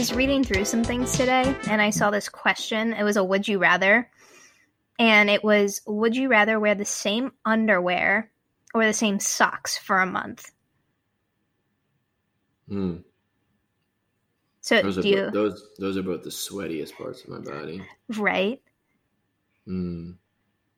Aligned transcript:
was 0.00 0.14
reading 0.14 0.42
through 0.42 0.64
some 0.64 0.82
things 0.82 1.12
today, 1.12 1.54
and 1.68 1.82
I 1.82 1.90
saw 1.90 2.10
this 2.10 2.30
question. 2.30 2.94
It 2.94 3.02
was 3.04 3.18
a 3.18 3.22
"Would 3.22 3.46
you 3.46 3.58
rather," 3.58 4.10
and 4.98 5.28
it 5.28 5.44
was, 5.44 5.82
"Would 5.86 6.16
you 6.16 6.30
rather 6.30 6.58
wear 6.58 6.74
the 6.74 6.86
same 6.86 7.32
underwear 7.44 8.32
or 8.72 8.86
the 8.86 8.94
same 8.94 9.20
socks 9.20 9.76
for 9.76 9.98
a 9.98 10.06
month?" 10.06 10.52
Hmm. 12.66 12.96
So 14.62 14.80
Those 14.80 14.96
are 14.96 15.02
do 15.02 15.08
you 15.10 15.16
both, 15.24 15.32
those 15.34 15.68
those 15.78 15.96
are 15.98 16.02
both 16.02 16.22
the 16.22 16.30
sweatiest 16.30 16.94
parts 16.94 17.22
of 17.22 17.28
my 17.28 17.40
body. 17.40 17.86
right, 18.16 18.62
Hmm. 19.66 20.12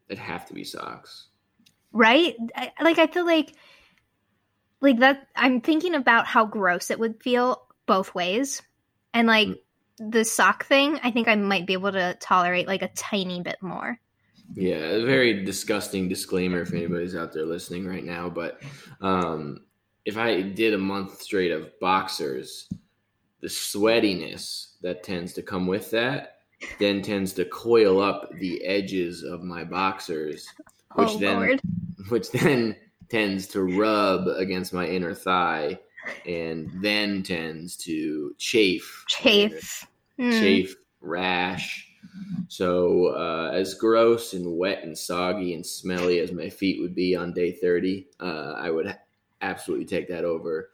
It'd 0.09 0.19
have 0.19 0.47
to 0.47 0.53
be 0.53 0.65
socks. 0.65 1.29
right? 1.93 2.35
I, 2.57 2.73
like 2.83 2.99
I 2.99 3.07
feel 3.07 3.25
like, 3.25 3.55
like 4.81 4.99
that. 4.99 5.29
I'm 5.37 5.61
thinking 5.61 5.95
about 5.95 6.27
how 6.27 6.45
gross 6.45 6.91
it 6.91 6.99
would 6.99 7.23
feel 7.23 7.69
both 7.87 8.17
ways, 8.17 8.63
and 9.15 9.27
like 9.27 9.49
Mm. 9.49 9.57
the 10.11 10.25
sock 10.25 10.65
thing. 10.65 10.99
I 11.03 11.11
think 11.11 11.29
I 11.29 11.35
might 11.35 11.67
be 11.67 11.73
able 11.75 11.93
to 11.93 12.17
tolerate 12.21 12.67
like 12.67 12.83
a 12.83 12.89
tiny 12.89 13.41
bit 13.43 13.57
more. 13.63 13.99
Yeah, 14.55 14.77
a 14.77 15.05
very 15.07 15.45
disgusting 15.45 16.09
disclaimer 16.09 16.61
if 16.61 16.73
anybody's 16.73 17.15
out 17.17 17.33
there 17.33 17.47
listening 17.47 17.87
right 17.87 18.05
now. 18.05 18.29
But 18.29 18.61
um, 19.01 19.61
if 20.05 20.17
I 20.19 20.43
did 20.43 20.75
a 20.75 20.79
month 20.79 21.23
straight 21.23 21.53
of 21.53 21.79
boxers, 21.81 22.69
the 23.41 23.49
sweatiness 23.49 24.75
that 24.83 25.03
tends 25.03 25.33
to 25.35 25.43
come 25.43 25.67
with 25.67 25.91
that 25.91 26.37
then 26.79 27.03
tends 27.03 27.33
to 27.33 27.45
coil 27.47 28.01
up 28.01 28.31
the 28.39 28.65
edges 28.65 29.25
of 29.25 29.43
my 29.43 29.65
boxers, 29.65 30.47
which 30.95 31.09
oh 31.11 31.19
then 31.19 31.37
lord. 31.37 31.61
which 32.09 32.31
then 32.31 32.77
tends 33.09 33.47
to 33.49 33.63
rub 33.63 34.29
against 34.29 34.73
my 34.73 34.87
inner 34.87 35.13
thigh 35.15 35.77
and 36.27 36.71
then 36.83 37.23
tends 37.23 37.77
to 37.77 38.35
chafe 38.39 39.05
chafe. 39.09 39.87
Mm. 40.19 40.39
chafe 40.39 40.77
rash 41.01 41.89
so 42.49 43.09
uh, 43.17 43.51
as 43.53 43.75
gross 43.75 44.35
and 44.35 44.59
wet 44.59 44.83
and 44.85 44.97
soggy 44.97 45.55
and 45.55 45.65
smelly 45.67 46.19
as 46.19 46.33
my 46.33 46.49
feet 46.51 46.81
would 46.81 46.95
be 46.95 47.17
on 47.17 47.33
day 47.33 47.53
30 47.53 48.09
uh, 48.21 48.55
i 48.57 48.71
would 48.71 48.97
absolutely 49.41 49.87
take 49.87 50.09
that 50.09 50.25
over 50.25 50.73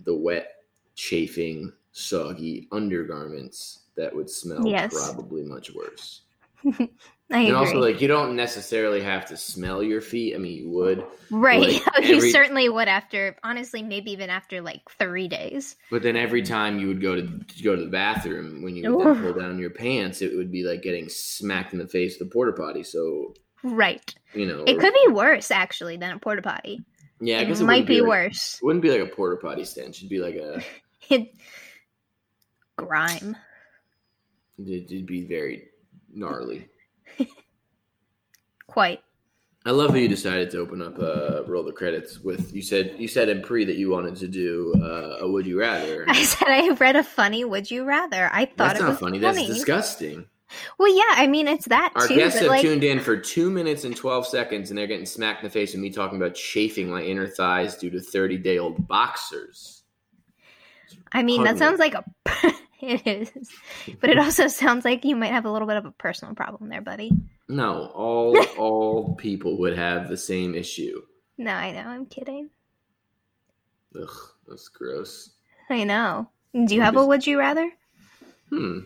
the 0.00 0.14
wet 0.16 0.64
chafing 0.94 1.72
soggy 1.92 2.68
undergarments 2.72 3.86
that 3.96 4.14
would 4.14 4.30
smell 4.30 4.64
Yes. 4.66 4.90
probably 4.90 5.42
much 5.44 5.72
worse 5.74 6.22
I 7.32 7.38
agree. 7.42 7.46
and 7.48 7.56
also 7.56 7.78
like 7.78 8.00
you 8.00 8.08
don't 8.08 8.34
necessarily 8.34 9.00
have 9.02 9.24
to 9.26 9.36
smell 9.36 9.82
your 9.84 10.00
feet 10.00 10.34
i 10.34 10.38
mean 10.38 10.58
you 10.64 10.70
would 10.70 11.04
right. 11.30 11.60
like, 11.60 11.72
you 12.08 12.16
every- 12.16 12.30
certainly 12.32 12.68
would 12.68 12.88
after 12.88 13.36
honestly, 13.44 13.82
maybe 13.82 14.10
even 14.10 14.30
after 14.30 14.60
like 14.60 14.80
three 14.98 15.28
days. 15.28 15.76
But 15.92 16.02
then 16.02 16.16
every 16.16 16.42
time 16.42 16.80
you 16.80 16.88
would 16.88 17.00
go 17.00 17.14
to, 17.14 17.22
to 17.22 17.62
go 17.62 17.76
to 17.76 17.82
the 17.84 17.88
bathroom, 17.90 18.62
when 18.62 18.74
you 18.74 18.92
would 18.96 19.16
pull 19.22 19.34
down 19.34 19.58
your 19.60 19.70
pants, 19.70 20.22
it 20.22 20.34
would 20.36 20.50
be 20.50 20.64
like 20.64 20.82
getting 20.82 21.08
smacked 21.08 21.72
in 21.72 21.78
the 21.78 21.86
face 21.86 22.18
with 22.18 22.26
a 22.26 22.30
porta 22.32 22.52
potty. 22.52 22.82
So 22.82 23.34
Right. 23.62 24.12
you 24.34 24.46
know, 24.46 24.64
It 24.66 24.80
could 24.80 24.92
be 24.92 25.12
worse 25.12 25.52
actually 25.52 25.96
than 25.98 26.10
a 26.10 26.18
porta 26.18 26.42
potty. 26.42 26.80
yeah, 27.20 27.38
I 27.38 27.42
it 27.42 27.46
guess 27.46 27.60
might 27.60 27.86
be 27.86 28.00
like- 28.00 28.08
worse. 28.08 28.58
It 28.60 28.64
wouldn't 28.66 28.82
be 28.82 28.90
like 28.90 29.02
a 29.02 29.14
porta 29.14 29.36
potty 29.40 29.64
stench. 29.64 29.98
It'd 29.98 30.08
be 30.10 30.18
like 30.18 30.34
a. 30.34 30.60
It 31.10 31.34
grime. 32.76 33.36
It'd, 34.58 34.90
it'd 34.90 35.06
be 35.06 35.24
very 35.26 35.68
gnarly. 36.12 36.66
Quite. 38.66 39.00
I 39.66 39.72
love 39.72 39.92
that 39.92 40.00
you 40.00 40.08
decided 40.08 40.50
to 40.52 40.58
open 40.58 40.80
up 40.80 40.98
uh, 40.98 41.44
roll 41.44 41.62
the 41.62 41.72
credits 41.72 42.20
with 42.20 42.54
you 42.54 42.62
said 42.62 42.94
you 42.98 43.06
said 43.06 43.28
in 43.28 43.42
pre 43.42 43.64
that 43.66 43.76
you 43.76 43.90
wanted 43.90 44.16
to 44.16 44.26
do 44.26 44.72
uh, 44.82 45.18
a 45.24 45.30
would 45.30 45.46
you 45.46 45.60
rather. 45.60 46.04
I 46.08 46.22
said 46.22 46.48
I 46.48 46.70
read 46.70 46.96
a 46.96 47.04
funny 47.04 47.44
would 47.44 47.70
you 47.70 47.84
rather. 47.84 48.30
I 48.32 48.46
thought 48.46 48.56
That's 48.56 48.80
it 48.80 48.82
not 48.84 48.88
was 48.90 48.98
funny. 48.98 49.20
funny. 49.20 49.46
That's 49.46 49.58
disgusting. 49.58 50.26
Well, 50.78 50.94
yeah, 50.94 51.02
I 51.10 51.26
mean 51.26 51.46
it's 51.46 51.66
that 51.66 51.92
Our 51.94 52.08
too. 52.08 52.16
guests 52.16 52.40
have 52.40 52.48
like, 52.48 52.62
tuned 52.62 52.84
in 52.84 53.00
for 53.00 53.16
two 53.16 53.50
minutes 53.50 53.84
and 53.84 53.94
12 53.94 54.26
seconds, 54.26 54.70
and 54.70 54.78
they're 54.78 54.86
getting 54.86 55.06
smacked 55.06 55.42
in 55.42 55.46
the 55.46 55.52
face 55.52 55.72
with 55.72 55.82
me 55.82 55.90
talking 55.90 56.16
about 56.16 56.34
chafing 56.34 56.88
my 56.88 57.02
inner 57.02 57.26
thighs 57.26 57.76
due 57.76 57.90
to 57.90 58.00
30 58.00 58.38
day 58.38 58.58
old 58.58 58.88
boxers. 58.88 59.82
I 61.12 61.22
mean, 61.22 61.44
that 61.44 61.58
sounds 61.58 61.78
like 61.78 61.94
a. 61.94 62.04
it 62.82 63.06
is, 63.06 63.30
but 64.00 64.10
it 64.10 64.18
also 64.18 64.48
sounds 64.48 64.84
like 64.84 65.04
you 65.04 65.14
might 65.14 65.32
have 65.32 65.44
a 65.44 65.50
little 65.50 65.68
bit 65.68 65.76
of 65.76 65.84
a 65.84 65.90
personal 65.90 66.34
problem 66.34 66.70
there, 66.70 66.80
buddy. 66.80 67.12
No, 67.48 67.90
all 67.94 68.38
all 68.58 69.14
people 69.16 69.58
would 69.58 69.76
have 69.76 70.08
the 70.08 70.16
same 70.16 70.54
issue. 70.54 71.02
No, 71.36 71.52
I 71.52 71.72
know. 71.72 71.88
I'm 71.88 72.06
kidding. 72.06 72.50
Ugh, 74.00 74.08
that's 74.48 74.68
gross. 74.68 75.30
I 75.68 75.84
know. 75.84 76.28
Do 76.54 76.74
you 76.74 76.80
I'm 76.80 76.86
have 76.86 76.96
a 76.96 77.04
would 77.04 77.26
you 77.26 77.38
rather? 77.38 77.70
Hmm. 78.48 78.78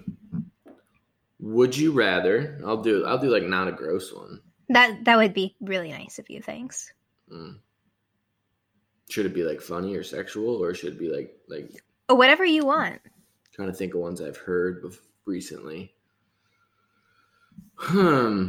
Would 1.40 1.76
you 1.76 1.92
rather? 1.92 2.60
I'll 2.66 2.82
do. 2.82 3.04
I'll 3.04 3.18
do 3.18 3.28
like 3.28 3.44
not 3.44 3.68
a 3.68 3.72
gross 3.72 4.12
one. 4.12 4.40
That 4.70 5.04
that 5.04 5.18
would 5.18 5.34
be 5.34 5.56
really 5.60 5.92
nice 5.92 6.18
of 6.18 6.28
you. 6.28 6.42
Thanks. 6.42 6.92
Hmm. 7.30 7.52
Should 9.10 9.26
it 9.26 9.34
be 9.34 9.44
like 9.44 9.60
funny 9.60 9.94
or 9.94 10.02
sexual, 10.02 10.56
or 10.56 10.74
should 10.74 10.94
it 10.94 10.98
be 10.98 11.08
like 11.08 11.36
like 11.48 11.70
whatever 12.08 12.44
you 12.44 12.64
want. 12.64 13.00
Trying 13.54 13.68
to 13.68 13.74
think 13.74 13.94
of 13.94 14.00
ones 14.00 14.20
I've 14.20 14.36
heard 14.36 14.84
recently? 15.26 15.94
Hmm. 17.76 18.48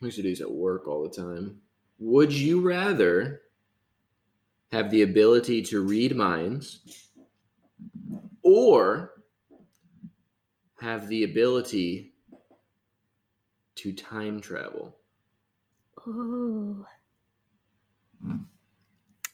I 0.00 0.04
used 0.04 0.16
to 0.16 0.22
do 0.22 0.28
these 0.28 0.40
at 0.40 0.50
work 0.50 0.86
all 0.86 1.02
the 1.02 1.10
time. 1.10 1.60
Would 1.98 2.32
you 2.32 2.60
rather 2.60 3.40
have 4.70 4.90
the 4.90 5.02
ability 5.02 5.62
to 5.62 5.80
read 5.80 6.14
minds 6.14 6.80
or 8.42 9.12
have 10.80 11.08
the 11.08 11.24
ability 11.24 12.12
to 13.76 13.92
time 13.92 14.40
travel? 14.40 14.94
Ooh. 16.06 16.86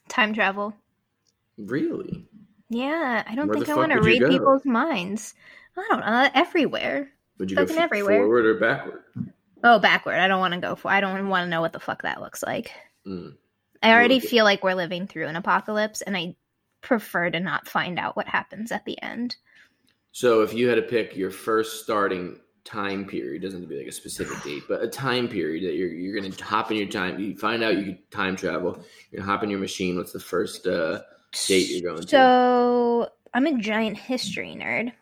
Time 0.08 0.32
travel. 0.32 0.74
Really? 1.58 2.26
Yeah, 2.72 3.22
I 3.26 3.34
don't 3.34 3.48
Where 3.48 3.56
think 3.56 3.68
I 3.68 3.74
want 3.76 3.92
to 3.92 4.00
read 4.00 4.22
people's 4.28 4.64
minds. 4.64 5.34
I 5.76 5.86
don't 5.90 6.00
know. 6.00 6.28
Everywhere. 6.34 7.10
Would 7.38 7.50
you 7.50 7.56
Fucking 7.56 7.74
go 7.74 7.80
f- 7.80 7.84
everywhere. 7.84 8.18
forward 8.20 8.46
or 8.46 8.54
backward? 8.58 9.02
Oh, 9.64 9.78
backward. 9.78 10.18
I 10.18 10.28
don't 10.28 10.40
want 10.40 10.54
to 10.54 10.60
go 10.60 10.74
for. 10.74 10.90
I 10.90 11.00
don't 11.00 11.28
want 11.28 11.44
to 11.44 11.50
know 11.50 11.60
what 11.60 11.72
the 11.72 11.80
fuck 11.80 12.02
that 12.02 12.20
looks 12.20 12.42
like. 12.42 12.72
Mm. 13.06 13.34
I 13.82 13.92
already 13.92 14.20
feel 14.20 14.44
like 14.44 14.62
we're 14.62 14.74
living 14.74 15.06
through 15.06 15.26
an 15.26 15.36
apocalypse, 15.36 16.02
and 16.02 16.16
I 16.16 16.36
prefer 16.80 17.30
to 17.30 17.40
not 17.40 17.68
find 17.68 17.98
out 17.98 18.16
what 18.16 18.26
happens 18.28 18.72
at 18.72 18.84
the 18.84 19.00
end. 19.02 19.36
So 20.12 20.42
if 20.42 20.54
you 20.54 20.68
had 20.68 20.76
to 20.76 20.82
pick 20.82 21.16
your 21.16 21.30
first 21.30 21.82
starting 21.82 22.38
time 22.64 23.06
period, 23.06 23.42
doesn't 23.42 23.60
have 23.60 23.68
to 23.68 23.74
be 23.74 23.78
like 23.80 23.88
a 23.88 23.92
specific 23.92 24.42
date, 24.44 24.62
but 24.68 24.82
a 24.82 24.88
time 24.88 25.28
period 25.28 25.64
that 25.64 25.74
you're 25.76 25.88
you're 25.92 26.20
gonna 26.20 26.34
hop 26.42 26.70
in 26.70 26.76
your 26.76 26.86
time. 26.86 27.18
You 27.18 27.36
find 27.36 27.62
out 27.62 27.76
you 27.76 27.84
could 27.84 28.10
time 28.10 28.36
travel. 28.36 28.82
You're 29.10 29.20
gonna 29.20 29.30
hop 29.32 29.42
in 29.42 29.50
your 29.50 29.60
machine. 29.60 29.96
What's 29.96 30.12
the 30.12 30.20
first 30.20 30.66
uh, 30.66 31.00
date 31.32 31.68
you're 31.70 31.90
going 31.92 32.02
to? 32.02 32.08
So 32.08 33.08
I'm 33.34 33.46
a 33.46 33.58
giant 33.58 33.96
history 33.98 34.56
nerd. 34.58 34.92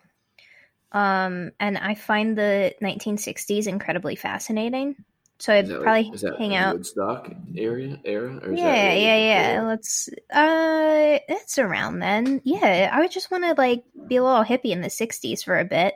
Um, 0.91 1.51
and 1.59 1.77
I 1.77 1.95
find 1.95 2.37
the 2.37 2.73
1960s 2.81 3.67
incredibly 3.67 4.15
fascinating. 4.15 4.95
So 5.39 5.53
I'd 5.53 5.63
Is 5.65 5.69
that 5.71 5.81
like- 5.81 6.07
probably 6.07 6.37
hang 6.37 6.55
out. 6.55 6.75
Woodstock 6.75 7.31
area 7.57 7.99
era? 8.05 8.39
Yeah, 8.53 8.93
yeah, 8.93 9.17
yeah. 9.55 9.61
Let's. 9.63 10.07
Uh, 10.31 11.17
it's 11.27 11.57
around 11.57 11.99
then. 11.99 12.41
Yeah, 12.43 12.89
I 12.93 12.99
would 12.99 13.09
just 13.11 13.31
want 13.31 13.45
to 13.45 13.53
like 13.53 13.83
be 14.07 14.17
a 14.17 14.23
little 14.23 14.43
hippie 14.43 14.71
in 14.71 14.81
the 14.81 14.89
'60s 14.89 15.43
for 15.43 15.57
a 15.57 15.65
bit. 15.65 15.95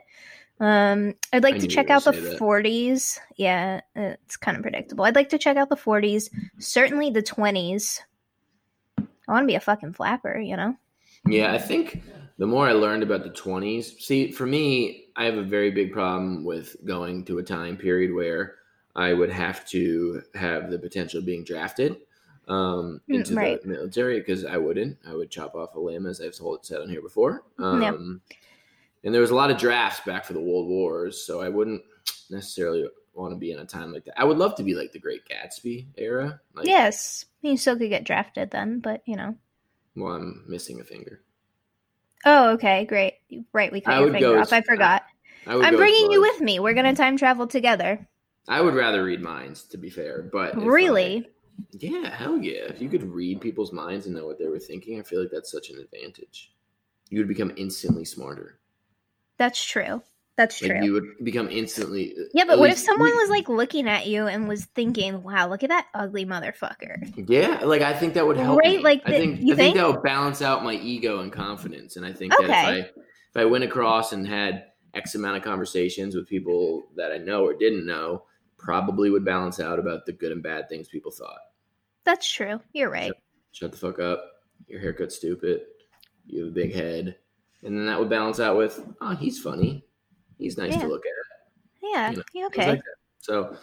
Um, 0.58 1.14
I'd 1.32 1.44
I 1.44 1.50
like 1.50 1.60
to 1.60 1.68
check 1.68 1.90
out 1.90 2.02
the 2.04 2.10
that. 2.12 2.38
'40s. 2.40 3.18
Yeah, 3.36 3.82
it's 3.94 4.36
kind 4.36 4.56
of 4.56 4.62
predictable. 4.64 5.04
I'd 5.04 5.14
like 5.14 5.28
to 5.28 5.38
check 5.38 5.56
out 5.56 5.68
the 5.68 5.76
'40s. 5.76 6.28
Certainly 6.58 7.10
the 7.10 7.22
'20s. 7.22 8.00
I 9.28 9.32
want 9.32 9.42
to 9.42 9.46
be 9.46 9.54
a 9.56 9.60
fucking 9.60 9.94
flapper, 9.94 10.38
you 10.38 10.56
know. 10.56 10.76
Yeah, 11.28 11.52
I 11.52 11.58
think 11.58 12.02
the 12.38 12.46
more 12.46 12.68
I 12.68 12.72
learned 12.72 13.02
about 13.02 13.24
the 13.24 13.30
20s, 13.30 14.00
see, 14.00 14.30
for 14.30 14.46
me, 14.46 15.06
I 15.16 15.24
have 15.24 15.36
a 15.36 15.42
very 15.42 15.70
big 15.70 15.92
problem 15.92 16.44
with 16.44 16.76
going 16.84 17.24
to 17.24 17.38
a 17.38 17.42
time 17.42 17.76
period 17.76 18.14
where 18.14 18.56
I 18.94 19.12
would 19.12 19.30
have 19.30 19.66
to 19.70 20.22
have 20.34 20.70
the 20.70 20.78
potential 20.78 21.18
of 21.18 21.26
being 21.26 21.44
drafted 21.44 21.96
um, 22.48 23.00
Mm, 23.10 23.16
into 23.16 23.34
right. 23.34 23.60
the 23.60 23.68
military 23.68 24.20
because 24.20 24.44
I 24.44 24.56
wouldn't. 24.56 24.96
I 25.06 25.14
would 25.14 25.30
chop 25.30 25.54
off 25.56 25.74
a 25.74 25.80
limb, 25.80 26.06
as 26.06 26.20
I've 26.20 26.36
told, 26.36 26.64
said 26.64 26.80
on 26.80 26.88
here 26.88 27.02
before. 27.02 27.42
Um, 27.58 27.82
Yeah. 27.82 28.36
And 29.04 29.14
there 29.14 29.20
was 29.20 29.30
a 29.30 29.34
lot 29.36 29.50
of 29.50 29.58
drafts 29.58 30.00
back 30.06 30.24
for 30.24 30.32
the 30.32 30.40
World 30.40 30.68
Wars, 30.68 31.20
so 31.22 31.40
I 31.40 31.48
wouldn't 31.48 31.82
necessarily 32.30 32.88
want 33.14 33.32
to 33.32 33.38
be 33.38 33.50
in 33.52 33.58
a 33.58 33.64
time 33.64 33.92
like 33.92 34.04
that. 34.04 34.20
I 34.20 34.24
would 34.24 34.38
love 34.38 34.54
to 34.56 34.62
be 34.62 34.74
like 34.74 34.92
the 34.92 34.98
Great 34.98 35.22
Gatsby 35.28 35.86
era. 35.96 36.40
Like, 36.54 36.66
yes, 36.66 37.24
you 37.42 37.56
still 37.56 37.76
could 37.78 37.88
get 37.88 38.04
drafted 38.04 38.50
then, 38.50 38.80
but 38.80 39.02
you 39.06 39.16
know. 39.16 39.36
Well, 39.94 40.12
I'm 40.14 40.44
missing 40.46 40.80
a 40.80 40.84
finger. 40.84 41.22
Oh, 42.24 42.50
okay, 42.54 42.84
great. 42.84 43.14
Right, 43.52 43.72
we 43.72 43.80
cut 43.80 43.94
I 43.94 44.00
your 44.00 44.12
finger 44.12 44.38
off. 44.38 44.46
as- 44.48 44.52
I 44.52 44.60
forgot. 44.62 45.04
I 45.46 45.54
would 45.54 45.64
I'm 45.64 45.76
bringing 45.76 46.10
you 46.10 46.20
with 46.20 46.40
me. 46.40 46.58
We're 46.58 46.74
gonna 46.74 46.94
time 46.94 47.16
travel 47.16 47.46
together. 47.46 48.06
I 48.48 48.60
would 48.60 48.74
rather 48.74 49.04
read 49.04 49.22
minds, 49.22 49.64
to 49.68 49.78
be 49.78 49.90
fair. 49.90 50.22
But 50.22 50.52
if 50.52 50.58
I- 50.58 50.62
Really? 50.62 51.30
Yeah, 51.70 52.14
hell 52.14 52.36
yeah. 52.38 52.64
If 52.68 52.82
you 52.82 52.88
could 52.88 53.04
read 53.04 53.40
people's 53.40 53.72
minds 53.72 54.06
and 54.06 54.14
know 54.14 54.26
what 54.26 54.38
they 54.38 54.48
were 54.48 54.58
thinking, 54.58 54.98
I 55.00 55.02
feel 55.02 55.20
like 55.20 55.30
that's 55.30 55.50
such 55.50 55.70
an 55.70 55.78
advantage. 55.78 56.52
You 57.08 57.18
would 57.18 57.28
become 57.28 57.52
instantly 57.56 58.04
smarter. 58.04 58.58
That's 59.38 59.64
true. 59.64 60.02
That's 60.36 60.60
Like 60.60 60.70
true. 60.72 60.84
you 60.84 60.92
would 60.92 61.04
become 61.24 61.48
instantly. 61.50 62.12
Uh, 62.18 62.24
yeah, 62.34 62.44
but 62.46 62.58
what 62.58 62.68
if 62.68 62.76
least- 62.76 62.84
someone 62.86 63.10
was 63.16 63.30
like 63.30 63.48
looking 63.48 63.88
at 63.88 64.06
you 64.06 64.26
and 64.26 64.46
was 64.46 64.66
thinking, 64.66 65.22
"Wow, 65.22 65.48
look 65.48 65.62
at 65.62 65.70
that 65.70 65.86
ugly 65.94 66.26
motherfucker." 66.26 67.10
Yeah, 67.28 67.62
like 67.64 67.80
I 67.82 67.94
think 67.94 68.14
that 68.14 68.26
would 68.26 68.36
help. 68.36 68.58
Right, 68.58 68.76
me. 68.78 68.82
like 68.84 69.02
I 69.06 69.12
think 69.12 69.40
you 69.40 69.54
I 69.54 69.56
think 69.56 69.58
think? 69.58 69.76
that 69.76 69.86
would 69.88 70.02
balance 70.02 70.42
out 70.42 70.62
my 70.62 70.74
ego 70.74 71.20
and 71.20 71.32
confidence. 71.32 71.96
And 71.96 72.04
I 72.04 72.12
think 72.12 72.32
that 72.32 72.44
if 72.44 72.50
I 72.50 72.72
Okay. 72.80 72.90
if 73.30 73.36
I 73.36 73.44
went 73.46 73.64
across 73.64 74.12
and 74.12 74.26
had 74.26 74.64
X 74.92 75.14
amount 75.14 75.38
of 75.38 75.42
conversations 75.42 76.14
with 76.14 76.28
people 76.28 76.88
that 76.96 77.12
I 77.12 77.16
know 77.18 77.44
or 77.46 77.54
didn't 77.54 77.86
know, 77.86 78.24
probably 78.58 79.08
would 79.10 79.24
balance 79.24 79.58
out 79.58 79.78
about 79.78 80.04
the 80.06 80.12
good 80.12 80.32
and 80.32 80.42
bad 80.42 80.68
things 80.68 80.88
people 80.88 81.12
thought. 81.12 81.38
That's 82.04 82.30
true. 82.30 82.60
You're 82.74 82.90
right. 82.90 83.12
Shut 83.52 83.72
the 83.72 83.78
fuck 83.78 83.98
up. 83.98 84.22
Your 84.68 84.80
haircut's 84.80 85.16
stupid. 85.16 85.62
You 86.26 86.40
have 86.44 86.52
a 86.52 86.54
big 86.54 86.74
head. 86.74 87.16
And 87.62 87.76
then 87.78 87.86
that 87.86 87.98
would 87.98 88.10
balance 88.10 88.38
out 88.38 88.56
with, 88.58 88.82
oh, 89.00 89.14
he's 89.14 89.40
funny. 89.40 89.84
He's 90.38 90.56
nice 90.58 90.72
Yeah. 90.72 90.80
to 90.82 90.88
look 90.88 91.04
at. 91.06 91.12
Yeah. 91.82 92.10
You 92.32 92.40
know, 92.40 92.46
okay? 92.48 92.68
like. 92.70 92.82
So, 93.20 93.56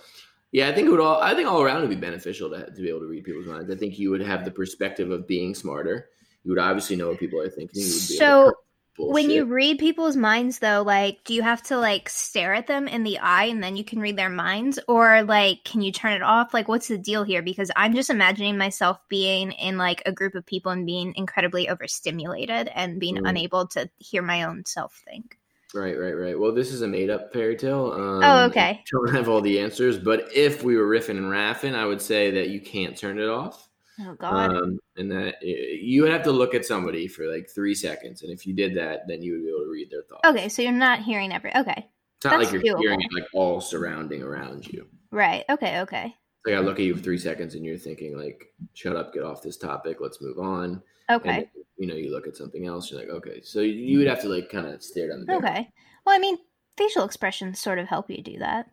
yeah, 0.51 0.69
I 0.69 0.73
think 0.73 0.87
it 0.87 0.91
would 0.91 0.99
all. 0.99 1.21
I 1.21 1.35
think 1.35 1.47
all 1.47 1.61
around 1.61 1.77
it 1.79 1.81
would 1.81 1.89
be 1.89 1.95
beneficial 1.95 2.49
to 2.51 2.65
to 2.65 2.81
be 2.81 2.89
able 2.89 2.99
to 3.01 3.07
read 3.07 3.23
people's 3.23 3.47
minds. 3.47 3.71
I 3.71 3.75
think 3.75 3.97
you 3.99 4.11
would 4.11 4.21
have 4.21 4.45
the 4.45 4.51
perspective 4.51 5.11
of 5.11 5.27
being 5.27 5.55
smarter. 5.55 6.09
You 6.43 6.51
would 6.51 6.59
obviously 6.59 6.95
know 6.95 7.09
what 7.09 7.19
people 7.19 7.39
are 7.39 7.49
thinking. 7.49 7.81
You 7.81 7.87
would 7.87 7.93
be 7.93 8.15
So. 8.17 8.53
When 8.95 9.31
you 9.31 9.45
read 9.45 9.79
people's 9.79 10.15
minds, 10.15 10.59
though, 10.59 10.83
like, 10.85 11.23
do 11.23 11.33
you 11.33 11.41
have 11.41 11.63
to 11.63 11.79
like 11.79 12.07
stare 12.09 12.53
at 12.53 12.67
them 12.67 12.87
in 12.87 13.01
the 13.03 13.17
eye 13.17 13.45
and 13.45 13.63
then 13.63 13.75
you 13.75 13.83
can 13.83 13.99
read 13.99 14.17
their 14.17 14.29
minds, 14.29 14.77
or 14.87 15.23
like, 15.23 15.63
can 15.63 15.81
you 15.81 15.91
turn 15.91 16.13
it 16.13 16.21
off? 16.21 16.53
Like, 16.53 16.67
what's 16.67 16.89
the 16.89 16.99
deal 16.99 17.23
here? 17.23 17.41
Because 17.41 17.71
I'm 17.75 17.95
just 17.95 18.11
imagining 18.11 18.55
myself 18.55 18.99
being 19.09 19.51
in 19.53 19.79
like 19.79 20.03
a 20.05 20.11
group 20.11 20.35
of 20.35 20.45
people 20.45 20.71
and 20.71 20.85
being 20.85 21.15
incredibly 21.15 21.69
overstimulated 21.69 22.67
and 22.67 22.99
being 22.99 23.15
Mm. 23.17 23.27
unable 23.29 23.65
to 23.69 23.89
hear 23.97 24.21
my 24.21 24.43
own 24.43 24.63
self 24.65 25.01
think. 25.09 25.39
Right, 25.73 25.97
right, 25.97 26.13
right. 26.13 26.39
Well, 26.39 26.53
this 26.53 26.71
is 26.71 26.81
a 26.81 26.87
made 26.87 27.09
up 27.09 27.33
fairy 27.33 27.55
tale. 27.55 27.91
Um, 27.93 28.21
Oh, 28.23 28.45
okay. 28.45 28.83
Don't 28.91 29.13
have 29.13 29.29
all 29.29 29.41
the 29.41 29.59
answers, 29.59 29.97
but 29.97 30.27
if 30.33 30.63
we 30.63 30.75
were 30.77 30.87
riffing 30.87 31.17
and 31.17 31.25
raffing, 31.31 31.75
I 31.75 31.85
would 31.85 32.01
say 32.01 32.31
that 32.31 32.49
you 32.49 32.61
can't 32.61 32.97
turn 32.97 33.19
it 33.19 33.27
off. 33.29 33.67
Oh 34.01 34.15
God. 34.15 34.55
Um, 34.55 34.79
and 34.97 35.11
that 35.11 35.35
you 35.43 36.01
would 36.01 36.11
have 36.11 36.23
to 36.23 36.31
look 36.31 36.55
at 36.55 36.65
somebody 36.65 37.07
for 37.07 37.31
like 37.31 37.47
three 37.49 37.75
seconds, 37.75 38.23
and 38.23 38.31
if 38.31 38.45
you 38.47 38.53
did 38.55 38.75
that, 38.75 39.07
then 39.07 39.21
you 39.21 39.33
would 39.33 39.43
be 39.43 39.49
able 39.49 39.65
to 39.65 39.69
read 39.71 39.89
their 39.91 40.01
thoughts. 40.03 40.27
okay, 40.27 40.49
so 40.49 40.61
you're 40.63 40.71
not 40.71 40.99
hearing 41.03 41.31
every. 41.31 41.55
Okay, 41.55 41.87
It's 42.17 42.25
not 42.25 42.39
like 42.39 42.51
you're 42.51 42.61
doable. 42.63 42.79
hearing 42.79 43.01
it 43.01 43.13
like 43.13 43.27
all 43.33 43.61
surrounding 43.61 44.23
around 44.23 44.65
you. 44.67 44.87
right. 45.11 45.43
Okay. 45.49 45.81
Okay. 45.81 46.15
Like 46.45 46.55
I 46.55 46.59
look 46.59 46.79
at 46.79 46.85
you 46.85 46.95
for 46.95 47.01
three 47.03 47.19
seconds, 47.19 47.53
and 47.55 47.63
you're 47.63 47.77
thinking 47.77 48.17
like, 48.17 48.51
"Shut 48.73 48.95
up, 48.95 49.13
get 49.13 49.23
off 49.23 49.43
this 49.43 49.57
topic, 49.57 49.97
let's 50.01 50.21
move 50.21 50.39
on." 50.39 50.81
Okay. 51.11 51.37
And 51.37 51.47
you 51.83 51.89
know, 51.89 51.95
you 51.95 52.11
look 52.11 52.27
at 52.27 52.37
something 52.37 52.65
else, 52.65 52.89
you're 52.89 52.99
like, 53.01 53.09
"Okay." 53.09 53.41
So 53.43 53.59
you- 53.59 53.97
would 53.97 54.07
mm-hmm. 54.07 54.15
have 54.15 54.23
to 54.23 54.29
like 54.29 54.49
kind 54.49 54.67
of 54.67 54.81
stare 54.81 55.09
down 55.09 55.19
the 55.19 55.25
barrel. 55.25 55.43
Okay. 55.43 55.69
Well, 56.05 56.15
I 56.15 56.19
mean, 56.19 56.37
facial 56.77 57.03
expressions 57.03 57.59
sort 57.59 57.77
of 57.77 57.87
help 57.87 58.09
you 58.09 58.23
do 58.23 58.39
that. 58.39 58.69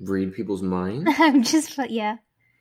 Read 0.00 0.32
people's 0.32 0.62
minds. 0.78 1.10
I'm 1.18 1.42
just, 1.42 1.76
yeah, 1.90 2.16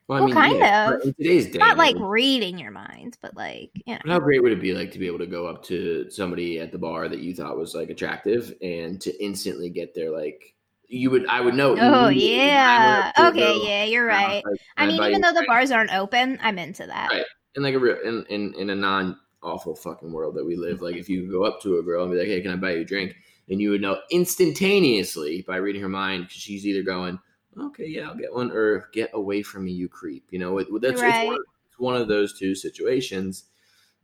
Well, 0.10 0.26
Well, 0.26 0.34
kind 0.34 0.58
yeah, 0.58 0.92
of. 0.92 1.02
In 1.04 1.14
today's 1.14 1.48
day, 1.48 1.60
not 1.60 1.78
like 1.78 1.96
reading 2.00 2.60
your 2.60 2.72
minds, 2.72 3.18
but 3.22 3.34
like 3.38 3.72
you 3.86 3.94
know. 3.94 4.14
How 4.14 4.20
great 4.20 4.44
would 4.44 4.52
it 4.52 4.62
be 4.62 4.74
like 4.74 4.92
to 4.92 5.00
be 5.00 5.08
able 5.08 5.20
to 5.20 5.26
go 5.26 5.48
up 5.48 5.64
to 5.68 6.10
somebody 6.10 6.60
at 6.60 6.74
the 6.74 6.78
bar 6.78 7.08
that 7.08 7.20
you 7.20 7.34
thought 7.34 7.58
was 7.58 7.74
like 7.74 7.90
attractive 7.90 8.54
and 8.62 9.00
to 9.02 9.24
instantly 9.24 9.70
get 9.70 9.96
their 9.96 10.12
like 10.12 10.54
you 10.88 11.10
would 11.12 11.26
I 11.28 11.40
would 11.40 11.56
know. 11.56 11.78
Oh 11.80 12.10
yeah. 12.10 13.12
Okay. 13.18 13.40
go, 13.40 13.64
Yeah, 13.64 13.86
you're 13.86 14.06
right. 14.06 14.44
like, 14.46 14.60
I 14.76 14.86
mean, 14.86 15.02
even 15.02 15.22
though 15.22 15.32
the 15.34 15.46
bars 15.48 15.72
aren't 15.72 15.94
open, 15.94 16.40
I'm 16.42 16.60
into 16.60 16.86
that. 16.86 17.10
Right. 17.10 17.26
In 17.56 17.64
like 17.64 17.76
a 17.76 17.80
real 17.80 17.98
in, 18.04 18.26
in 18.30 18.54
in 18.56 18.70
a 18.70 18.76
non 18.76 19.20
awful 19.44 19.76
fucking 19.76 20.12
world 20.12 20.36
that 20.36 20.46
we 20.46 20.56
live, 20.56 20.82
like 20.82 20.96
if 20.96 21.10
you 21.10 21.30
go 21.32 21.44
up 21.44 21.62
to 21.62 21.78
a 21.80 21.84
girl 21.84 22.04
and 22.04 22.12
be 22.12 22.18
like, 22.18 22.28
"Hey, 22.28 22.42
can 22.42 22.52
I 22.52 22.56
buy 22.56 22.74
you 22.74 22.82
a 22.82 22.86
drink?" 22.86 23.16
and 23.50 23.62
you 23.62 23.70
would 23.70 23.82
know 23.82 24.02
instantaneously 24.12 25.44
by 25.44 25.58
reading 25.58 25.82
her 25.82 25.90
mind 25.90 26.24
because 26.26 26.42
she's 26.42 26.66
either 26.66 26.84
going, 26.84 27.20
"Okay, 27.60 27.88
yeah, 27.88 28.10
I'll 28.10 28.16
get 28.18 28.34
one," 28.34 28.52
or 28.52 28.90
"Get 28.94 29.12
away 29.14 29.42
from 29.44 29.66
me, 29.66 29.72
you 29.72 29.88
creep." 29.90 30.26
You 30.32 30.40
know, 30.40 30.58
it, 30.60 30.68
that's 30.82 31.02
it's 31.04 31.20
Right. 31.20 31.26
one, 31.26 31.40
one 31.78 31.96
of 31.96 32.08
those 32.08 32.38
two 32.38 32.56
situations. 32.56 33.46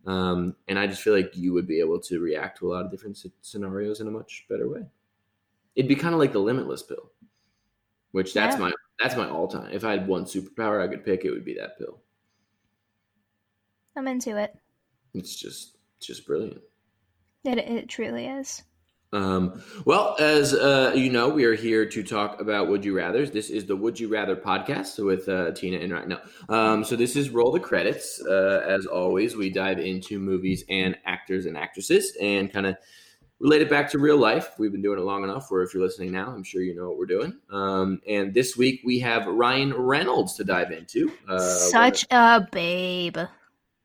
Um, 0.05 0.55
and 0.67 0.79
I 0.79 0.87
just 0.87 1.01
feel 1.03 1.13
like 1.13 1.35
you 1.37 1.53
would 1.53 1.67
be 1.67 1.79
able 1.79 1.99
to 2.01 2.19
react 2.19 2.59
to 2.59 2.67
a 2.67 2.73
lot 2.73 2.85
of 2.85 2.91
different 2.91 3.17
sc- 3.17 3.27
scenarios 3.41 4.01
in 4.01 4.07
a 4.07 4.11
much 4.11 4.45
better 4.49 4.69
way. 4.69 4.87
It'd 5.75 5.89
be 5.89 5.95
kind 5.95 6.13
of 6.13 6.19
like 6.19 6.33
the 6.33 6.39
limitless 6.39 6.83
pill, 6.83 7.11
which 8.11 8.33
that's 8.33 8.55
Yeah. 8.55 8.59
my 8.59 8.71
that's 8.99 9.15
my 9.15 9.29
all 9.29 9.47
time. 9.47 9.71
If 9.71 9.83
I 9.83 9.91
had 9.91 10.07
one 10.07 10.25
superpower 10.25 10.81
I 10.81 10.87
could 10.87 11.03
pick, 11.05 11.25
it 11.25 11.31
would 11.31 11.45
be 11.45 11.55
that 11.55 11.77
pill. 11.77 12.01
I'm 13.95 14.07
into 14.07 14.37
it. 14.37 14.55
It's 15.13 15.35
just 15.35 15.77
it's 15.97 16.07
just 16.07 16.25
brilliant. 16.25 16.61
It 17.43 17.57
it 17.57 17.89
truly 17.89 18.27
is. 18.27 18.63
Um, 19.13 19.61
well, 19.83 20.15
as 20.19 20.53
uh, 20.53 20.93
you 20.95 21.09
know, 21.09 21.27
we 21.27 21.43
are 21.43 21.53
here 21.53 21.85
to 21.85 22.03
talk 22.03 22.39
about 22.39 22.69
Would 22.69 22.85
You 22.85 22.95
Rather's. 22.95 23.31
This 23.31 23.49
is 23.49 23.65
the 23.65 23.75
Would 23.75 23.99
You 23.99 24.07
Rather 24.07 24.37
podcast 24.37 25.03
with 25.05 25.27
uh, 25.27 25.51
Tina 25.51 25.79
and 25.79 25.91
right 25.91 26.07
now. 26.07 26.21
Um, 26.47 26.85
so 26.85 26.95
this 26.95 27.17
is 27.17 27.29
roll 27.29 27.51
the 27.51 27.59
credits. 27.59 28.21
Uh, 28.21 28.63
as 28.65 28.85
always, 28.85 29.35
we 29.35 29.49
dive 29.49 29.79
into 29.79 30.17
movies 30.17 30.63
and 30.69 30.97
actors 31.05 31.45
and 31.45 31.57
actresses 31.57 32.15
and 32.21 32.53
kind 32.53 32.65
of 32.65 32.77
relate 33.41 33.61
it 33.61 33.69
back 33.69 33.89
to 33.91 33.99
real 33.99 34.17
life. 34.17 34.53
We've 34.57 34.71
been 34.71 34.81
doing 34.81 34.99
it 34.99 35.03
long 35.03 35.25
enough 35.25 35.51
where 35.51 35.63
if 35.63 35.73
you're 35.73 35.83
listening 35.83 36.13
now, 36.13 36.29
I'm 36.29 36.43
sure 36.43 36.61
you 36.61 36.75
know 36.75 36.87
what 36.87 36.97
we're 36.97 37.05
doing. 37.05 37.37
Um, 37.51 37.99
and 38.07 38.33
this 38.33 38.55
week 38.55 38.81
we 38.85 38.99
have 38.99 39.25
Ryan 39.25 39.73
Reynolds 39.73 40.35
to 40.35 40.45
dive 40.45 40.71
into. 40.71 41.11
Uh, 41.27 41.39
Such 41.39 42.05
a 42.11 42.47
babe. 42.49 43.17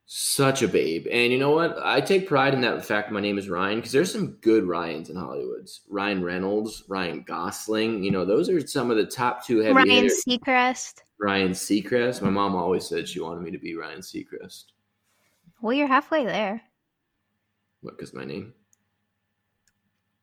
Such 0.07 0.63
a 0.63 0.69
babe. 0.69 1.07
And 1.11 1.33
you 1.33 1.39
know 1.39 1.51
what? 1.51 1.77
I 1.83 2.01
take 2.01 2.29
pride 2.29 2.55
in 2.55 2.61
that 2.61 2.85
fact 2.85 3.11
my 3.11 3.21
name 3.21 3.39
is 3.39 3.49
Ryan 3.49 3.79
because 3.79 3.93
there's 3.93 4.13
some 4.13 4.39
good 4.41 4.65
Ryans 4.65 5.11
in 5.11 5.17
Hollywoods. 5.17 5.81
Ryan 5.89 6.23
Reynolds, 6.23 6.85
Ryan 6.89 7.25
Gosling. 7.27 8.05
You 8.05 8.13
know, 8.13 8.25
those 8.25 8.49
are 8.49 8.65
some 8.67 8.91
of 8.91 8.97
the 8.97 9.07
top 9.07 9.45
two 9.45 9.59
heavy 9.59 9.75
Ryan 9.75 9.89
hitters. 9.89 10.25
Seacrest. 10.27 11.03
Ryan 11.19 11.51
Seacrest. 11.51 12.23
My 12.23 12.31
mom 12.31 12.55
always 12.55 12.87
said 12.87 13.09
she 13.09 13.21
wanted 13.21 13.43
me 13.43 13.51
to 13.51 13.59
be 13.59 13.75
Ryan 13.75 14.01
Seacrest. 14.01 14.67
Well, 15.61 15.73
you're 15.73 15.89
halfway 15.89 16.25
there. 16.25 16.63
What, 17.81 17.97
because 17.97 18.15
my 18.15 18.25
name? 18.25 18.55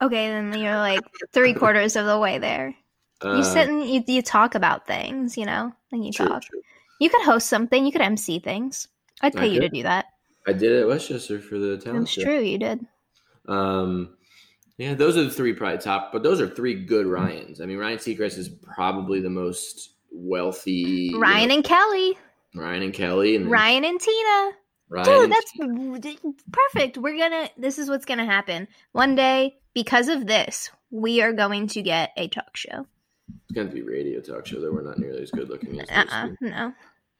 Okay, 0.01 0.29
then 0.29 0.57
you're 0.57 0.77
like 0.77 1.01
three 1.33 1.53
quarters 1.53 1.95
of 1.95 2.05
the 2.05 2.19
way 2.19 2.37
there. 2.37 2.73
Uh, 3.23 3.37
you 3.37 3.43
sit 3.43 3.69
and 3.69 3.85
you, 3.85 4.03
you 4.05 4.21
talk 4.21 4.55
about 4.55 4.85
things, 4.85 5.37
you 5.37 5.45
know, 5.45 5.73
and 5.91 6.05
you 6.05 6.11
true, 6.11 6.27
talk. 6.27 6.43
true. 6.43 6.61
You 6.99 7.09
could 7.09 7.23
host 7.23 7.47
something. 7.47 7.85
You 7.85 7.91
could 7.91 8.01
MC 8.01 8.39
things. 8.39 8.87
I'd 9.21 9.35
I 9.35 9.39
pay 9.39 9.47
you 9.47 9.61
to 9.61 9.69
do 9.69 9.83
that. 9.83 10.05
I 10.47 10.53
did 10.53 10.71
it 10.71 10.81
at 10.81 10.87
Westchester 10.87 11.39
for 11.39 11.57
the 11.57 11.77
talent 11.77 12.01
That's 12.01 12.15
true. 12.15 12.39
You 12.39 12.57
did. 12.57 12.85
Um, 13.47 14.17
yeah, 14.77 14.93
those 14.93 15.17
are 15.17 15.23
the 15.23 15.29
three 15.29 15.53
probably 15.53 15.77
top, 15.77 16.11
but 16.11 16.23
those 16.23 16.41
are 16.41 16.47
three 16.47 16.73
good 16.85 17.05
Ryans. 17.05 17.61
I 17.61 17.65
mean, 17.65 17.77
Ryan 17.77 17.97
Seacrest 17.97 18.37
is 18.37 18.49
probably 18.49 19.21
the 19.21 19.29
most 19.29 19.93
wealthy. 20.11 21.11
you 21.11 21.21
Ryan 21.21 21.49
know, 21.49 21.55
and 21.55 21.63
Kelly. 21.63 22.17
Ryan 22.55 22.83
and 22.83 22.93
Kelly, 22.93 23.35
and 23.35 23.49
Ryan 23.49 23.85
and 23.85 23.99
Tina. 23.99 24.51
Ryan 24.89 25.05
Dude, 25.05 25.23
and 25.23 25.31
that's 25.31 26.21
perfect. 26.51 26.97
We're 26.97 27.17
gonna. 27.17 27.49
This 27.57 27.79
is 27.79 27.89
what's 27.89 28.05
gonna 28.05 28.25
happen 28.25 28.67
one 28.91 29.15
day. 29.15 29.55
Because 29.73 30.07
of 30.07 30.27
this, 30.27 30.69
we 30.91 31.21
are 31.23 31.33
going 31.33 31.65
to 31.67 31.81
get 31.81 32.11
a 32.15 32.27
talk 32.27 32.55
show. 32.55 32.85
It's 33.27 33.53
going 33.55 33.69
to 33.69 33.73
be 33.73 33.81
radio 33.81 34.21
talk 34.21 34.45
show, 34.45 34.61
though. 34.61 34.71
We're 34.71 34.83
not 34.83 34.99
nearly 34.99 35.23
as 35.23 35.31
good 35.31 35.49
looking 35.49 35.81
as 35.81 35.89
Uh 35.89 36.03
those 36.03 36.11
uh 36.11 36.27
no. 36.41 36.73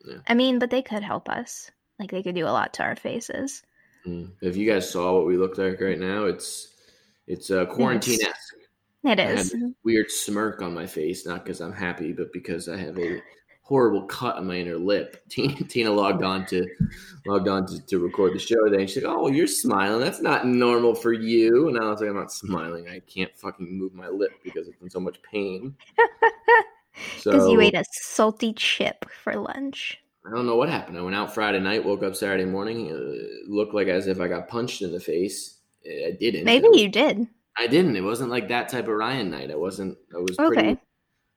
Yeah. 0.06 0.18
I 0.28 0.36
mean, 0.36 0.60
but 0.60 0.70
they 0.70 0.84
could 0.84 1.02
help 1.02 1.30
us. 1.30 1.72
Like 2.04 2.12
they 2.12 2.22
could 2.22 2.36
do 2.36 2.46
a 2.46 2.52
lot 2.52 2.74
to 2.74 2.84
our 2.84 2.98
faces. 2.98 3.64
Mm. 4.06 4.32
If 4.42 4.58
you 4.58 4.70
guys 4.70 4.90
saw 4.90 5.14
what 5.14 5.26
we 5.26 5.38
look 5.38 5.58
like 5.58 5.80
right 5.80 5.98
now, 5.98 6.26
it's 6.26 6.68
it's 7.28 7.50
uh, 7.50 7.66
quarantine 7.66 8.20
esque. 8.22 8.56
It 9.06 9.20
is. 9.20 9.56
weird 9.86 10.12
smirk 10.12 10.62
on 10.62 10.74
my 10.74 10.86
face, 10.86 11.26
not 11.26 11.46
because 11.46 11.62
I'm 11.62 11.72
happy, 11.72 12.12
but 12.12 12.34
because 12.34 12.68
I 12.68 12.76
have 12.76 13.00
a 13.00 13.22
horrible 13.62 14.04
cut 14.04 14.36
on 14.36 14.48
my 14.48 14.58
inner 14.58 14.78
lip. 14.78 15.24
Tina, 15.30 15.64
Tina 15.64 15.92
logged 15.92 16.24
on 16.24 16.46
to 16.48 16.68
logged 17.26 17.48
on 17.48 17.66
to, 17.68 17.86
to 17.86 18.00
record 18.00 18.34
the 18.34 18.40
show 18.40 18.62
today, 18.66 18.82
and 18.82 18.90
she's 18.90 19.02
like, 19.02 19.16
"Oh, 19.16 19.30
you're 19.30 19.48
smiling. 19.48 20.02
That's 20.02 20.22
not 20.22 20.46
normal 20.46 20.94
for 20.94 21.14
you." 21.14 21.70
And 21.70 21.80
I 21.80 21.90
was 21.90 22.02
like, 22.02 22.10
"I'm 22.10 22.18
not 22.18 22.34
smiling. 22.34 22.90
I 22.90 23.00
can't 23.00 23.34
fucking 23.38 23.80
move 23.80 23.94
my 23.94 24.10
lip 24.10 24.34
because 24.44 24.68
it's 24.68 24.82
in 24.82 24.90
so 24.90 25.00
much 25.00 25.22
pain." 25.22 25.74
Because 26.94 27.24
So 27.24 27.52
you 27.52 27.60
ate 27.60 27.74
a 27.74 27.84
salty 27.92 28.54
chip 28.54 29.10
for 29.10 29.36
lunch. 29.36 30.03
I 30.26 30.30
don't 30.30 30.46
know 30.46 30.56
what 30.56 30.70
happened. 30.70 30.98
I 30.98 31.02
went 31.02 31.16
out 31.16 31.34
Friday 31.34 31.60
night, 31.60 31.84
woke 31.84 32.02
up 32.04 32.16
Saturday 32.16 32.46
morning, 32.46 32.92
uh, 32.92 33.52
looked 33.52 33.74
like 33.74 33.88
as 33.88 34.08
if 34.08 34.20
I 34.22 34.28
got 34.28 34.48
punched 34.48 34.82
in 34.82 34.92
the 34.92 35.00
face. 35.00 35.60
I 35.86 36.16
didn't. 36.18 36.46
Maybe 36.46 36.68
you 36.74 36.88
did. 36.88 37.28
I 37.58 37.68
didn't. 37.68 37.98
It 37.98 38.04
wasn't 38.04 38.30
like 38.30 38.48
that 38.48 38.70
type 38.70 38.88
of 38.88 38.96
Ryan 38.96 39.30
night. 39.30 39.52
I 39.52 39.56
wasn't. 39.56 39.98
I 40.16 40.20
was 40.20 40.38
pretty. 40.38 40.62
Okay. 40.62 40.72
I 40.72 40.78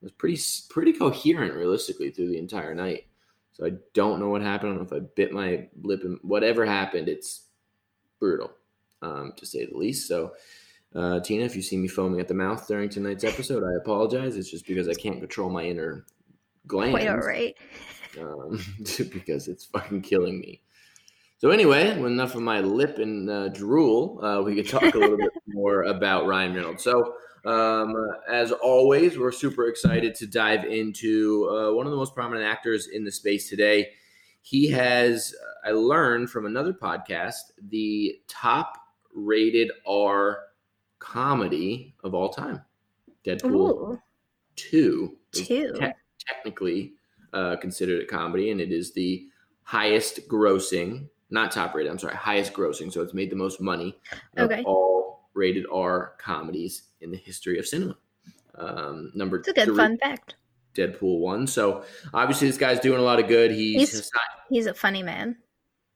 was 0.03 0.13
pretty 0.13 0.41
pretty 0.71 0.93
coherent 0.93 1.55
realistically 1.55 2.11
through 2.11 2.29
the 2.29 2.39
entire 2.39 2.75
night. 2.75 3.07
So 3.53 3.67
I 3.67 3.73
don't 3.93 4.21
know 4.21 4.29
what 4.29 4.43
happened. 4.43 4.73
I 4.73 4.77
don't 4.77 4.91
know 4.91 4.97
if 4.97 5.03
I 5.03 5.07
bit 5.17 5.33
my 5.33 5.69
lip 5.83 6.03
and 6.05 6.19
whatever 6.23 6.65
happened. 6.65 7.09
It's 7.09 7.47
brutal, 8.21 8.53
um, 9.03 9.33
to 9.37 9.47
say 9.47 9.67
the 9.67 9.77
least. 9.77 10.09
So. 10.09 10.33
Uh, 10.95 11.21
Tina, 11.21 11.45
if 11.45 11.55
you 11.55 11.61
see 11.61 11.77
me 11.77 11.89
foaming 11.89 12.21
at 12.21 12.29
the 12.29 12.33
mouth 12.33 12.67
during 12.67 12.89
tonight's 12.89 13.25
episode, 13.25 13.63
I 13.63 13.77
apologize. 13.77 14.35
It's 14.35 14.51
just 14.51 14.67
because 14.67 14.89
I 14.89 14.95
can't 14.95 15.19
control 15.19 15.51
my 15.51 15.63
inner 15.65 16.07
glands. 16.67 16.93
Quite 16.93 17.09
all 17.09 17.19
right. 17.19 17.55
Um, 18.21 18.61
because 19.13 19.49
it's 19.49 19.65
fucking 19.65 20.03
killing 20.03 20.41
me. 20.41 20.63
So 21.39 21.51
anyway, 21.51 21.91
enough 21.91 22.35
of 22.35 22.41
my 22.41 22.61
lip 22.61 22.99
and 22.99 23.29
uh, 23.29 23.49
drool. 23.49 24.25
Uh, 24.25 24.43
we 24.43 24.55
could 24.55 24.69
talk 24.69 24.95
a 24.95 24.99
little 24.99 25.19
bit 25.19 25.33
more 25.47 25.83
about 25.83 26.27
Ryan 26.27 26.55
Reynolds. 26.55 26.83
So, 26.83 27.15
um, 27.45 27.95
as 28.31 28.53
always, 28.53 29.19
we're 29.19 29.33
super 29.33 29.69
excited 29.69 30.15
to 30.17 30.27
dive 30.27 30.65
into 30.65 31.49
uh, 31.51 31.75
one 31.75 31.87
of 31.87 31.93
the 31.93 31.99
most 31.99 32.15
prominent 32.15 32.47
actors 32.47 32.89
in 32.89 33.05
the 33.05 33.13
space 33.13 33.51
today. 33.51 33.91
He 34.41 34.71
has, 34.71 35.35
I 35.65 35.73
learned 35.73 36.31
from 36.31 36.47
another 36.47 36.73
podcast, 36.73 37.53
the 37.69 38.19
top 38.29 38.79
rated 39.15 39.71
R 39.87 40.39
comedy 40.99 41.95
of 42.03 42.15
all 42.15 42.31
time. 42.31 42.63
Deadpool 43.25 43.53
Ooh, 43.53 44.03
2 44.55 45.17
two. 45.33 45.73
te- 45.75 45.93
technically 46.27 46.95
uh, 47.33 47.57
considered 47.57 48.03
a 48.03 48.07
comedy, 48.07 48.51
and 48.51 48.61
it 48.61 48.73
is 48.73 48.93
the 48.93 49.27
highest 49.63 50.29
grossing, 50.29 51.09
not 51.31 51.51
top 51.51 51.75
rated, 51.75 51.91
I'm 51.91 51.99
sorry, 51.99 52.15
highest 52.15 52.53
grossing. 52.53 52.93
So 52.93 53.03
it's 53.03 53.15
made 53.15 53.31
the 53.31 53.37
most 53.37 53.61
money 53.61 53.99
of 54.37 54.51
Okay. 54.51 54.63
all 54.65 55.29
rated 55.35 55.67
R 55.73 56.15
comedies 56.19 56.85
in 57.01 57.11
the 57.11 57.17
history 57.17 57.59
of 57.59 57.67
cinema. 57.67 57.97
Um, 58.55 59.13
number 59.15 59.39
It's 59.39 59.49
a 59.49 59.53
good 59.53 59.67
three, 59.67 59.77
fun 59.77 59.99
fact. 59.99 60.37
Deadpool 60.75 61.21
1. 61.21 61.47
So 61.47 61.85
obviously, 62.15 62.47
this 62.49 62.59
guy's 62.59 62.81
doing 62.81 63.01
a 63.01 63.03
lot 63.03 63.19
of 63.19 63.29
good. 63.29 63.51
He's, 63.51 63.91
He's- 63.93 64.11
he's 64.51 64.67
a 64.67 64.75
funny 64.75 65.03
man. 65.03 65.37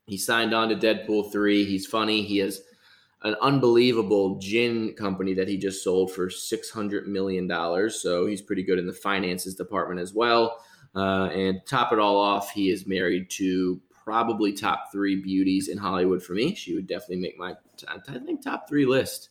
he 0.06 0.16
signed 0.16 0.52
on 0.54 0.68
to 0.70 0.75
Deadpool 0.76 1.30
3. 1.32 1.64
He's 1.64 1.87
funny. 1.87 2.22
He 2.22 2.38
has 2.38 2.62
an 3.22 3.37
unbelievable 3.42 4.38
gin 4.38 4.94
company 4.94 5.34
that 5.34 5.46
he 5.49 5.58
just 5.58 5.84
sold 5.84 6.10
for 6.12 6.28
$600 6.28 7.06
million. 7.06 7.49
So 7.90 8.25
he's 8.26 8.40
pretty 8.42 8.62
good 8.62 8.78
in 8.78 8.87
the 8.87 8.92
finances 8.94 9.54
department 9.54 10.00
as 10.00 10.14
well. 10.14 10.64
Uh, 10.94 11.26
and 11.32 11.61
top 11.66 11.92
it 11.92 11.99
all 11.99 12.18
off, 12.18 12.50
he 12.50 12.70
is 12.70 12.87
married 12.87 13.30
to 13.30 13.80
probably 14.04 14.52
top 14.52 14.90
three 14.90 15.16
beauties 15.20 15.68
in 15.68 15.78
Hollywood 15.78 16.23
for 16.23 16.32
me. 16.32 16.54
She 16.54 16.75
would 16.75 16.87
definitely 16.87 17.20
make 17.20 17.38
my, 17.38 17.54
I 17.87 17.99
think, 17.99 18.42
top 18.42 18.68
three 18.68 18.87
list 18.87 19.28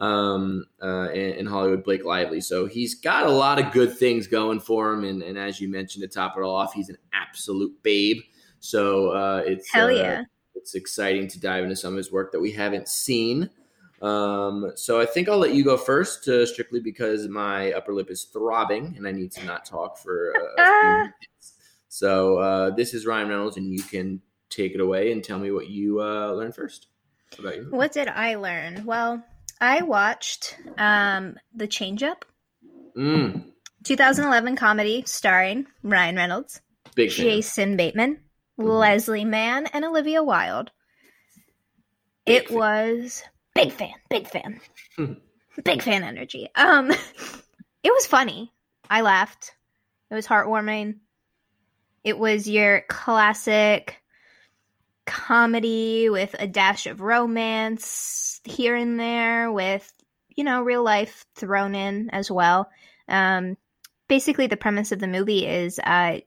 um, 0.00 0.64
uh, 0.82 1.10
in, 1.10 1.34
in 1.34 1.46
Hollywood, 1.46 1.84
Blake 1.84 2.04
Lively. 2.04 2.40
So 2.40 2.66
he's 2.66 2.94
got 2.94 3.26
a 3.26 3.30
lot 3.30 3.58
of 3.58 3.72
good 3.72 3.96
things 3.96 4.26
going 4.26 4.60
for 4.60 4.92
him. 4.92 5.04
And, 5.04 5.22
and 5.22 5.36
as 5.36 5.60
you 5.60 5.68
mentioned, 5.68 6.02
to 6.02 6.08
top 6.08 6.36
it 6.36 6.42
all 6.42 6.56
off, 6.56 6.72
he's 6.72 6.88
an 6.88 6.98
absolute 7.12 7.82
babe. 7.82 8.22
So 8.60 9.10
uh, 9.10 9.42
it's 9.44 9.70
Hell 9.70 9.88
uh, 9.88 9.90
yeah. 9.90 10.24
it's 10.54 10.74
exciting 10.74 11.28
to 11.28 11.40
dive 11.40 11.64
into 11.64 11.76
some 11.76 11.92
of 11.92 11.98
his 11.98 12.10
work 12.10 12.32
that 12.32 12.40
we 12.40 12.52
haven't 12.52 12.88
seen. 12.88 13.50
Um, 14.02 14.72
so 14.74 15.00
I 15.00 15.06
think 15.06 15.28
I'll 15.28 15.38
let 15.38 15.54
you 15.54 15.62
go 15.64 15.76
first, 15.76 16.26
uh, 16.28 16.44
strictly 16.44 16.80
because 16.80 17.28
my 17.28 17.72
upper 17.72 17.92
lip 17.94 18.10
is 18.10 18.24
throbbing 18.24 18.94
and 18.96 19.06
I 19.06 19.12
need 19.12 19.30
to 19.32 19.44
not 19.44 19.64
talk 19.64 19.96
for 19.98 20.32
uh, 20.36 20.62
a 20.62 20.80
few 20.80 20.88
minutes. 20.98 21.54
So 21.88 22.38
uh, 22.38 22.70
this 22.70 22.94
is 22.94 23.06
Ryan 23.06 23.28
Reynolds, 23.28 23.56
and 23.58 23.72
you 23.72 23.82
can 23.82 24.20
take 24.50 24.74
it 24.74 24.80
away 24.80 25.12
and 25.12 25.22
tell 25.22 25.38
me 25.38 25.50
what 25.52 25.68
you 25.68 26.00
uh, 26.00 26.32
learned 26.32 26.54
first 26.54 26.88
about 27.38 27.56
you. 27.56 27.66
What 27.70 27.92
did 27.92 28.08
I 28.08 28.34
learn? 28.34 28.84
Well, 28.84 29.22
I 29.60 29.82
watched 29.82 30.56
um, 30.78 31.36
The 31.54 31.66
Change 31.68 32.02
Up, 32.02 32.24
Mm, 32.96 33.44
2011 33.84 34.56
comedy 34.56 35.02
starring 35.06 35.66
Ryan 35.82 36.16
Reynolds, 36.16 36.60
big 36.94 37.10
fan. 37.12 37.24
Jason 37.24 37.76
Bateman, 37.76 38.18
Mhm. 38.58 38.78
Leslie 38.80 39.24
Mann, 39.24 39.66
and 39.72 39.84
Olivia 39.84 40.22
Wilde. 40.22 40.70
Big 42.26 42.42
it 42.42 42.48
fan. 42.48 42.58
was 42.58 43.22
big 43.54 43.72
fan, 43.72 43.94
big 44.08 44.26
fan, 44.28 44.60
Hmm. 44.96 45.14
big 45.64 45.82
fan 45.82 46.02
energy. 46.02 46.48
Um, 46.54 46.90
it 47.82 47.90
was 47.92 48.06
funny. 48.06 48.52
I 48.88 49.00
laughed. 49.02 49.52
It 50.10 50.14
was 50.14 50.26
heartwarming. 50.26 50.96
It 52.04 52.18
was 52.18 52.48
your 52.48 52.82
classic 52.88 54.02
comedy 55.06 56.08
with 56.08 56.34
a 56.38 56.46
dash 56.46 56.86
of 56.86 57.00
romance 57.00 58.40
here 58.44 58.74
and 58.74 58.98
there, 58.98 59.50
with 59.50 59.92
you 60.34 60.44
know 60.44 60.62
real 60.62 60.82
life 60.82 61.24
thrown 61.34 61.74
in 61.74 62.10
as 62.10 62.30
well. 62.30 62.70
Um, 63.08 63.56
basically, 64.08 64.46
the 64.46 64.56
premise 64.56 64.92
of 64.92 64.98
the 64.98 65.06
movie 65.06 65.46
is 65.46 65.78
uh, 65.78 66.18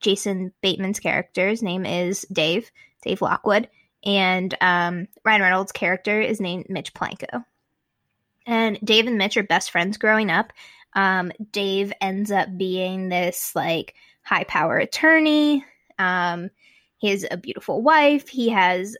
Jason 0.00 0.52
Bateman's 0.62 1.00
character's 1.00 1.62
name 1.62 1.84
is 1.84 2.26
Dave, 2.32 2.70
Dave 3.02 3.22
Lockwood, 3.22 3.68
and 4.04 4.54
um, 4.60 5.08
Ryan 5.24 5.42
Reynolds' 5.42 5.72
character 5.72 6.20
is 6.20 6.40
named 6.40 6.66
Mitch 6.68 6.94
Planko. 6.94 7.44
And 8.46 8.78
Dave 8.82 9.06
and 9.06 9.18
Mitch 9.18 9.36
are 9.36 9.42
best 9.42 9.70
friends 9.70 9.98
growing 9.98 10.30
up. 10.30 10.52
Um, 10.94 11.32
Dave 11.52 11.92
ends 12.00 12.30
up 12.30 12.48
being 12.56 13.08
this 13.08 13.54
like 13.54 13.94
high 14.22 14.44
power 14.44 14.78
attorney. 14.78 15.64
Um, 15.98 16.50
he 16.98 17.08
has 17.08 17.24
a 17.30 17.36
beautiful 17.36 17.82
wife. 17.82 18.28
He 18.28 18.50
has 18.50 18.96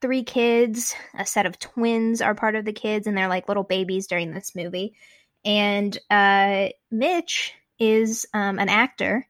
three 0.00 0.24
kids. 0.24 0.94
A 1.14 1.26
set 1.26 1.46
of 1.46 1.58
twins 1.58 2.20
are 2.20 2.34
part 2.34 2.54
of 2.54 2.64
the 2.64 2.72
kids, 2.72 3.06
and 3.06 3.16
they're 3.16 3.28
like 3.28 3.48
little 3.48 3.62
babies 3.62 4.06
during 4.06 4.32
this 4.32 4.54
movie. 4.54 4.94
And 5.44 5.96
uh, 6.10 6.68
Mitch 6.90 7.54
is 7.78 8.26
um, 8.32 8.58
an 8.58 8.68
actor. 8.68 9.26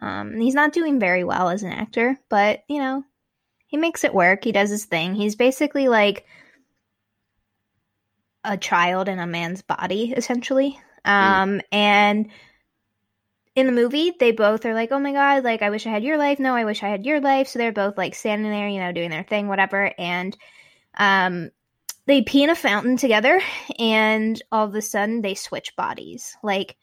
Um, 0.00 0.38
he's 0.38 0.54
not 0.54 0.72
doing 0.72 1.00
very 1.00 1.24
well 1.24 1.48
as 1.48 1.62
an 1.62 1.72
actor, 1.72 2.18
but 2.28 2.62
you 2.68 2.78
know, 2.78 3.04
he 3.68 3.76
makes 3.76 4.02
it 4.02 4.14
work. 4.14 4.42
He 4.42 4.52
does 4.52 4.70
his 4.70 4.86
thing. 4.86 5.14
He's 5.14 5.36
basically 5.36 5.88
like 5.88 6.26
a 8.42 8.56
child 8.56 9.08
in 9.08 9.18
a 9.18 9.26
man's 9.26 9.62
body, 9.62 10.14
essentially. 10.16 10.80
Um, 11.04 11.60
and 11.70 12.28
in 13.54 13.66
the 13.66 13.72
movie, 13.72 14.14
they 14.18 14.32
both 14.32 14.64
are 14.64 14.74
like, 14.74 14.90
"Oh 14.90 14.98
my 14.98 15.12
god, 15.12 15.44
like 15.44 15.62
I 15.62 15.70
wish 15.70 15.86
I 15.86 15.90
had 15.90 16.02
your 16.02 16.16
life." 16.16 16.38
No, 16.38 16.54
I 16.54 16.64
wish 16.64 16.82
I 16.82 16.88
had 16.88 17.04
your 17.04 17.20
life. 17.20 17.48
So 17.48 17.58
they're 17.58 17.72
both 17.72 17.98
like 17.98 18.14
standing 18.14 18.50
there, 18.50 18.68
you 18.68 18.80
know, 18.80 18.92
doing 18.92 19.10
their 19.10 19.24
thing, 19.24 19.48
whatever. 19.48 19.92
And 19.98 20.36
um, 20.96 21.50
they 22.06 22.22
pee 22.22 22.44
in 22.44 22.50
a 22.50 22.54
fountain 22.54 22.96
together, 22.96 23.40
and 23.78 24.40
all 24.50 24.66
of 24.66 24.74
a 24.74 24.82
sudden 24.82 25.20
they 25.20 25.34
switch 25.34 25.76
bodies. 25.76 26.36
Like 26.42 26.76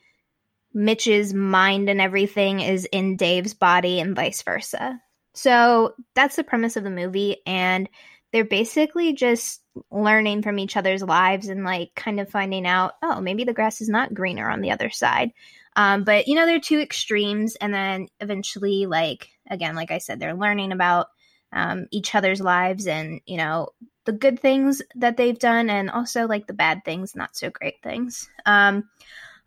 Mitch's 0.72 1.34
mind 1.34 1.90
and 1.90 2.00
everything 2.00 2.60
is 2.60 2.86
in 2.86 3.18
Dave's 3.18 3.56
body, 3.56 4.00
and 4.00 4.16
vice 4.16 4.44
versa. 4.44 5.02
So 5.36 5.94
that's 6.16 6.38
the 6.38 6.44
premise 6.44 6.78
of 6.78 6.84
the 6.84 6.90
movie, 6.90 7.38
and 7.46 7.88
they're 8.32 8.46
basically 8.46 9.14
just 9.14 9.62
learning 9.92 10.42
from 10.42 10.60
each 10.60 10.76
other's 10.76 11.02
lives 11.04 11.48
and 11.48 11.64
like 11.64 11.92
kind 11.96 12.20
of 12.20 12.30
finding 12.30 12.66
out, 12.66 12.94
oh, 13.04 13.22
maybe 13.22 13.44
the 13.44 13.54
grass 13.54 13.82
is 13.82 13.90
not 13.90 14.14
greener 14.14 14.50
on 14.50 14.62
the 14.62 14.72
other 14.72 14.90
side. 14.90 15.32
Um, 15.76 16.04
but 16.04 16.28
you 16.28 16.36
know, 16.36 16.46
they're 16.46 16.60
two 16.60 16.80
extremes, 16.80 17.56
and 17.56 17.74
then 17.74 18.08
eventually, 18.20 18.86
like 18.86 19.30
again, 19.50 19.76
like 19.76 19.92
I 19.92 19.98
said, 19.98 20.20
they're 20.20 20.34
learning 20.34 20.72
about 20.72 21.08
um, 21.52 21.88
each 21.92 22.16
other's 22.16 22.42
lives 22.42 22.88
and 22.88 23.22
you 23.26 23.38
know 23.38 23.70
the 24.06 24.14
good 24.14 24.40
things 24.40 24.82
that 24.96 25.18
they've 25.18 25.38
done, 25.38 25.70
and 25.70 25.90
also 25.90 26.28
like 26.28 26.48
the 26.48 26.54
bad 26.54 26.86
things, 26.86 27.16
not 27.16 27.36
so 27.36 27.50
great 27.50 27.82
things. 27.84 28.30
Um, 28.46 28.90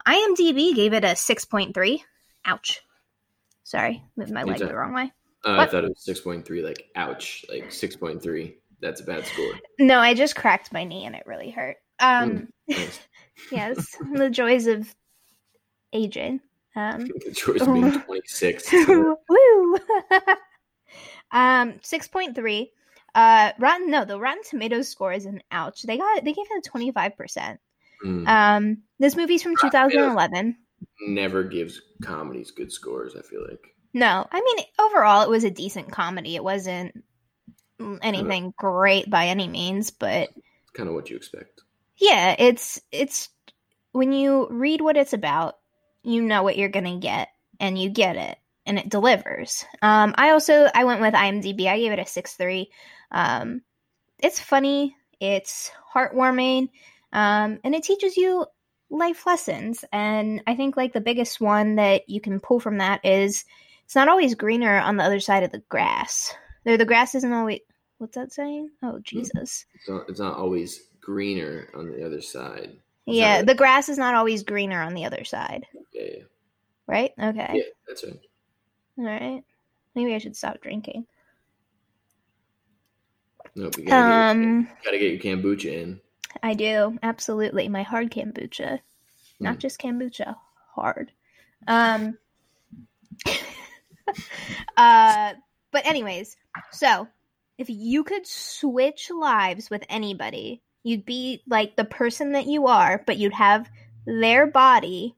IMDb 0.07 0.75
gave 0.75 0.93
it 0.93 1.05
a 1.05 1.17
six 1.17 1.45
point 1.45 1.75
three. 1.75 2.05
Ouch. 2.45 2.83
Sorry, 3.65 4.03
moved 4.17 4.33
my 4.33 4.45
leg 4.45 4.59
the 4.59 4.75
wrong 4.75 4.95
way. 4.95 5.13
Uh, 5.45 5.57
I 5.59 5.67
thought 5.67 5.85
it 5.85 5.89
was 5.89 6.05
six 6.05 6.21
point 6.21 6.45
three. 6.45 6.63
Like, 6.63 6.87
ouch! 6.97 7.45
Like 7.49 7.73
six 7.73 7.97
point 7.97 8.23
three. 8.23 8.59
That's 8.81 9.01
a 9.01 9.05
bad 9.05 9.25
score. 9.27 9.53
No, 9.79 9.99
I 9.99 10.15
just 10.15 10.37
cracked 10.37 10.73
my 10.73 10.85
knee 10.85 11.05
and 11.05 11.15
it 11.15 11.25
really 11.27 11.51
hurt. 11.51 11.77
Um, 12.01 12.49
Nice. 12.69 13.01
yes, 13.53 13.97
the 14.15 14.31
joys 14.31 14.67
of 14.67 14.95
aging. 15.93 16.41
Um, 16.77 17.07
the 17.27 17.33
choice 17.33 17.61
of 17.63 17.75
being 17.75 18.01
twenty 18.01 18.23
six. 18.27 18.73
woo. 18.89 19.77
um, 21.33 21.75
six 21.83 22.09
point 22.09 22.35
three. 22.35 22.73
Uh, 23.15 23.53
Rotten. 23.59 23.91
No, 23.91 24.05
the 24.05 24.19
Rotten 24.19 24.43
Tomatoes 24.49 24.89
score 24.89 25.13
is 25.13 25.27
an 25.27 25.43
ouch. 25.51 25.83
They 25.83 25.99
got 25.99 26.25
they 26.25 26.33
gave 26.33 26.47
it 26.51 26.67
a 26.67 26.69
twenty 26.69 26.93
five 26.93 27.17
percent. 27.17 27.59
Mm. 28.05 28.29
Um, 28.29 28.83
this 28.99 29.17
movie's 29.17 29.43
from 29.43 29.57
two 29.57 29.71
thousand 29.71 30.17
Never 31.01 31.43
gives 31.43 31.81
comedies 32.03 32.53
good 32.53 32.71
scores. 32.71 33.17
I 33.17 33.23
feel 33.23 33.45
like. 33.49 33.75
No, 33.95 34.27
I 34.31 34.41
mean 34.41 34.65
overall 34.79 35.23
it 35.23 35.31
was 35.31 35.45
a 35.45 35.51
decent 35.51 35.91
comedy. 35.91 36.37
It 36.37 36.45
wasn't 36.45 37.03
anything 38.03 38.53
great 38.57 39.09
by 39.09 39.27
any 39.27 39.49
means, 39.49 39.91
but 39.91 40.31
kind 40.75 40.89
of 40.89 40.95
what 40.95 41.11
you 41.11 41.17
expect. 41.17 41.63
yeah, 41.97 42.35
it's 42.39 42.81
it's 42.93 43.29
when 43.93 44.13
you 44.13 44.47
read 44.51 44.81
what 44.81 44.97
it's 44.97 45.13
about, 45.13 45.59
you 46.03 46.23
know 46.23 46.43
what 46.43 46.57
you're 46.57 46.69
gonna 46.69 46.99
get, 46.99 47.29
and 47.61 47.79
you 47.79 47.89
get 47.91 48.17
it, 48.17 48.39
and 48.67 48.79
it 48.79 48.89
delivers. 48.89 49.65
Um, 49.83 50.15
I 50.17 50.31
also 50.31 50.69
I 50.75 50.85
went 50.85 51.01
with 51.01 51.15
IMDb. 51.15 51.67
I 51.67 51.79
gave 51.79 51.93
it 51.93 51.99
a 51.99 52.07
six 52.07 52.35
three. 52.35 52.71
Um, 53.11 53.63
it's 54.19 54.41
funny, 54.41 54.97
it's 55.21 55.71
heartwarming, 55.95 56.69
um, 57.13 57.59
and 57.65 57.75
it 57.75 57.85
teaches 57.85 58.17
you 58.17 58.47
life 58.91 59.27
lessons. 59.27 59.85
And 59.93 60.43
I 60.47 60.57
think 60.57 60.77
like 60.77 60.93
the 60.93 61.01
biggest 61.01 61.41
one 61.41 61.77
that 61.77 62.09
you 62.09 62.21
can 62.21 62.41
pull 62.41 62.61
from 62.61 62.79
that 62.79 63.05
is 63.05 63.45
it's 63.89 63.95
not 63.95 64.09
always 64.11 64.35
greener 64.35 64.77
on 64.81 64.99
the 64.99 65.03
other 65.03 65.19
side 65.19 65.45
of 65.45 65.51
the 65.51 65.63
grass. 65.71 66.35
There, 66.65 66.77
the 66.77 66.85
grass 66.85 67.15
isn't 67.15 67.33
always. 67.33 67.61
What's 67.97 68.17
that 68.17 68.35
saying? 68.35 68.69
Oh 68.83 68.99
Jesus. 68.99 69.65
It's 69.73 69.89
not, 69.89 70.11
it's 70.11 70.21
not 70.21 70.37
always 70.37 70.89
greener 71.01 71.71
on 71.75 71.91
the 71.91 72.05
other 72.05 72.21
side. 72.21 72.77
Yeah, 73.07 73.41
the 73.41 73.55
grass 73.55 73.89
is 73.89 73.97
not 73.97 74.15
always 74.15 74.43
greener 74.43 74.83
on 74.83 74.93
the 74.93 75.07
other 75.07 75.25
side, 75.25 75.65
right? 75.75 75.87
Yeah, 75.95 76.23
right? 76.87 77.13
Okay. 77.19 77.53
yeah. 77.55 77.63
That's 77.89 78.05
right. 78.05 78.21
All 78.99 79.05
right. 79.07 79.43
Maybe 79.95 80.15
I 80.15 80.19
should 80.19 80.37
stop 80.37 80.61
drinking. 80.61 81.07
Nope, 83.55 83.79
you 83.79 83.85
gotta, 83.87 84.13
Um, 84.13 84.65
get, 84.65 84.85
gotta 84.85 84.99
get 84.99 85.25
your 85.25 85.37
kombucha 85.39 85.73
in. 85.73 86.01
I 86.43 86.53
do 86.53 86.99
absolutely 87.03 87.69
my 87.69 87.85
hard 87.85 88.11
kombucha, 88.11 88.81
not 89.41 89.57
Mm. 89.57 89.61
just 89.61 89.81
kombucha, 89.81 90.37
hard. 90.75 91.11
Um, 91.67 92.19
uh, 94.77 95.35
but 95.73 95.87
anyways, 95.87 96.37
so 96.71 97.09
if 97.59 97.69
you 97.69 98.05
could 98.05 98.27
switch 98.27 99.11
lives 99.11 99.71
with 99.71 99.85
anybody, 99.89 100.63
you'd 100.83 101.05
be 101.05 101.43
like 101.49 101.77
the 101.77 101.85
person 101.85 102.33
that 102.33 102.47
you 102.47 102.67
are, 102.67 103.03
but 103.07 103.19
you'd 103.19 103.33
have 103.33 103.69
their 104.07 104.47
body, 104.47 105.15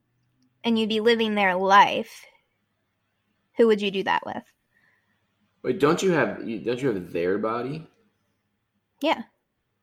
and 0.64 0.78
you'd 0.78 0.88
be 0.88 1.00
living 1.00 1.34
their 1.34 1.54
life. 1.54 2.26
Who 3.56 3.66
would 3.66 3.80
you 3.80 3.90
do 3.90 4.02
that 4.04 4.24
with? 4.26 4.42
Wait, 5.62 5.78
don't 5.78 6.02
you 6.02 6.12
have 6.12 6.46
you, 6.48 6.58
don't 6.58 6.80
you 6.80 6.92
have 6.92 7.12
their 7.12 7.38
body? 7.38 7.86
Yeah. 9.00 9.22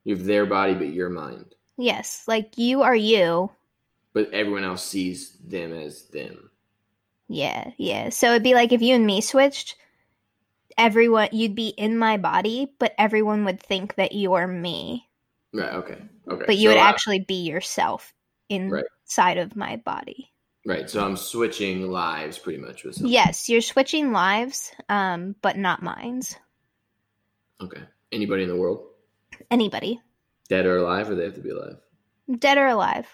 You 0.03 0.15
have 0.15 0.25
their 0.25 0.45
body, 0.45 0.73
but 0.73 0.93
your 0.93 1.09
mind. 1.09 1.55
Yes, 1.77 2.23
like 2.27 2.57
you 2.57 2.81
are 2.81 2.95
you. 2.95 3.51
But 4.13 4.31
everyone 4.33 4.63
else 4.63 4.83
sees 4.83 5.37
them 5.37 5.73
as 5.73 6.07
them. 6.07 6.49
Yeah, 7.27 7.71
yeah. 7.77 8.09
So 8.09 8.31
it'd 8.31 8.43
be 8.43 8.53
like 8.53 8.71
if 8.71 8.81
you 8.81 8.95
and 8.95 9.05
me 9.05 9.21
switched, 9.21 9.75
everyone 10.77 11.29
you'd 11.31 11.55
be 11.55 11.67
in 11.69 11.97
my 11.97 12.17
body, 12.17 12.71
but 12.79 12.93
everyone 12.97 13.45
would 13.45 13.61
think 13.61 13.95
that 13.95 14.13
you're 14.13 14.47
me. 14.47 15.09
Right. 15.53 15.73
Okay. 15.73 15.97
Okay. 16.29 16.43
But 16.45 16.57
you 16.57 16.69
So 16.69 16.75
would 16.75 16.81
I- 16.81 16.89
actually 16.89 17.19
be 17.19 17.43
yourself 17.43 18.13
Right. 18.49 18.85
inside 19.05 19.37
of 19.37 19.55
my 19.55 19.75
body. 19.77 20.31
right. 20.65 20.89
So 20.89 21.03
I'm 21.05 21.17
switching 21.17 21.89
lives 21.91 22.37
pretty 22.37 22.59
much 22.59 22.83
with. 22.83 22.95
Something. 22.95 23.11
Yes, 23.11 23.47
you're 23.49 23.61
switching 23.61 24.11
lives, 24.11 24.71
um, 24.89 25.35
but 25.41 25.57
not 25.57 25.81
minds. 25.83 26.35
Okay. 27.61 27.81
Anybody 28.11 28.43
in 28.43 28.49
the 28.49 28.55
world, 28.55 28.85
Anybody, 29.51 29.99
dead 30.49 30.65
or 30.65 30.77
alive, 30.77 31.09
or 31.09 31.15
they 31.15 31.23
have 31.25 31.35
to 31.35 31.41
be 31.41 31.49
alive? 31.49 31.77
dead 32.39 32.57
or 32.57 32.67
alive. 32.67 33.07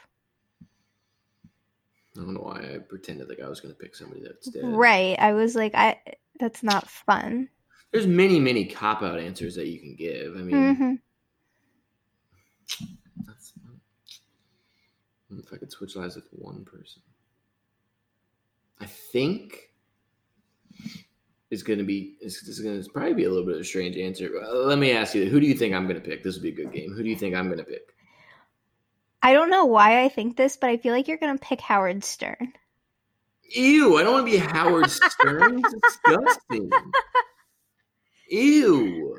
I 2.15 2.21
don't 2.21 2.33
know 2.33 2.41
why 2.41 2.59
I 2.61 2.77
pretended 2.77 3.27
like 3.29 3.39
I 3.39 3.49
was 3.49 3.59
going 3.59 3.73
to 3.73 3.79
pick 3.79 3.95
somebody 3.95 4.21
that's 4.21 4.49
dead. 4.49 4.63
Right. 4.65 5.17
I 5.19 5.33
was 5.33 5.55
like, 5.55 5.73
I. 5.75 5.97
That's 6.39 6.63
not 6.63 6.89
fun. 6.89 7.47
There's 7.91 8.07
many, 8.07 8.39
many 8.39 8.65
cop 8.65 9.03
out 9.03 9.19
answers 9.19 9.55
that 9.55 9.67
you 9.67 9.79
can 9.79 9.95
give. 9.95 10.35
I 10.35 10.39
mean, 10.39 10.75
hmm 10.75 10.95
that's, 13.27 13.53
if 15.37 15.53
I 15.53 15.57
could 15.57 15.71
switch 15.71 15.95
lives 15.95 16.15
with 16.15 16.25
one 16.31 16.65
person, 16.65 17.01
I 18.81 18.85
think 18.85 19.71
it's 21.51 21.61
going 21.63 21.79
to 21.79 21.85
be. 21.85 22.15
It's, 22.19 22.47
it's 22.47 22.59
going 22.59 22.81
to 22.81 22.89
probably 22.89 23.13
be 23.13 23.25
a 23.25 23.29
little 23.29 23.45
bit 23.45 23.55
of 23.55 23.61
a 23.61 23.65
strange 23.65 23.95
answer. 23.95 24.29
Let 24.51 24.79
me 24.79 24.91
ask 24.91 25.13
you: 25.13 25.29
Who 25.29 25.39
do 25.39 25.45
you 25.45 25.53
think 25.53 25.75
I'm 25.75 25.87
going 25.87 26.01
to 26.01 26.07
pick? 26.07 26.23
This 26.23 26.33
would 26.33 26.43
be 26.43 26.49
a 26.49 26.55
good 26.55 26.73
game. 26.73 26.91
Who 26.93 27.03
do 27.03 27.09
you 27.09 27.15
think 27.15 27.35
I'm 27.35 27.45
going 27.45 27.59
to 27.59 27.63
pick? 27.63 27.92
I 29.23 29.31
don't 29.33 29.49
know 29.49 29.65
why 29.65 30.03
I 30.03 30.09
think 30.09 30.35
this, 30.35 30.57
but 30.57 30.69
I 30.69 30.77
feel 30.77 30.93
like 30.93 31.07
you're 31.07 31.17
gonna 31.17 31.37
pick 31.39 31.61
Howard 31.61 32.03
Stern. 32.03 32.53
Ew! 33.55 33.97
I 33.97 34.03
don't 34.03 34.13
want 34.13 34.25
to 34.27 34.31
be 34.31 34.37
Howard 34.37 34.89
Stern. 34.89 35.61
Disgusting. 35.81 36.69
Ew. 38.29 39.17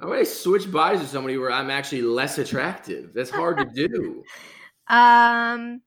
How 0.00 0.08
would 0.08 0.18
I 0.18 0.22
switch 0.24 0.70
bodies 0.70 1.00
with 1.00 1.10
somebody 1.10 1.36
where 1.36 1.52
I'm 1.52 1.70
actually 1.70 2.02
less 2.02 2.38
attractive? 2.38 3.12
That's 3.14 3.30
hard 3.30 3.58
to 3.58 3.64
do. 3.88 4.24
Um. 4.88 5.82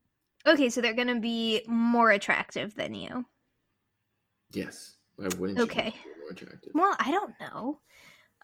Okay, 0.47 0.69
so 0.69 0.79
they're 0.79 0.93
gonna 0.93 1.19
be 1.19 1.61
more 1.67 2.11
attractive 2.11 2.73
than 2.73 2.93
you. 2.95 3.25
Yes. 4.53 4.93
Why 5.17 5.27
wouldn't 5.37 5.59
Okay. 5.59 5.93
more 6.21 6.29
attractive? 6.31 6.71
Well, 6.73 6.95
I 6.97 7.11
don't 7.11 7.33
know. 7.41 7.79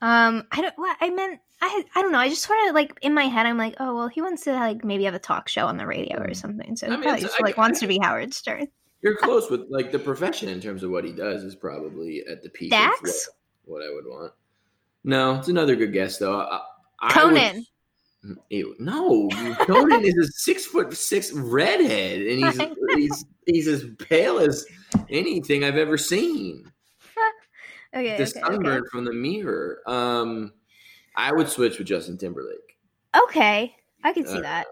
Um, 0.01 0.45
I 0.51 0.61
don't. 0.61 0.73
What 0.77 0.95
I 1.01 1.09
meant, 1.09 1.39
I 1.61 1.83
I 1.95 2.01
don't 2.01 2.11
know. 2.11 2.19
I 2.19 2.29
just 2.29 2.43
sort 2.43 2.59
of 2.67 2.73
like 2.75 2.97
in 3.01 3.13
my 3.13 3.25
head, 3.25 3.45
I'm 3.45 3.57
like, 3.57 3.75
oh 3.79 3.95
well, 3.95 4.07
he 4.07 4.21
wants 4.21 4.43
to 4.45 4.53
like 4.53 4.83
maybe 4.85 5.03
have 5.03 5.13
a 5.13 5.19
talk 5.19 5.49
show 5.49 5.65
on 5.67 5.77
the 5.77 5.85
radio 5.87 6.21
or 6.21 6.33
something. 6.33 6.75
So 6.75 6.87
he 6.87 6.93
I 6.93 6.95
mean, 6.95 7.03
probably 7.03 7.21
just 7.21 7.35
I- 7.39 7.43
like 7.43 7.57
wants 7.57 7.79
to 7.81 7.87
be 7.87 7.99
Howard 8.01 8.33
Stern. 8.33 8.67
You're 9.01 9.15
close 9.21 9.49
with 9.49 9.61
like 9.69 9.91
the 9.91 9.99
profession 9.99 10.49
in 10.49 10.59
terms 10.61 10.83
of 10.83 10.91
what 10.91 11.03
he 11.05 11.11
does 11.11 11.43
is 11.43 11.55
probably 11.55 12.23
at 12.29 12.43
the 12.43 12.49
peak. 12.49 12.73
of 12.73 12.79
Dax, 12.79 13.29
What, 13.65 13.79
what 13.81 13.87
I 13.87 13.93
would 13.93 14.05
want. 14.05 14.33
No, 15.03 15.35
it's 15.39 15.47
another 15.47 15.75
good 15.75 15.93
guess 15.93 16.17
though. 16.17 16.39
I, 16.39 16.61
I 17.01 17.11
Conan. 17.13 17.55
would- 17.55 17.65
Ew, 18.49 18.75
no, 18.79 19.29
Conan 19.65 20.03
is 20.03 20.13
a 20.17 20.27
six 20.33 20.65
foot 20.65 20.93
six 20.93 21.31
redhead, 21.31 22.19
and 22.21 22.43
he's 22.43 22.61
he's 22.97 23.25
he's 23.45 23.67
as 23.69 23.85
pale 23.97 24.39
as 24.39 24.65
anything 25.09 25.63
I've 25.63 25.77
ever 25.77 25.97
seen. 25.97 26.69
Okay, 27.93 28.17
The 28.17 28.23
okay, 28.23 28.25
sunburn 28.25 28.83
from 28.91 29.05
the 29.05 29.13
mirror. 29.13 29.79
Um, 29.87 30.53
I 31.15 31.31
would 31.31 31.49
switch 31.49 31.77
with 31.79 31.87
Justin 31.87 32.17
Timberlake. 32.17 32.77
okay, 33.15 33.63
okay. 33.63 33.75
I 34.03 34.13
can 34.13 34.25
see 34.25 34.37
Uh, 34.37 34.41
that. 34.41 34.67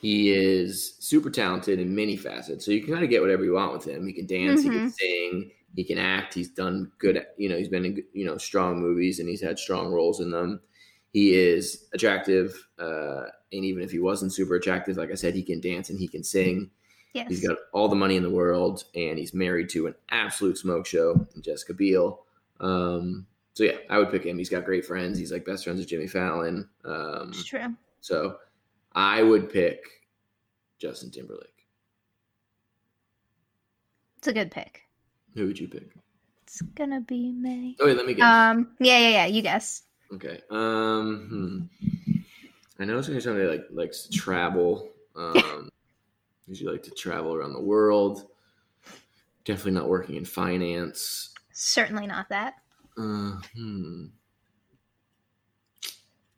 He 0.00 0.30
is 0.30 0.94
super 1.00 1.28
talented 1.28 1.80
in 1.80 1.94
many 1.94 2.16
facets, 2.16 2.64
so 2.64 2.70
you 2.70 2.80
can 2.82 2.92
kind 2.92 3.04
of 3.04 3.10
get 3.10 3.20
whatever 3.20 3.44
you 3.44 3.54
want 3.54 3.72
with 3.72 3.84
him. 3.84 4.06
He 4.06 4.12
can 4.12 4.26
dance, 4.26 4.62
he 4.62 4.68
Mm-hmm. 4.68 4.78
can 4.78 4.90
sing, 4.90 5.50
he 5.74 5.84
can 5.84 5.98
act. 5.98 6.34
He's 6.34 6.50
done 6.50 6.92
good. 6.98 7.26
You 7.36 7.48
know, 7.48 7.56
he's 7.58 7.68
been 7.68 7.84
in 7.84 8.04
you 8.12 8.24
know 8.24 8.38
strong 8.38 8.78
movies, 8.80 9.18
and 9.18 9.28
he's 9.28 9.40
had 9.42 9.58
strong 9.58 9.90
roles 9.92 10.20
in 10.20 10.30
them. 10.30 10.60
He 11.12 11.34
is 11.34 11.88
attractive, 11.92 12.68
uh, 12.78 13.24
and 13.52 13.64
even 13.64 13.82
if 13.82 13.90
he 13.90 13.98
wasn't 13.98 14.32
super 14.32 14.54
attractive, 14.54 14.96
like 14.96 15.10
I 15.10 15.14
said, 15.14 15.34
he 15.34 15.42
can 15.42 15.60
dance 15.60 15.90
and 15.90 15.98
he 15.98 16.06
can 16.06 16.22
sing. 16.22 16.70
Yes. 17.14 17.28
He's 17.28 17.44
got 17.46 17.58
all 17.72 17.88
the 17.88 17.96
money 17.96 18.14
in 18.16 18.22
the 18.22 18.30
world, 18.30 18.84
and 18.94 19.18
he's 19.18 19.34
married 19.34 19.68
to 19.70 19.88
an 19.88 19.94
absolute 20.10 20.58
smoke 20.58 20.86
show, 20.86 21.26
Jessica 21.40 21.74
Biel. 21.74 22.24
Um, 22.60 23.26
so 23.54 23.64
yeah, 23.64 23.76
I 23.90 23.98
would 23.98 24.10
pick 24.10 24.24
him. 24.24 24.38
He's 24.38 24.48
got 24.48 24.64
great 24.64 24.84
friends. 24.84 25.18
He's 25.18 25.32
like 25.32 25.44
best 25.44 25.64
friends 25.64 25.80
with 25.80 25.88
Jimmy 25.88 26.06
Fallon. 26.06 26.68
Um, 26.84 27.30
it's 27.30 27.44
true. 27.44 27.74
so 28.00 28.36
I 28.92 29.22
would 29.22 29.50
pick 29.50 29.84
Justin 30.78 31.10
Timberlake. 31.10 31.66
It's 34.18 34.28
a 34.28 34.32
good 34.32 34.50
pick. 34.50 34.82
Who 35.34 35.46
would 35.46 35.58
you 35.58 35.68
pick? 35.68 35.90
It's 36.44 36.62
gonna 36.62 37.00
be 37.00 37.32
me. 37.32 37.76
Oh 37.80 37.86
wait, 37.86 37.96
let 37.96 38.06
me 38.06 38.14
guess. 38.14 38.24
Um. 38.24 38.70
Yeah. 38.80 38.98
Yeah. 38.98 39.08
Yeah. 39.10 39.26
You 39.26 39.42
guess. 39.42 39.82
okay. 40.14 40.40
Um. 40.50 41.78
Hmm. 41.78 42.22
I 42.80 42.84
know 42.84 42.98
it's 42.98 43.08
gonna 43.08 43.18
be 43.18 43.22
somebody 43.24 43.46
like 43.46 43.66
likes 43.70 44.02
to 44.04 44.10
travel. 44.10 44.88
Um. 45.14 45.68
usually 46.48 46.72
like 46.72 46.82
to 46.84 46.90
travel 46.92 47.34
around 47.34 47.52
the 47.52 47.60
world. 47.60 48.26
Definitely 49.44 49.72
not 49.72 49.88
working 49.88 50.16
in 50.16 50.24
finance. 50.24 51.34
Certainly 51.60 52.06
not 52.06 52.28
that. 52.28 52.54
Uh, 52.96 53.34
hmm. 53.56 54.04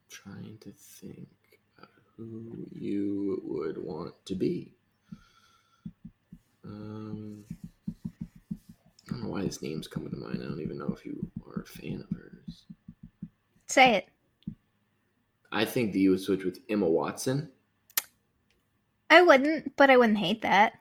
Trying 0.08 0.56
to 0.62 0.72
think 0.72 1.28
about 1.76 1.90
who 2.16 2.66
you 2.72 3.42
would 3.44 3.76
want 3.76 4.14
to 4.24 4.34
be. 4.34 4.72
Um, 6.64 7.44
I 7.50 9.10
don't 9.10 9.24
know 9.24 9.28
why 9.28 9.42
this 9.42 9.60
name's 9.60 9.86
coming 9.86 10.08
to 10.08 10.16
mind. 10.16 10.40
I 10.42 10.46
don't 10.46 10.62
even 10.62 10.78
know 10.78 10.96
if 10.96 11.04
you 11.04 11.30
are 11.46 11.60
a 11.60 11.66
fan 11.66 12.02
of 12.10 12.16
hers. 12.16 12.64
Say 13.66 13.96
it. 13.96 14.08
I 15.52 15.66
think 15.66 15.92
that 15.92 15.98
you 15.98 16.12
would 16.12 16.20
switch 16.20 16.44
with 16.44 16.60
Emma 16.70 16.88
Watson. 16.88 17.50
I 19.10 19.20
wouldn't, 19.20 19.76
but 19.76 19.90
I 19.90 19.98
wouldn't 19.98 20.16
hate 20.16 20.40
that. 20.40 20.79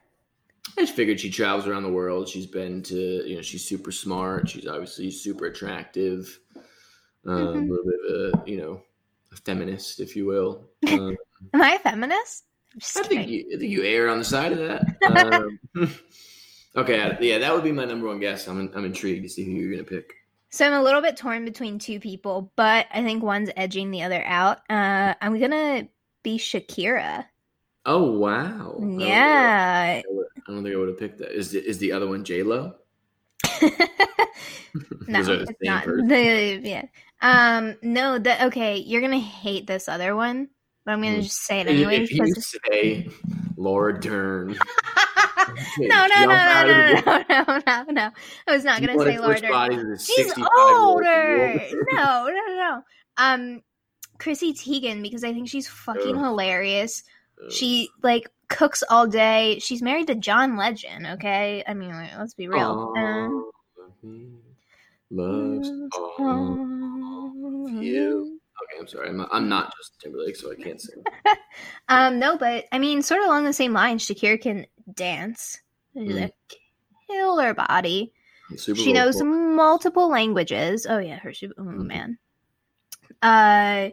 I 0.76 0.82
just 0.82 0.94
figured 0.94 1.20
she 1.20 1.30
travels 1.30 1.66
around 1.66 1.82
the 1.82 1.90
world. 1.92 2.28
She's 2.28 2.46
been 2.46 2.82
to, 2.84 2.96
you 3.28 3.36
know, 3.36 3.42
she's 3.42 3.64
super 3.64 3.92
smart. 3.92 4.48
She's 4.48 4.66
obviously 4.66 5.10
super 5.10 5.46
attractive. 5.46 6.38
Um, 7.26 7.36
Mhm. 7.38 7.68
A 7.68 7.70
little 7.70 7.84
bit 7.84 8.00
of 8.10 8.40
a, 8.46 8.50
you 8.50 8.56
know, 8.58 8.82
a 9.32 9.36
feminist, 9.36 10.00
if 10.00 10.16
you 10.16 10.26
will. 10.26 10.64
Um, 10.88 11.16
Am 11.54 11.62
I 11.62 11.74
a 11.74 11.78
feminist? 11.78 12.44
I 12.96 13.02
think 13.02 13.28
you, 13.28 13.44
I 13.54 13.58
think 13.58 13.70
you 13.72 13.82
err 13.82 14.08
on 14.08 14.18
the 14.18 14.24
side 14.24 14.52
of 14.52 14.58
that. 14.58 14.86
Um, 15.74 15.88
okay, 16.76 17.16
yeah, 17.20 17.38
that 17.38 17.52
would 17.54 17.64
be 17.64 17.72
my 17.72 17.84
number 17.84 18.06
one 18.06 18.20
guess. 18.20 18.46
I'm, 18.46 18.70
I'm 18.74 18.84
intrigued 18.84 19.22
to 19.24 19.28
see 19.28 19.44
who 19.44 19.50
you're 19.52 19.70
gonna 19.72 19.84
pick. 19.84 20.14
So 20.50 20.66
I'm 20.66 20.72
a 20.72 20.82
little 20.82 21.00
bit 21.02 21.16
torn 21.16 21.44
between 21.44 21.78
two 21.78 22.00
people, 22.00 22.52
but 22.56 22.86
I 22.92 23.02
think 23.02 23.22
one's 23.22 23.50
edging 23.56 23.90
the 23.90 24.02
other 24.02 24.22
out. 24.24 24.58
Uh, 24.70 25.14
I'm 25.20 25.38
gonna 25.38 25.88
be 26.22 26.38
Shakira. 26.38 27.26
Oh 27.86 28.12
wow! 28.18 28.74
I 28.76 28.80
don't 28.80 28.90
think 28.98 29.02
I- 29.02 29.06
Yeah. 29.06 30.02
Would- 30.08 30.19
I 30.48 30.52
don't 30.52 30.62
think 30.62 30.74
I 30.74 30.78
would 30.78 30.88
have 30.88 30.98
picked 30.98 31.18
that. 31.18 31.36
Is 31.36 31.52
the, 31.52 31.58
is 31.66 31.78
the 31.78 31.92
other 31.92 32.08
one 32.08 32.24
J 32.24 32.42
Lo? 32.42 32.74
no, 33.62 35.22
Those 35.22 35.28
are 35.28 35.36
the 35.36 35.42
it's 35.42 35.52
not. 35.62 35.84
The, 35.86 36.60
yeah. 36.62 36.84
Um. 37.22 37.76
No. 37.82 38.18
The 38.18 38.46
okay. 38.46 38.76
You're 38.78 39.00
gonna 39.02 39.18
hate 39.18 39.66
this 39.66 39.88
other 39.88 40.14
one, 40.16 40.48
but 40.84 40.92
I'm 40.92 41.02
gonna 41.02 41.16
Hmm. 41.16 41.22
just 41.22 41.44
say 41.44 41.60
it 41.60 41.66
If- 41.68 42.10
If 42.10 42.12
you 42.12 42.34
say 42.34 43.08
Laura 43.56 43.98
Dern, 44.00 44.48
no, 45.78 46.06
no, 46.06 46.06
no, 46.06 46.06
jump 46.08 46.28
no, 46.28 46.64
no, 46.64 47.24
no, 47.28 47.44
no, 47.46 47.62
no, 47.66 47.92
no. 47.92 48.10
I 48.46 48.52
was 48.52 48.64
not 48.64 48.80
gonna 48.80 48.96
wanna 48.96 49.10
say 49.12 49.18
Laura 49.18 49.40
Dern. 49.40 49.50
bodies 49.50 49.78
with 49.84 50.00
a 50.00 50.02
She's 50.02 50.32
older. 50.58 51.60
no, 51.92 52.26
no, 52.26 52.32
no, 52.48 52.54
no. 52.56 52.82
Um, 53.16 53.62
Chrissy 54.18 54.52
Teigen 54.54 55.02
because 55.02 55.24
I 55.24 55.32
think 55.32 55.48
she's 55.48 55.68
fucking 55.68 56.16
Ugh. 56.16 56.22
hilarious. 56.24 57.02
Ugh. 57.44 57.50
She 57.52 57.88
like 58.02 58.30
cooks 58.50 58.82
all 58.90 59.06
day. 59.06 59.58
She's 59.60 59.80
married 59.80 60.08
to 60.08 60.14
John 60.14 60.56
Legend. 60.56 61.06
Okay, 61.06 61.64
I 61.66 61.72
mean, 61.74 61.90
like, 61.90 62.10
let's 62.18 62.34
be 62.34 62.48
real. 62.48 62.92
Um, 62.96 63.50
Loves 65.10 65.70
all 65.96 66.56
you. 67.80 68.38
Okay, 68.62 68.78
I'm 68.78 68.86
sorry. 68.86 69.08
I'm, 69.08 69.26
I'm 69.32 69.48
not 69.48 69.72
Justin 69.76 70.12
Timberlake, 70.12 70.36
so 70.36 70.52
I 70.52 70.54
can't 70.56 70.80
sing. 70.80 71.02
um, 71.88 72.18
no, 72.18 72.36
but 72.36 72.66
I 72.70 72.78
mean, 72.78 73.02
sort 73.02 73.20
of 73.20 73.26
along 73.26 73.44
the 73.44 73.52
same 73.52 73.72
lines, 73.72 74.06
Shakira 74.06 74.40
can 74.40 74.66
dance. 74.94 75.60
She's 75.94 76.14
Mm. 76.16 76.24
a 76.26 76.32
killer 77.08 77.54
body. 77.54 78.12
Super 78.56 78.80
she 78.80 78.92
knows 78.92 79.20
multiple 79.22 80.08
languages. 80.08 80.86
Oh 80.88 80.98
yeah, 80.98 81.18
her 81.18 81.32
super. 81.32 81.54
Oh 81.58 81.62
Mhm. 81.64 81.86
man. 81.86 82.18
Uh, 83.22 83.90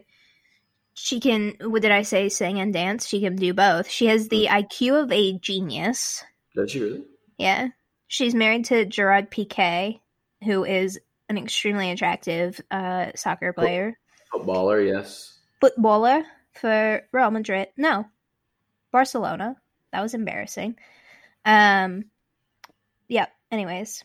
she 0.98 1.20
can. 1.20 1.54
What 1.60 1.82
did 1.82 1.92
I 1.92 2.02
say? 2.02 2.28
Sing 2.28 2.60
and 2.60 2.72
dance. 2.72 3.06
She 3.06 3.20
can 3.20 3.36
do 3.36 3.54
both. 3.54 3.88
She 3.88 4.06
has 4.06 4.28
the 4.28 4.46
IQ 4.46 5.04
of 5.04 5.12
a 5.12 5.38
genius. 5.38 6.24
Does 6.54 6.70
she 6.70 6.80
really? 6.80 7.04
Yeah, 7.38 7.68
she's 8.08 8.34
married 8.34 8.64
to 8.66 8.84
Gerard 8.84 9.30
Piqué, 9.30 10.00
who 10.44 10.64
is 10.64 10.98
an 11.28 11.38
extremely 11.38 11.90
attractive 11.90 12.60
uh, 12.70 13.12
soccer 13.14 13.52
player, 13.52 13.98
Footballer, 14.32 14.80
yes. 14.80 15.38
footballer 15.60 16.24
for 16.54 17.02
Real 17.12 17.30
Madrid. 17.30 17.68
No, 17.76 18.06
Barcelona. 18.92 19.56
That 19.92 20.02
was 20.02 20.14
embarrassing. 20.14 20.76
Um, 21.44 22.06
yeah. 23.08 23.26
Anyways, 23.50 24.04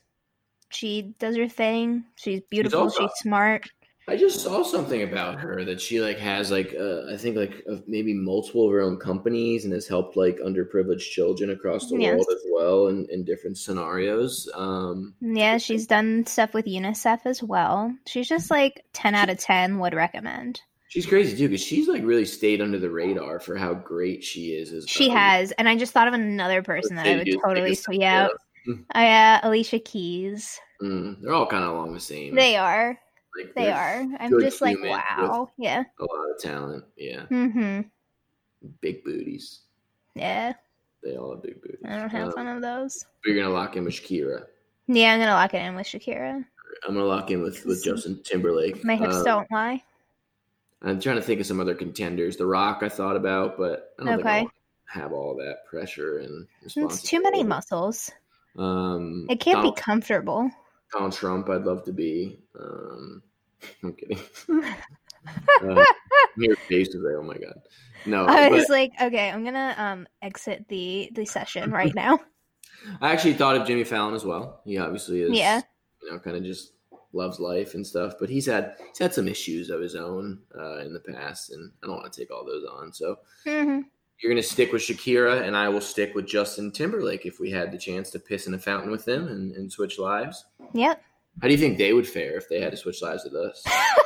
she 0.69 1.13
does 1.19 1.35
her 1.35 1.49
thing. 1.49 2.05
She's 2.15 2.41
beautiful. 2.49 2.81
also- 2.81 3.01
she's 3.01 3.11
smart. 3.17 3.67
I 4.07 4.17
just 4.17 4.41
saw 4.41 4.63
something 4.63 5.01
about 5.03 5.39
her 5.39 5.63
that 5.63 5.79
she 5.79 6.01
like 6.01 6.17
has 6.17 6.51
like 6.51 6.75
uh, 6.77 7.05
I 7.13 7.15
think 7.17 7.37
like 7.37 7.63
uh, 7.71 7.77
maybe 7.87 8.13
multiple 8.13 8.65
of 8.65 8.73
her 8.73 8.81
own 8.81 8.97
companies 8.97 9.63
and 9.63 9.73
has 9.73 9.87
helped 9.87 10.17
like 10.17 10.39
underprivileged 10.39 11.09
children 11.09 11.51
across 11.51 11.89
the 11.89 11.97
Yes. 11.97 12.11
world 12.15 12.27
as 12.31 12.43
well 12.51 12.87
in, 12.87 13.07
in 13.09 13.23
different 13.23 13.57
scenarios. 13.57 14.49
Um, 14.55 15.13
Yeah, 15.21 15.57
she's 15.57 15.87
done 15.87 16.25
stuff 16.25 16.53
with 16.53 16.65
UNICEF 16.65 17.21
as 17.25 17.41
well. 17.41 17.95
She's 18.05 18.27
just 18.27 18.51
like 18.51 18.83
10 18.93 19.15
out 19.15 19.29
of 19.29 19.37
10 19.37 19.79
would 19.79 19.93
recommend. 19.93 20.59
she's 20.89 21.05
crazy 21.05 21.37
too 21.37 21.47
because 21.47 21.63
she's 21.63 21.87
like 21.87 22.03
really 22.03 22.25
stayed 22.25 22.61
under 22.61 22.79
the 22.79 22.89
radar 22.91 23.39
for 23.39 23.55
how 23.55 23.73
great 23.73 24.21
she 24.23 24.47
is. 24.49 24.73
As 24.73 24.85
She 24.87 25.07
has, 25.09 25.51
and 25.53 25.69
I 25.69 25.77
just 25.77 25.93
thought 25.93 26.09
of 26.09 26.13
another 26.13 26.61
person 26.61 26.97
that 26.97 27.07
I 27.07 27.11
would 27.15 27.19
They 27.21 27.31
do- 27.31 27.37
they 27.37 27.41
totally 27.47 27.75
sweep 27.75 28.01
out. 28.03 28.31
yeah. 28.67 28.73
Oh, 28.95 29.01
yeah, 29.01 29.39
Alicia 29.43 29.79
Keys. 29.79 30.59
Mm, 30.81 31.21
they're 31.21 31.33
all 31.33 31.47
kind 31.47 31.63
of 31.63 31.71
along 31.71 31.93
the 31.93 31.99
same. 31.99 32.35
They 32.35 32.55
are. 32.57 32.97
Like, 33.37 33.53
They 33.55 33.63
they're. 33.65 34.07
I'm 34.19 34.39
just 34.39 34.61
like, 34.61 34.77
wow. 34.83 35.49
Yeah. 35.57 35.83
A 35.99 36.03
lot 36.03 36.31
of 36.35 36.39
talent. 36.41 36.83
Yeah, 36.97 37.23
Mm-hmm. 37.31 37.81
big 38.81 39.03
booties. 39.03 39.61
Yeah. 40.15 40.53
They 41.03 41.15
all 41.17 41.31
have 41.31 41.43
big 41.43 41.61
booties. 41.61 41.79
I 41.85 41.97
don't 41.97 42.09
have 42.09 42.27
Um, 42.29 42.33
one 42.35 42.47
of 42.47 42.61
those. 42.61 43.05
You're 43.25 43.35
gonna 43.35 43.53
lock 43.53 43.75
in 43.75 43.83
with 43.85 43.93
Shakira. 43.93 44.45
Yeah, 44.87 45.13
I'm 45.13 45.19
gonna 45.19 45.33
lock 45.33 45.53
it 45.53 45.57
in 45.65 45.75
with 45.75 45.87
Shakira. 45.87 46.45
I'm 46.87 46.93
gonna 46.93 47.05
lock 47.05 47.31
in 47.31 47.41
with 47.41 47.65
with 47.65 47.83
Justin 47.83 48.21
Timberlake. 48.23 48.83
My 48.85 48.95
hips 48.95 49.17
Um, 49.17 49.23
don't 49.23 49.51
lie. 49.51 49.83
I'm 50.81 50.99
trying 50.99 51.15
to 51.15 51.21
think 51.21 51.39
of 51.39 51.45
some 51.45 51.59
other 51.61 51.75
contenders. 51.75 52.35
The 52.35 52.45
Rock, 52.45 52.83
I 52.83 52.89
thought 52.89 53.15
about, 53.15 53.57
but 53.57 53.93
I 53.99 54.03
don't 54.03 54.15
think 54.17 54.27
I 54.27 54.39
Okay. 54.41 54.47
have 54.87 55.13
all 55.13 55.35
that 55.37 55.65
pressure 55.65 56.19
and 56.19 56.45
It's 56.75 57.01
too 57.01 57.21
many 57.21 57.43
muscles. 57.43 58.11
Um, 58.57 59.25
It 59.29 59.39
can't 59.39 59.57
Donald, 59.57 59.75
be 59.75 59.81
comfortable. 59.81 60.51
Donald 60.93 61.13
Trump. 61.13 61.49
I'd 61.49 61.65
love 61.65 61.83
to 61.85 61.91
be. 61.91 62.39
Um, 62.59 63.21
I'm 63.83 63.93
kidding. 63.93 64.19
uh, 64.49 65.83
your 66.37 66.55
face 66.69 66.89
is 66.89 67.03
like, 67.03 67.15
oh 67.17 67.23
my 67.23 67.37
god, 67.37 67.61
no. 68.05 68.25
I 68.25 68.49
but 68.49 68.51
was 68.51 68.69
like, 68.69 68.91
okay, 69.01 69.29
I'm 69.29 69.43
gonna 69.43 69.75
um 69.77 70.07
exit 70.21 70.65
the 70.69 71.09
the 71.13 71.25
session 71.25 71.71
right 71.71 71.93
now. 71.95 72.19
I 73.01 73.11
actually 73.11 73.33
thought 73.33 73.55
of 73.55 73.67
Jimmy 73.67 73.83
Fallon 73.83 74.13
as 74.13 74.25
well. 74.25 74.61
He 74.65 74.77
obviously 74.77 75.21
is. 75.21 75.37
Yeah. 75.37 75.61
You 76.01 76.11
know, 76.11 76.19
kind 76.19 76.35
of 76.35 76.43
just 76.43 76.73
loves 77.13 77.39
life 77.39 77.75
and 77.75 77.85
stuff, 77.85 78.15
but 78.19 78.29
he's 78.29 78.45
had 78.45 78.75
he's 78.89 78.99
had 78.99 79.13
some 79.13 79.27
issues 79.27 79.69
of 79.69 79.79
his 79.79 79.95
own 79.95 80.41
uh, 80.57 80.79
in 80.79 80.93
the 80.93 80.99
past, 80.99 81.51
and 81.51 81.71
I 81.81 81.87
don't 81.87 81.97
want 81.97 82.11
to 82.11 82.19
take 82.19 82.31
all 82.31 82.45
those 82.45 82.65
on. 82.65 82.91
So 82.93 83.19
hmm 83.45 83.81
you're 84.21 84.31
going 84.31 84.41
to 84.41 84.47
stick 84.47 84.71
with 84.71 84.81
Shakira, 84.81 85.41
and 85.41 85.55
I 85.55 85.69
will 85.69 85.81
stick 85.81 86.15
with 86.15 86.27
Justin 86.27 86.71
Timberlake 86.71 87.25
if 87.25 87.39
we 87.39 87.51
had 87.51 87.71
the 87.71 87.77
chance 87.77 88.09
to 88.11 88.19
piss 88.19 88.47
in 88.47 88.53
a 88.53 88.59
fountain 88.59 88.91
with 88.91 89.05
them 89.05 89.27
and, 89.27 89.53
and 89.53 89.71
switch 89.71 89.99
lives. 89.99 90.45
Yep. 90.73 91.01
How 91.41 91.47
do 91.47 91.53
you 91.53 91.59
think 91.59 91.77
they 91.77 91.93
would 91.93 92.07
fare 92.07 92.37
if 92.37 92.47
they 92.47 92.61
had 92.61 92.71
to 92.71 92.77
switch 92.77 93.01
lives 93.01 93.23
with 93.23 93.35
us? 93.35 93.63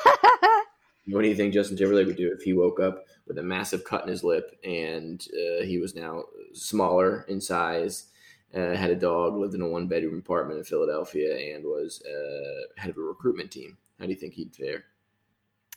What 1.09 1.21
do 1.21 1.29
you 1.29 1.35
think 1.35 1.53
Justin 1.53 1.77
Timberlake 1.77 2.07
would 2.07 2.17
do 2.17 2.33
if 2.33 2.41
he 2.41 2.53
woke 2.53 2.79
up 2.79 3.05
with 3.27 3.37
a 3.37 3.43
massive 3.43 3.85
cut 3.85 4.03
in 4.03 4.09
his 4.09 4.23
lip 4.23 4.59
and 4.63 5.25
uh, 5.33 5.63
he 5.63 5.77
was 5.77 5.95
now 5.95 6.23
smaller 6.53 7.25
in 7.29 7.39
size, 7.39 8.07
uh, 8.53 8.75
had 8.75 8.91
a 8.91 8.95
dog, 8.95 9.35
lived 9.35 9.53
in 9.53 9.61
a 9.61 9.67
one 9.67 9.87
bedroom 9.87 10.19
apartment 10.19 10.59
in 10.59 10.65
Philadelphia, 10.65 11.55
and 11.55 11.63
was 11.63 12.01
uh, 12.05 12.81
head 12.81 12.89
of 12.89 12.97
a 12.97 13.01
recruitment 13.01 13.51
team? 13.51 13.77
How 13.99 14.05
do 14.05 14.11
you 14.11 14.17
think 14.17 14.33
he'd 14.33 14.55
fare? 14.55 14.83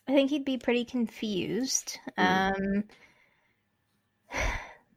I 0.08 0.12
think 0.12 0.30
he'd 0.30 0.44
be 0.44 0.58
pretty 0.58 0.84
confused. 0.84 1.98
Mm. 2.18 2.56
Um, 2.56 2.84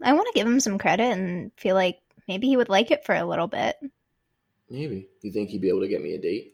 I 0.02 0.14
want 0.14 0.28
to 0.28 0.34
give 0.36 0.48
him 0.48 0.60
some 0.60 0.78
credit 0.78 1.06
and 1.12 1.52
feel 1.58 1.76
like 1.76 2.00
maybe 2.28 2.48
he 2.48 2.58
would 2.58 2.70
like 2.70 2.92
it 2.92 3.06
for 3.06 3.16
a 3.16 3.26
little 3.26 3.48
bit. 3.48 3.78
Maybe. 4.70 5.08
You 5.22 5.32
think 5.32 5.50
he'd 5.50 5.62
be 5.62 5.70
able 5.70 5.82
to 5.82 5.88
get 5.88 6.02
me 6.02 6.14
a 6.16 6.22
date? 6.22 6.54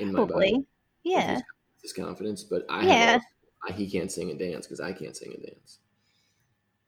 In 0.00 0.12
my 0.12 0.20
body? 0.20 0.28
Probably. 0.30 0.66
Yeah. 1.02 1.34
With 1.36 1.44
his 1.82 1.92
confidence, 1.92 2.44
but 2.44 2.64
I 2.68 2.86
Yeah. 2.86 3.18
all- 3.68 3.72
he 3.74 3.90
can't 3.90 4.12
sing 4.12 4.30
and 4.30 4.38
dance 4.38 4.66
because 4.66 4.80
I 4.80 4.92
can't 4.92 5.16
sing 5.16 5.32
and 5.34 5.42
dance. 5.42 5.78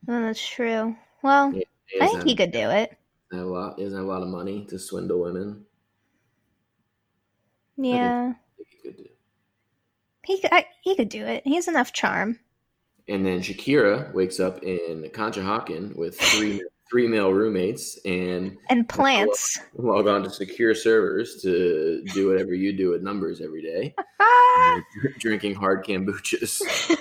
Well, 0.06 0.22
that's 0.22 0.46
true. 0.46 0.96
Well, 1.22 1.50
He 1.50 1.66
I 2.00 2.06
think 2.06 2.24
he 2.24 2.36
could 2.36 2.52
do 2.52 2.70
it. 2.70 2.96
a 3.32 3.36
lot. 3.38 3.80
Have 3.80 3.92
a 3.92 4.02
lot 4.02 4.22
of 4.22 4.28
money 4.28 4.64
to 4.66 4.78
swindle 4.78 5.20
women. 5.20 5.66
Yeah. 7.76 8.34
He 8.56 8.64
could 8.82 8.96
do. 8.96 9.08
He 10.24 10.40
could, 10.40 10.52
I, 10.52 10.66
he 10.82 10.94
could 10.94 11.08
do 11.08 11.24
it. 11.24 11.42
He 11.44 11.54
has 11.56 11.68
enough 11.68 11.92
charm. 11.92 12.38
And 13.08 13.24
then 13.24 13.40
Shakira 13.40 14.12
wakes 14.12 14.38
up 14.38 14.62
in 14.62 15.02
Conshohocken 15.14 15.96
with 15.96 16.18
three 16.20 16.62
three 16.90 17.06
male 17.06 17.32
roommates 17.32 17.98
and 18.04 18.56
And 18.70 18.88
plants. 18.88 19.58
log 19.74 20.06
on 20.06 20.22
to 20.22 20.30
secure 20.30 20.74
servers 20.74 21.42
to 21.42 22.02
do 22.14 22.28
whatever 22.28 22.54
you 22.54 22.72
do 22.72 22.90
with 22.90 23.02
numbers 23.02 23.40
every 23.42 23.60
day, 23.62 23.94
drinking 25.18 25.54
hard 25.54 25.84
kombuchas. 25.84 26.62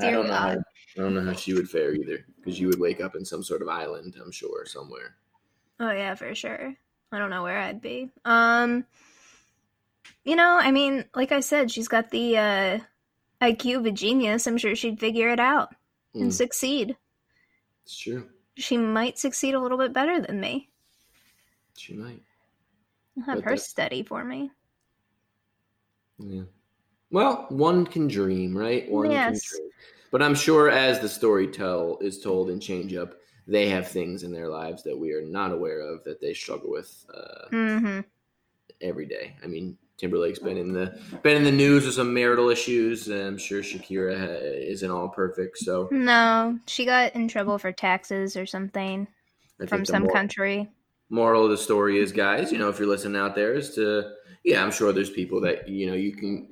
I 0.00 0.10
don't 0.10 0.26
know. 0.26 0.34
How, 0.34 0.48
I 0.50 0.56
don't 0.96 1.14
know 1.14 1.24
how 1.24 1.32
she 1.32 1.54
would 1.54 1.70
fare 1.70 1.94
either, 1.94 2.24
because 2.36 2.60
you 2.60 2.66
would 2.68 2.78
wake 2.80 3.00
up 3.00 3.14
in 3.16 3.24
some 3.24 3.42
sort 3.42 3.62
of 3.62 3.68
island, 3.68 4.14
I'm 4.22 4.30
sure, 4.32 4.66
somewhere. 4.66 5.16
Oh 5.80 5.90
yeah, 5.90 6.14
for 6.14 6.34
sure. 6.34 6.74
I 7.10 7.18
don't 7.18 7.30
know 7.30 7.42
where 7.42 7.58
I'd 7.58 7.80
be. 7.80 8.10
Um 8.24 8.84
you 10.24 10.36
know, 10.36 10.58
I 10.60 10.70
mean, 10.70 11.04
like 11.14 11.32
I 11.32 11.40
said, 11.40 11.70
she's 11.70 11.88
got 11.88 12.10
the 12.10 12.36
uh 12.38 12.78
IQ 13.42 13.78
of 13.78 13.86
a 13.86 13.90
genius. 13.90 14.46
I'm 14.46 14.56
sure 14.56 14.74
she'd 14.76 15.00
figure 15.00 15.28
it 15.28 15.40
out 15.40 15.74
and 16.14 16.30
Mm, 16.30 16.32
succeed. 16.32 16.96
it's 17.84 17.98
true. 17.98 18.28
She 18.56 18.76
might 18.76 19.18
succeed 19.18 19.54
a 19.54 19.60
little 19.60 19.78
bit 19.78 19.92
better 19.92 20.20
than 20.20 20.38
me. 20.40 20.70
She 21.76 21.94
might. 21.94 22.22
I'll 23.16 23.24
have 23.24 23.34
But 23.38 23.44
her 23.44 23.56
that- 23.56 23.62
study 23.62 24.02
for 24.02 24.24
me. 24.24 24.50
Yeah. 26.18 26.44
Well, 27.10 27.46
one 27.50 27.84
can 27.86 28.08
dream, 28.08 28.56
right? 28.56 28.88
One 28.90 29.10
Yes. 29.10 29.50
can 29.50 29.58
dream. 29.60 29.70
But 30.10 30.22
I'm 30.22 30.34
sure 30.34 30.68
as 30.70 31.00
the 31.00 31.08
story 31.08 31.46
tell 31.48 31.98
is 32.00 32.20
told 32.20 32.50
in 32.50 32.60
Change 32.60 32.94
Up, 32.94 33.18
they 33.46 33.68
have 33.70 33.88
things 33.88 34.22
in 34.22 34.30
their 34.30 34.48
lives 34.48 34.82
that 34.84 34.96
we 34.96 35.12
are 35.12 35.22
not 35.22 35.50
aware 35.52 35.80
of 35.80 36.04
that 36.04 36.20
they 36.20 36.32
struggle 36.34 36.70
with 36.70 37.04
uh, 37.12 37.48
Mm-hmm. 37.50 38.00
every 38.80 39.06
day. 39.06 39.36
I 39.42 39.46
mean, 39.46 39.76
Timberlake's 40.02 40.40
been 40.40 40.56
in 40.56 40.72
the 40.72 40.98
been 41.22 41.36
in 41.36 41.44
the 41.44 41.52
news 41.52 41.84
with 41.86 41.94
some 41.94 42.12
marital 42.12 42.50
issues. 42.50 43.06
And 43.06 43.20
I'm 43.24 43.38
sure 43.38 43.62
Shakira 43.62 44.18
ha- 44.18 44.42
isn't 44.42 44.90
all 44.90 45.08
perfect. 45.08 45.58
So 45.58 45.88
No, 45.92 46.58
she 46.66 46.84
got 46.84 47.14
in 47.14 47.28
trouble 47.28 47.56
for 47.56 47.70
taxes 47.70 48.36
or 48.36 48.44
something 48.44 49.06
I 49.62 49.66
from 49.66 49.84
some 49.84 50.02
mor- 50.02 50.12
country. 50.12 50.68
moral 51.08 51.44
of 51.44 51.52
the 51.52 51.56
story 51.56 51.98
is, 52.00 52.10
guys, 52.10 52.50
you 52.50 52.58
know, 52.58 52.68
if 52.68 52.80
you're 52.80 52.88
listening 52.88 53.20
out 53.20 53.36
there, 53.36 53.54
is 53.54 53.76
to 53.76 54.10
yeah, 54.42 54.60
I'm 54.64 54.72
sure 54.72 54.92
there's 54.92 55.08
people 55.08 55.40
that 55.42 55.68
you 55.68 55.86
know 55.86 55.94
you 55.94 56.10
can. 56.12 56.48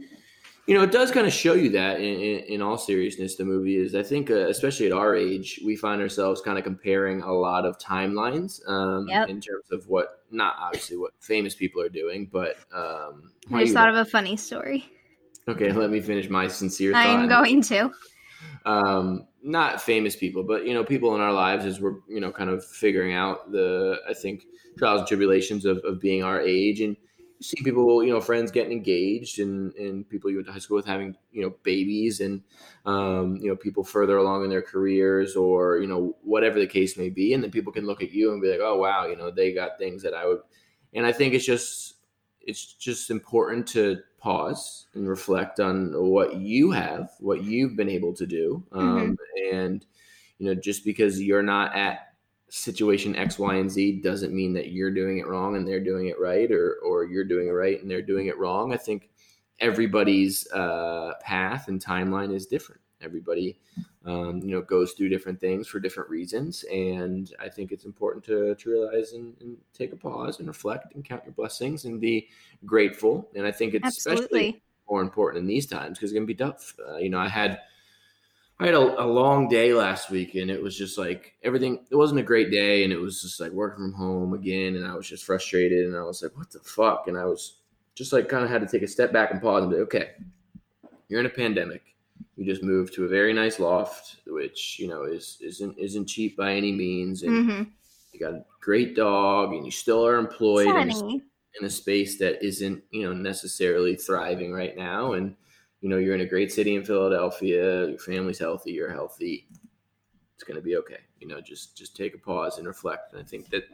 You 0.71 0.77
know, 0.77 0.85
it 0.85 0.93
does 0.93 1.11
kind 1.11 1.27
of 1.27 1.33
show 1.33 1.55
you 1.55 1.71
that 1.71 1.99
in, 1.99 2.21
in, 2.21 2.39
in 2.45 2.63
all 2.63 2.79
seriousness, 2.79 3.35
the 3.35 3.45
movie 3.45 3.77
is. 3.77 3.97
I 3.97 4.05
think, 4.05 4.31
uh, 4.31 4.47
especially 4.49 4.87
at 4.87 4.93
our 4.93 5.17
age, 5.17 5.59
we 5.65 5.75
find 5.75 6.01
ourselves 6.01 6.41
kind 6.41 6.59
of 6.59 6.63
comparing 6.63 7.23
a 7.23 7.33
lot 7.33 7.67
of 7.67 7.77
timelines 7.79 8.61
um, 8.69 9.09
Yep. 9.09 9.31
in 9.31 9.41
terms 9.41 9.65
of 9.73 9.89
what, 9.89 10.21
not 10.31 10.55
obviously 10.61 10.97
what 10.97 11.11
famous 11.19 11.57
people 11.57 11.83
are 11.83 11.89
doing, 11.89 12.29
but. 12.33 12.55
Um, 12.73 13.33
I 13.53 13.63
just 13.65 13.75
thought 13.75 13.89
of 13.89 13.97
a 13.97 14.05
funny 14.05 14.37
story. 14.37 14.89
Okay, 15.49 15.73
let 15.73 15.91
me 15.91 16.01
finish 16.01 16.31
my 16.31 16.47
sincere 16.47 16.93
thought. 16.93 17.05
I'm 17.05 17.29
going 17.29 17.63
to. 17.63 17.91
um, 18.65 19.27
not 19.43 19.83
famous 19.83 20.15
people, 20.15 20.45
but 20.45 20.67
you 20.67 20.75
know, 20.75 20.85
people 20.85 21.17
in 21.17 21.21
our 21.21 21.33
lives 21.33 21.65
as 21.65 21.81
we're 21.81 21.97
you 22.09 22.21
know 22.21 22.31
kind 22.31 22.49
of 22.49 22.65
figuring 22.65 23.13
out 23.13 23.51
the 23.51 23.97
I 24.09 24.15
think 24.15 24.45
trials 24.79 25.01
and 25.01 25.09
tribulations 25.09 25.65
of, 25.65 25.79
of 25.79 25.99
being 26.01 26.23
our 26.23 26.41
age, 26.41 26.81
and 26.81 26.97
see 27.41 27.63
people, 27.63 28.03
you 28.05 28.13
know, 28.13 28.21
friends 28.21 28.51
getting 28.51 28.73
engaged, 28.73 29.39
and 29.39 29.75
and 29.75 30.09
people 30.09 30.31
you 30.31 30.37
went 30.37 30.47
to 30.47 30.53
high 30.53 30.59
school 30.59 30.77
with 30.77 30.87
having 30.87 31.17
you 31.33 31.43
know 31.43 31.55
babies, 31.63 32.21
and 32.21 32.43
um, 32.87 33.37
you 33.37 33.49
know 33.49 33.57
people 33.57 33.85
further 33.85 34.17
along 34.17 34.45
in 34.45 34.51
their 34.51 34.63
careers, 34.63 35.37
or 35.37 35.79
you 35.79 35.87
know 35.87 36.17
whatever 36.23 36.59
the 36.59 36.67
case 36.67 36.97
may 36.97 37.09
be, 37.09 37.35
and 37.35 37.43
then 37.43 37.51
people 37.51 37.73
can 37.73 37.87
look 37.87 38.03
at 38.03 38.13
you 38.13 38.33
and 38.33 38.43
be 38.43 38.51
like, 38.51 38.61
oh 38.61 38.77
wow, 38.77 39.07
you 39.07 39.17
know, 39.17 39.31
they 39.31 39.53
got 39.53 39.79
things 39.79 40.03
that 40.03 40.15
I 40.15 40.27
would 40.27 40.41
and 40.93 41.07
I 41.07 41.13
think 41.13 41.35
it's 41.35 41.45
just 41.45 41.95
it's 42.41 42.75
just 42.75 43.11
important 43.11 43.67
to 43.69 44.01
pause 44.19 44.87
and 44.95 45.09
reflect 45.09 45.61
on 45.61 45.93
what 45.93 46.37
you 46.37 46.71
have, 46.71 47.11
what 47.21 47.43
you've 47.43 47.77
been 47.77 47.89
able 47.89 48.15
to 48.15 48.27
do, 48.27 48.65
um, 48.73 49.17
mm-hmm. 49.17 49.57
and 49.57 49.87
you 50.39 50.47
know, 50.47 50.55
just 50.55 50.85
because 50.85 51.21
you're 51.21 51.43
not 51.43 51.75
at 51.77 52.10
situation 52.51 53.17
X, 53.17 53.39
Y, 53.39 53.55
and 53.55 53.71
Z 53.71 54.01
doesn't 54.03 54.35
mean 54.35 54.53
that 54.55 54.71
you're 54.71 54.91
doing 54.91 55.19
it 55.19 55.27
wrong 55.27 55.57
and 55.57 55.67
they're 55.67 55.83
doing 55.83 56.09
it 56.09 56.21
right, 56.21 56.51
or 56.51 56.75
or 56.85 57.05
you're 57.05 57.25
doing 57.25 57.49
it 57.49 57.53
right 57.53 57.81
and 57.81 57.91
they're 57.91 58.03
doing 58.03 58.27
it 58.27 58.39
wrong. 58.39 58.73
I 58.73 58.77
think 58.77 59.11
everybody's 59.61 60.51
uh, 60.53 61.15
path 61.21 61.69
and 61.69 61.83
timeline 61.83 62.35
is 62.35 62.47
different. 62.47 62.81
Everybody, 63.03 63.59
um, 64.05 64.41
you 64.43 64.51
know, 64.51 64.61
goes 64.61 64.93
through 64.93 65.09
different 65.09 65.41
things 65.41 65.67
for 65.67 65.81
different 65.81 66.11
reasons, 66.11 66.65
and 66.65 67.33
I 67.41 67.49
think 67.49 67.73
it's 67.73 67.87
important 67.87 68.25
to, 68.27 68.55
to 68.55 68.71
realize 68.71 69.13
and, 69.13 69.35
and 69.41 69.57
take 69.73 69.93
a 69.93 69.97
pause 69.97 70.39
and 70.39 70.49
reflect 70.49 70.95
and 70.95 71.05
count 71.05 71.25
your 71.25 71.33
blessings 71.33 71.87
and 71.87 71.99
be 71.99 72.29
grateful. 72.67 73.31
And 73.35 73.47
I 73.47 73.53
think 73.53 73.73
it's 73.73 73.87
Absolutely. 73.87 74.25
especially 74.25 74.63
more 74.91 75.01
important 75.01 75.43
in 75.43 75.47
these 75.47 75.67
times 75.67 75.99
because 75.99 76.11
it's 76.11 76.15
gonna 76.15 76.27
be 76.27 76.35
tough. 76.35 76.75
Uh, 76.87 76.97
you 76.97 77.09
know, 77.09 77.19
I 77.19 77.29
had 77.29 77.61
I 78.61 78.67
had 78.67 78.75
a, 78.75 79.03
a, 79.03 79.07
long 79.07 79.49
day 79.49 79.73
last 79.73 80.11
week 80.11 80.35
and 80.35 80.51
it 80.51 80.63
was 80.63 80.77
just 80.77 80.99
like 80.99 81.35
everything, 81.43 81.87
it 81.91 81.97
wasn't 81.97 82.21
a 82.21 82.23
great 82.23 82.51
day. 82.51 82.85
And 82.85 82.93
it 82.93 83.01
was 83.01 83.23
just 83.23 83.41
like 83.41 83.53
working 83.53 83.85
from 83.85 83.95
home 83.95 84.35
again. 84.35 84.77
And 84.77 84.87
I 84.87 84.95
was 84.95 85.09
just 85.09 85.25
frustrated. 85.25 85.87
And 85.87 85.97
I 85.97 86.03
was 86.03 86.23
like, 86.23 86.37
what 86.37 86.51
the 86.51 86.61
fuck? 86.61 87.09
And 87.09 87.17
I 87.17 87.25
was 87.25 87.55
just 87.95 88.13
like 88.13 88.29
kind 88.29 88.45
of 88.45 88.51
had 88.51 88.61
to 88.61 88.67
take 88.67 88.83
a 88.83 88.89
step 88.89 89.15
back 89.15 89.31
and 89.31 89.41
pause 89.41 89.63
and 89.63 89.73
be 89.73 89.79
okay, 89.79 90.11
you're 91.09 91.21
in 91.21 91.27
a 91.27 91.31
pandemic. 91.31 91.83
You 92.37 92.45
just 92.45 92.63
moved 92.63 92.93
to 92.95 93.07
a 93.07 93.09
very 93.09 93.33
nice 93.33 93.59
loft, 93.61 94.17
which, 94.27 94.79
you 94.79 94.89
know, 94.89 95.05
is, 95.05 95.39
isn't, 95.41 95.79
isn't 95.79 96.07
cheap 96.07 96.37
by 96.37 96.53
any 96.53 96.73
means. 96.73 97.23
And 97.23 97.33
mm-hmm. 97.33 97.63
you 98.13 98.21
got 98.21 98.35
a 98.35 98.45
great 98.61 98.95
dog 98.95 99.55
and 99.55 99.65
you 99.65 99.71
still 99.71 100.07
are 100.07 100.17
employed 100.17 100.69
in 100.69 100.91
a, 100.91 101.09
in 101.09 101.65
a 101.65 101.71
space 101.71 102.19
that 102.19 102.45
isn't, 102.45 102.85
you 102.91 103.05
know, 103.05 103.15
necessarily 103.15 103.97
thriving 103.97 104.53
right 104.53 104.77
now. 104.77 105.15
And, 105.15 105.35
you 105.81 105.89
know 105.89 105.99
you're 105.99 106.15
in 106.15 106.21
a 106.21 106.27
great 106.27 106.53
city 106.53 106.75
in 106.75 106.85
Philadelphia, 106.85 107.89
your 107.89 107.99
family's 107.99 108.39
healthy, 108.39 108.73
you're 108.73 108.93
healthy. 108.93 109.49
It's 110.35 110.45
going 110.45 110.57
to 110.57 110.63
be 110.63 110.77
okay. 110.77 111.01
You 111.19 111.29
know, 111.29 111.41
just 111.41 111.77
just 111.77 111.97
take 111.97 112.15
a 112.15 112.19
pause 112.19 112.59
and 112.59 112.67
reflect. 112.67 113.13
And 113.13 113.21
I 113.21 113.25
think 113.25 113.51
that 113.51 113.65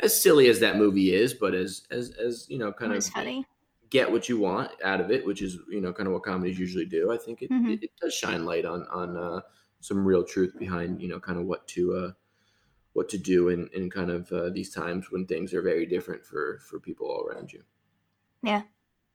as 0.00 0.20
silly 0.20 0.48
as 0.48 0.60
that 0.60 0.76
movie 0.76 1.14
is, 1.14 1.34
but 1.34 1.54
as 1.54 1.82
as 1.90 2.10
as 2.10 2.46
you 2.48 2.58
know, 2.58 2.72
kind 2.72 2.92
of 2.92 3.04
funny. 3.04 3.46
get 3.90 4.10
what 4.10 4.28
you 4.28 4.38
want 4.38 4.70
out 4.84 5.00
of 5.00 5.10
it, 5.10 5.24
which 5.26 5.42
is 5.42 5.58
you 5.68 5.80
know 5.80 5.92
kind 5.92 6.06
of 6.06 6.12
what 6.12 6.24
comedies 6.24 6.58
usually 6.58 6.86
do. 6.86 7.12
I 7.12 7.18
think 7.18 7.42
it, 7.42 7.50
mm-hmm. 7.50 7.70
it, 7.70 7.84
it, 7.84 7.90
does 8.00 8.14
shine 8.14 8.44
light 8.44 8.64
on 8.64 8.86
on 8.92 9.16
uh, 9.16 9.40
some 9.80 10.04
real 10.04 10.24
truth 10.24 10.54
behind 10.58 11.00
you 11.00 11.08
know 11.08 11.20
kind 11.20 11.38
of 11.38 11.46
what 11.46 11.66
to 11.68 11.94
uh, 11.94 12.12
what 12.92 13.08
to 13.10 13.18
do 13.18 13.50
in, 13.50 13.68
in 13.74 13.90
kind 13.90 14.10
of 14.10 14.30
uh, 14.32 14.50
these 14.50 14.72
times 14.72 15.10
when 15.10 15.26
things 15.26 15.52
are 15.52 15.62
very 15.62 15.86
different 15.86 16.24
for 16.24 16.60
for 16.68 16.80
people 16.80 17.06
all 17.08 17.26
around 17.26 17.52
you. 17.52 17.62
Yeah, 18.42 18.62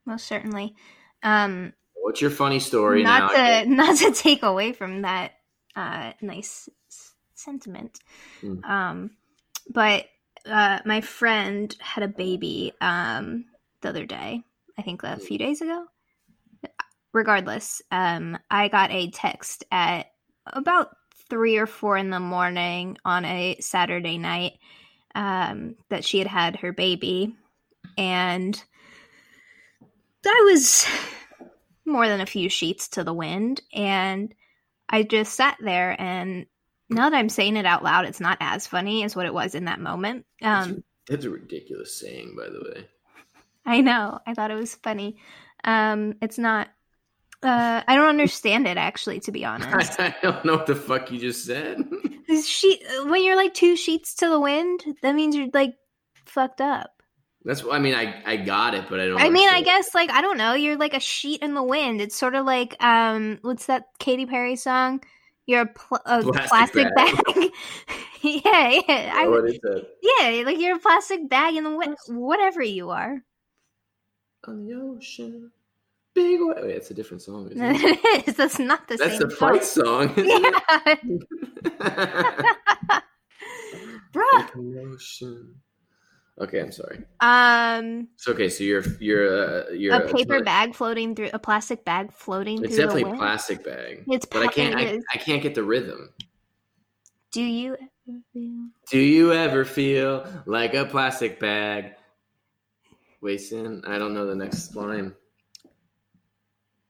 most 0.06 0.28
certainly. 0.28 0.76
Um, 1.24 1.74
What's 2.02 2.20
your 2.20 2.32
funny 2.32 2.60
story 2.60 3.04
not 3.04 3.34
now? 3.34 3.62
To, 3.62 3.70
not 3.70 3.98
to 3.98 4.12
take 4.12 4.44
away 4.44 4.74
from 4.74 5.04
that 5.04 5.34
uh, 5.76 6.14
nice 6.22 6.68
sentiment. 7.36 8.00
Mm. 8.42 8.64
Um, 8.66 9.12
but 9.70 10.06
uh, 10.46 10.80
my 10.84 11.02
friend 11.02 11.74
had 11.80 12.04
a 12.04 12.08
baby 12.08 12.74
um, 12.82 13.46
the 13.82 13.90
other 13.90 14.06
day. 14.06 14.44
I 14.78 14.82
think 14.82 15.04
a 15.04 15.18
few 15.18 15.38
days 15.38 15.62
ago. 15.62 15.86
Regardless, 17.14 17.82
um, 17.92 18.38
I 18.50 18.70
got 18.70 18.92
a 18.92 19.12
text 19.12 19.66
at 19.70 20.08
about 20.48 20.96
three 21.30 21.58
or 21.58 21.68
four 21.68 21.98
in 21.98 22.10
the 22.10 22.20
morning 22.20 22.98
on 23.04 23.26
a 23.26 23.58
Saturday 23.60 24.18
night 24.18 24.54
um, 25.14 25.76
that 25.90 26.06
she 26.06 26.20
had 26.20 26.28
had 26.28 26.56
her 26.58 26.72
baby, 26.72 27.36
and 27.98 28.62
I 30.26 30.42
was 30.52 30.88
more 31.92 32.08
than 32.08 32.22
a 32.22 32.26
few 32.26 32.50
sheets 32.50 32.90
to 32.90 33.04
the 33.04 33.14
wind. 33.14 33.62
And 33.74 34.34
I 34.90 35.04
just 35.04 35.34
sat 35.34 35.58
there 35.60 35.96
and 36.00 36.46
now 36.92 37.10
that 37.10 37.18
I'm 37.18 37.30
saying 37.30 37.56
it 37.56 37.66
out 37.66 37.84
loud, 37.84 38.06
it's 38.06 38.20
not 38.20 38.38
as 38.42 38.68
funny 38.68 39.04
as 39.04 39.16
what 39.16 39.26
it 39.26 39.34
was 39.34 39.56
in 39.56 39.66
that 39.66 39.80
moment. 39.80 40.26
Um, 40.42 40.84
that's, 41.08 41.26
a, 41.26 41.30
ridiculous 41.30 41.98
saying, 41.98 42.36
by 42.38 42.50
the 42.50 42.60
way. 42.60 42.88
I 43.66 43.82
know. 43.82 44.20
I 44.28 44.34
thought 44.34 44.52
it 44.52 44.56
was 44.56 44.76
funny. 44.76 45.18
Um, 45.64 46.16
it's 46.22 46.38
not. 46.38 46.68
Uh, 47.44 47.82
I 47.88 47.96
don't 47.96 48.10
understand 48.10 48.68
it 48.68 48.78
actually, 48.78 49.22
to 49.22 49.32
be 49.32 49.46
honest. 49.46 50.00
I, 50.00 50.08
I 50.08 50.16
don't 50.22 50.46
know 50.46 50.58
what 50.58 50.68
the 50.68 50.76
fuck 50.76 51.12
you 51.12 51.20
just 51.20 51.46
said. 51.46 51.78
She, 52.46 52.82
when 53.06 53.24
you're 53.24 53.36
like 53.36 53.54
two 53.54 53.76
sheets 53.76 54.16
to 54.16 54.30
the 54.30 54.40
wind, 54.40 54.84
that 55.02 55.16
means 55.16 55.36
you're 55.36 55.50
like 55.54 55.76
fucked 56.26 56.62
up. 56.62 57.01
That's 57.44 57.64
what 57.64 57.76
I 57.76 57.80
mean 57.80 57.96
I 57.96 58.22
I 58.26 58.38
got 58.38 58.76
it, 58.76 58.86
but 58.90 59.00
I 59.00 59.08
don't. 59.08 59.20
I 59.20 59.30
mean, 59.30 59.50
I 59.50 59.62
guess 59.64 59.96
like 59.96 60.12
I 60.12 60.22
don't 60.22 60.38
know. 60.38 60.54
You're 60.54 60.78
like 60.78 60.94
a 60.94 61.00
sheet 61.00 61.42
in 61.42 61.56
the 61.56 61.64
wind. 61.64 62.00
It's 62.00 62.16
sort 62.16 62.36
of 62.36 62.46
like 62.46 62.82
um, 62.84 63.40
what's 63.42 63.66
that 63.66 63.86
Katy 64.00 64.28
Perry 64.28 64.56
song? 64.56 65.02
You're 65.48 65.62
a, 65.62 65.66
pl- 65.66 66.00
a 66.06 66.22
plastic, 66.22 66.88
plastic, 66.94 66.96
bag. 66.96 67.16
bag. 67.26 67.52
yeah, 68.22 68.82
yeah. 68.88 69.14
I, 69.16 69.28
what 69.28 69.46
is 69.46 69.60
that? 69.64 69.88
Yeah, 70.02 70.44
like 70.46 70.60
you're 70.60 70.76
a 70.76 70.80
plastic 70.80 71.28
bag 71.30 71.56
in 71.56 71.64
the 71.64 71.76
wind. 71.76 71.98
Whatever 72.08 72.62
you 72.62 72.92
are. 72.92 73.24
On 74.48 74.66
the 74.66 74.74
ocean. 74.76 75.52
Big 76.14 76.40
wave. 76.42 76.64
Wait, 76.64 76.76
it's 76.76 76.92
a 76.92 76.94
different 76.94 77.24
song. 77.24 77.50
Isn't 77.52 77.64
it? 77.64 77.82
it 78.04 78.28
is. 78.28 78.36
That's 78.36 78.60
not 78.60 78.88
the 78.88 78.98
That's 78.98 79.12
same. 79.12 79.20
That's 79.20 79.34
the 79.34 79.40
fight 79.40 79.64
song. 79.64 80.14
yeah. 80.18 80.60
Bruh. 84.14 85.54
Okay, 86.42 86.60
I'm 86.60 86.72
sorry. 86.72 87.04
Um. 87.20 88.08
So 88.18 88.32
okay, 88.32 88.50
so 88.50 88.64
you're 88.64 88.84
you're 89.00 89.70
uh, 89.70 89.70
you're 89.70 89.94
a 89.94 90.12
paper 90.12 90.44
bag 90.44 90.74
floating 90.74 91.16
through 91.16 91.30
a 91.34 91.40
plastic 91.40 91.86
bag 91.86 92.12
floating. 92.12 92.58
Through 92.58 92.70
the 92.70 92.74
It's 92.74 92.78
definitely 92.78 93.12
a 93.12 93.16
plastic 93.16 93.64
bag. 93.64 94.04
It's 94.08 94.26
but 94.26 94.42
I 94.42 94.48
can't 94.48 94.76
I, 94.76 95.00
I, 95.14 95.18
can't 95.18 95.44
get 95.44 95.54
the 95.54 95.64
rhythm. 95.64 96.10
Do 97.32 97.44
you 97.44 97.74
ever 97.76 98.20
feel? 98.34 98.70
Do 98.90 98.98
you 98.98 99.34
ever 99.34 99.64
feel 99.66 100.26
like 100.48 100.74
a 100.74 100.86
plastic 100.86 101.40
bag? 101.40 101.94
Wasting. 103.22 103.84
I 103.86 104.00
don't 104.00 104.16
know 104.16 104.26
the 104.26 104.36
next 104.36 104.76
line. 104.76 105.14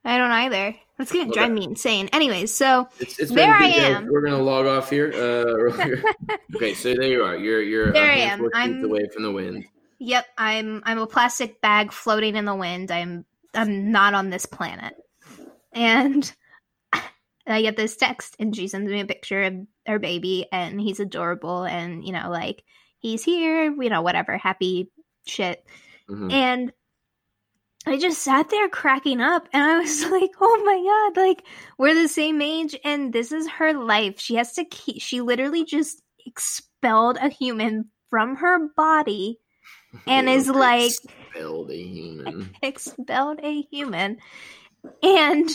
I 0.05 0.17
don't 0.17 0.31
either. 0.31 0.75
That's 1.01 1.13
gonna 1.13 1.31
drive 1.31 1.49
me 1.49 1.63
insane. 1.63 2.09
Anyways, 2.13 2.53
so 2.53 2.87
it's, 2.99 3.17
it's 3.17 3.31
there 3.31 3.55
I 3.55 3.65
am. 3.65 4.05
We're 4.05 4.21
gonna 4.21 4.37
log 4.37 4.67
off 4.67 4.91
here. 4.91 5.11
Uh, 5.11 5.73
okay, 6.55 6.75
so 6.75 6.93
there 6.93 7.05
you 7.05 7.23
are. 7.23 7.35
You're 7.35 7.63
you're 7.63 7.91
there. 7.91 8.11
I 8.11 8.17
am. 8.17 8.47
I'm 8.53 8.85
away 8.85 9.07
from 9.11 9.23
the 9.23 9.31
wind. 9.31 9.65
Yep, 9.97 10.27
I'm 10.37 10.83
I'm 10.85 10.99
a 10.99 11.07
plastic 11.07 11.59
bag 11.59 11.91
floating 11.91 12.35
in 12.35 12.45
the 12.45 12.53
wind. 12.53 12.91
I'm 12.91 13.25
I'm 13.55 13.91
not 13.91 14.13
on 14.13 14.29
this 14.29 14.45
planet, 14.45 14.93
and 15.73 16.31
I 17.47 17.63
get 17.63 17.77
this 17.77 17.97
text, 17.97 18.35
and 18.37 18.55
she 18.55 18.67
sends 18.67 18.91
me 18.91 18.99
a 18.99 19.05
picture 19.07 19.41
of 19.41 19.55
her 19.87 19.97
baby, 19.97 20.45
and 20.51 20.79
he's 20.79 20.99
adorable, 20.99 21.63
and 21.63 22.05
you 22.05 22.13
know, 22.13 22.29
like 22.29 22.63
he's 22.99 23.23
here, 23.23 23.73
you 23.73 23.89
know, 23.89 24.03
whatever, 24.03 24.37
happy 24.37 24.91
shit, 25.25 25.65
mm-hmm. 26.07 26.29
and 26.29 26.71
I 27.86 27.98
just 27.98 28.22
sat 28.22 28.50
there 28.50 28.70
cracking 28.70 29.22
up 29.22 29.48
and 29.54 29.63
I 29.63 29.80
was 29.80 30.04
like, 30.12 30.32
oh 30.39 30.63
my 30.63 31.12
God, 31.15 31.22
like 31.22 31.44
we're 31.78 31.96
the 31.96 32.08
same 32.08 32.41
age 32.41 32.76
and 32.84 33.12
this 33.12 33.32
is 33.32 33.50
her 33.50 33.74
life. 33.74 34.20
She 34.20 34.36
has 34.36 34.54
to 34.54 34.65
keep, 34.65 35.02
she 35.02 35.22
literally 35.22 35.65
just 35.65 36.02
expelled 36.26 37.17
a 37.17 37.30
human 37.30 37.89
from 38.10 38.36
her 38.36 38.70
body 38.76 39.39
and 40.06 40.30
is 40.30 40.48
like, 40.48 40.91
expelled 40.91 41.72
a 41.72 41.82
human. 41.82 42.56
expelled 42.62 43.39
a 43.41 43.62
human. 43.72 44.17
And 45.02 45.50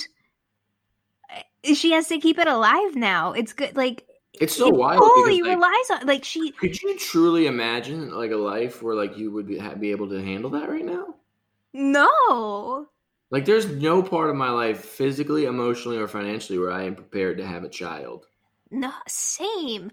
she 1.75 1.93
has 1.93 2.09
to 2.09 2.19
keep 2.19 2.39
it 2.39 2.47
alive 2.47 2.95
now. 2.95 3.33
It's 3.33 3.53
good. 3.53 3.77
Like, 3.77 4.05
it's 4.41 4.57
so 4.57 4.69
it 4.69 4.75
wild. 4.75 4.99
Fully 4.99 5.43
like, 5.43 5.57
relies 5.57 5.91
on 5.93 6.03
uh, 6.03 6.05
like 6.07 6.25
she. 6.25 6.51
Could 6.53 6.81
you 6.83 6.99
truly 6.99 7.47
imagine 7.47 8.11
like 8.11 8.31
a 8.31 8.37
life 8.37 8.83
where 8.83 8.95
like 8.95 9.17
you 9.17 9.33
would 9.33 9.47
be, 9.47 9.59
be 9.81 9.91
able 9.91 10.09
to 10.11 10.23
handle 10.23 10.51
that 10.51 10.69
right 10.69 10.85
now? 10.85 11.15
No. 11.77 12.87
Like 13.31 13.45
there's 13.45 13.67
no 13.67 14.03
part 14.03 14.31
of 14.31 14.37
my 14.37 14.51
life 14.51 14.81
physically, 14.81 15.45
emotionally, 15.45 15.99
or 15.99 16.09
financially 16.09 16.59
where 16.59 16.73
I 16.73 16.85
am 16.85 16.95
prepared 16.95 17.39
to 17.39 17.47
have 17.47 17.65
a 17.65 17.69
child. 17.69 18.27
No, 18.71 18.93
same. 19.07 19.91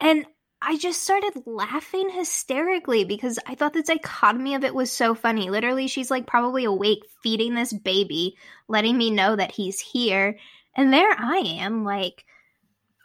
And 0.00 0.26
I 0.62 0.76
just 0.78 1.02
started 1.02 1.42
laughing 1.46 2.10
hysterically 2.10 3.04
because 3.04 3.38
I 3.46 3.54
thought 3.54 3.72
the 3.72 3.82
dichotomy 3.82 4.54
of 4.54 4.64
it 4.64 4.74
was 4.74 4.90
so 4.92 5.14
funny. 5.14 5.50
Literally, 5.50 5.86
she's 5.86 6.10
like 6.10 6.26
probably 6.26 6.64
awake, 6.64 7.04
feeding 7.22 7.54
this 7.54 7.72
baby, 7.72 8.36
letting 8.68 8.96
me 8.96 9.10
know 9.10 9.36
that 9.36 9.52
he's 9.52 9.80
here. 9.80 10.38
And 10.74 10.92
there 10.92 11.10
I 11.10 11.38
am, 11.58 11.84
like 11.84 12.24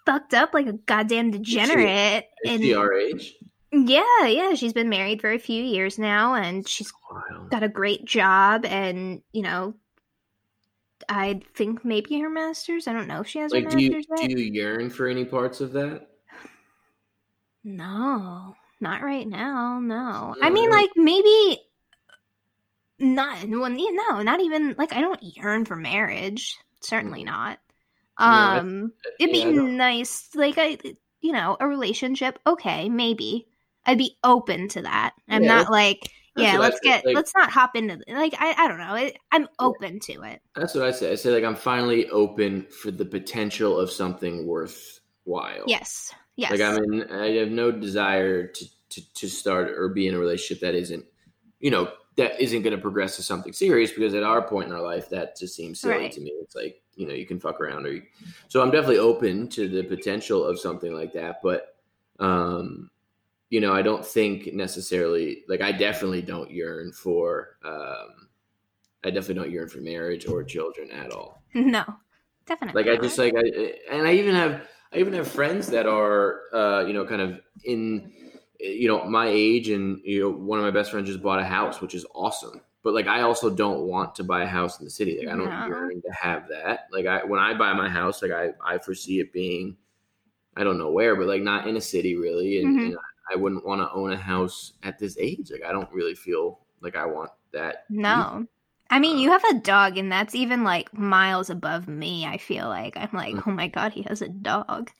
fucked 0.05 0.33
up 0.33 0.53
like 0.53 0.67
a 0.67 0.73
goddamn 0.73 1.31
degenerate. 1.31 2.25
Is 2.43 2.49
she, 2.49 2.55
is 2.55 2.61
she 2.61 2.73
our 2.75 2.93
age? 2.93 3.35
Yeah, 3.71 4.25
yeah, 4.25 4.53
she's 4.53 4.73
been 4.73 4.89
married 4.89 5.21
for 5.21 5.31
a 5.31 5.39
few 5.39 5.63
years 5.63 5.97
now 5.97 6.33
and 6.35 6.67
she's 6.67 6.91
got 7.49 7.63
a 7.63 7.69
great 7.69 8.03
job 8.05 8.65
and, 8.65 9.21
you 9.31 9.41
know, 9.43 9.75
I 11.07 11.41
think 11.55 11.85
maybe 11.85 12.19
her 12.19 12.29
masters. 12.29 12.87
I 12.87 12.93
don't 12.93 13.07
know 13.07 13.21
if 13.21 13.27
she 13.27 13.39
has 13.39 13.51
like, 13.51 13.63
her 13.63 13.69
do 13.69 13.75
masters 13.77 14.05
you, 14.09 14.15
yet. 14.17 14.29
Do 14.29 14.41
you 14.41 14.51
yearn 14.51 14.89
for 14.89 15.07
any 15.07 15.23
parts 15.25 15.61
of 15.61 15.71
that? 15.73 16.07
No. 17.63 18.55
Not 18.79 19.03
right 19.03 19.27
now, 19.27 19.79
no. 19.79 20.35
I 20.41 20.49
mean, 20.49 20.69
like 20.71 20.89
maybe 20.95 21.61
not. 22.97 23.47
Well, 23.47 23.69
no, 23.69 24.21
not 24.23 24.41
even 24.41 24.73
like 24.77 24.91
I 24.93 25.01
don't 25.01 25.21
yearn 25.21 25.65
for 25.65 25.75
marriage. 25.75 26.57
Certainly 26.81 27.23
not. 27.23 27.59
No, 28.19 28.25
I- 28.25 28.57
Um, 28.57 28.93
it'd 29.19 29.31
be 29.31 29.39
yeah, 29.39 29.51
nice, 29.51 30.29
like 30.33 30.55
I, 30.57 30.79
you 31.21 31.31
know, 31.31 31.57
a 31.59 31.67
relationship. 31.67 32.39
Okay, 32.47 32.89
maybe 32.89 33.47
I'd 33.85 33.97
be 33.97 34.17
open 34.23 34.67
to 34.69 34.81
that. 34.83 35.13
I'm 35.29 35.43
Yeah, 35.43 35.47
not 35.55 35.71
like, 35.71 36.09
yeah, 36.37 36.57
let's 36.57 36.79
get, 36.79 37.05
like- 37.05 37.15
let's 37.15 37.33
not 37.35 37.49
hop 37.51 37.75
into 37.75 37.99
like 38.07 38.33
I, 38.39 38.53
I 38.57 38.67
don't 38.67 38.77
know. 38.77 38.95
It, 38.95 39.17
I'm 39.31 39.47
open 39.59 39.99
to 40.01 40.21
it. 40.23 40.41
That's 40.55 40.73
what 40.73 40.85
I 40.85 40.91
say. 40.91 41.11
I 41.11 41.15
say 41.15 41.31
like 41.31 41.43
I'm 41.43 41.55
finally 41.55 42.07
open 42.09 42.63
for 42.69 42.91
the 42.91 43.05
potential 43.05 43.77
of 43.77 43.91
something 43.91 44.47
worthwhile. 44.47 45.63
Yes, 45.67 46.13
yes. 46.37 46.51
Like 46.51 46.61
I'm 46.61 46.77
in, 46.77 47.11
I 47.11 47.31
have 47.33 47.49
no 47.49 47.71
desire 47.71 48.47
to, 48.47 48.65
to 48.89 49.13
to 49.13 49.27
start 49.29 49.71
or 49.71 49.89
be 49.89 50.07
in 50.07 50.15
a 50.15 50.19
relationship 50.19 50.61
that 50.61 50.75
isn't, 50.75 51.03
you 51.59 51.69
know, 51.71 51.91
that 52.17 52.39
isn't 52.41 52.61
going 52.61 52.75
to 52.75 52.81
progress 52.81 53.15
to 53.17 53.23
something 53.23 53.51
serious. 53.53 53.91
Because 53.91 54.13
at 54.13 54.23
our 54.23 54.41
point 54.41 54.69
in 54.69 54.75
our 54.75 54.81
life, 54.81 55.09
that 55.09 55.37
just 55.37 55.55
seems 55.55 55.81
silly 55.81 55.95
Right. 55.95 56.11
to 56.13 56.21
me. 56.21 56.31
It's 56.41 56.55
like 56.55 56.81
you 56.95 57.07
know 57.07 57.13
you 57.13 57.25
can 57.25 57.39
fuck 57.39 57.59
around 57.59 57.85
or, 57.85 57.91
you, 57.93 58.03
so 58.47 58.61
I'm 58.61 58.71
definitely 58.71 58.99
open 58.99 59.47
to 59.49 59.67
the 59.67 59.83
potential 59.83 60.45
of 60.45 60.59
something 60.59 60.93
like 60.93 61.11
that. 61.13 61.41
But, 61.43 61.75
um, 62.19 62.89
you 63.51 63.61
know, 63.61 63.73
I 63.75 63.83
don't 63.83 64.03
think 64.05 64.53
necessarily 64.55 65.43
like 65.47 65.61
I 65.61 65.71
definitely 65.71 66.23
don't 66.23 66.49
yearn 66.49 66.91
for, 66.93 67.57
um, 67.63 68.29
I 69.03 69.11
definitely 69.11 69.35
don't 69.43 69.51
yearn 69.51 69.69
for 69.69 69.79
marriage 69.81 70.25
or 70.27 70.43
children 70.43 70.89
at 70.91 71.11
all 71.11 71.43
no, 71.53 71.83
definitely. 72.47 72.83
like 72.83 72.91
i 72.91 73.01
just 73.01 73.17
like 73.19 73.33
i 73.35 73.73
and 73.91 74.07
i 74.07 74.13
even 74.13 74.33
have 74.35 74.67
i 74.93 74.97
even 74.97 75.13
have 75.13 75.27
friends 75.27 75.67
that 75.67 75.85
are 75.87 76.41
uh 76.53 76.81
you 76.87 76.93
know 76.93 77.05
kind 77.05 77.21
of 77.21 77.41
in 77.65 78.11
you 78.59 78.87
know 78.87 79.03
my 79.05 79.27
age 79.27 79.69
and 79.69 79.99
you 80.03 80.21
know 80.21 80.29
one 80.29 80.59
of 80.59 80.65
my 80.65 80.71
best 80.71 80.91
friends 80.91 81.07
just 81.07 81.21
bought 81.21 81.39
a 81.39 81.45
house 81.45 81.81
which 81.81 81.95
is 81.95 82.05
awesome 82.15 82.61
but 82.83 82.93
like 82.93 83.07
i 83.07 83.21
also 83.21 83.49
don't 83.49 83.81
want 83.87 84.13
to 84.15 84.23
buy 84.23 84.43
a 84.43 84.47
house 84.47 84.79
in 84.79 84.85
the 84.85 84.91
city 84.91 85.17
like 85.19 85.27
i 85.33 85.37
don't 85.37 85.49
No. 85.49 85.65
yearn 85.67 86.01
to 86.01 86.11
have 86.13 86.47
that 86.49 86.87
like 86.91 87.05
i 87.07 87.23
when 87.25 87.39
i 87.39 87.53
buy 87.53 87.73
my 87.73 87.89
house 87.89 88.21
like 88.21 88.31
i 88.31 88.51
i 88.65 88.77
foresee 88.77 89.19
it 89.19 89.33
being 89.33 89.75
i 90.57 90.63
don't 90.63 90.77
know 90.77 90.91
where 90.91 91.15
but 91.15 91.27
like 91.27 91.41
not 91.41 91.67
in 91.67 91.75
a 91.77 91.81
city 91.81 92.15
really 92.15 92.61
and, 92.61 92.79
Mhm. 92.79 92.85
and 92.85 92.97
i 93.31 93.35
wouldn't 93.35 93.65
want 93.65 93.81
to 93.81 93.91
own 93.93 94.11
a 94.11 94.17
house 94.17 94.73
at 94.83 94.99
this 94.99 95.17
age 95.17 95.49
like 95.51 95.63
i 95.63 95.71
don't 95.71 95.91
really 95.91 96.15
feel 96.15 96.59
like 96.81 96.95
i 96.95 97.05
want 97.05 97.29
that 97.51 97.85
No. 97.89 98.45
I 98.93 98.99
mean, 98.99 99.19
you 99.19 99.31
have 99.31 99.43
a 99.45 99.53
dog, 99.59 99.97
and 99.97 100.11
that's 100.11 100.35
even 100.35 100.65
like 100.65 100.93
miles 100.93 101.49
above 101.49 101.87
me. 101.87 102.25
I 102.25 102.37
feel 102.37 102.67
like 102.67 102.97
I'm 102.97 103.09
like, 103.13 103.35
Mm. 103.35 103.43
oh 103.47 103.51
my 103.51 103.67
god, 103.69 103.93
he 103.93 104.01
has 104.01 104.21
a 104.21 104.27
dog. 104.27 104.91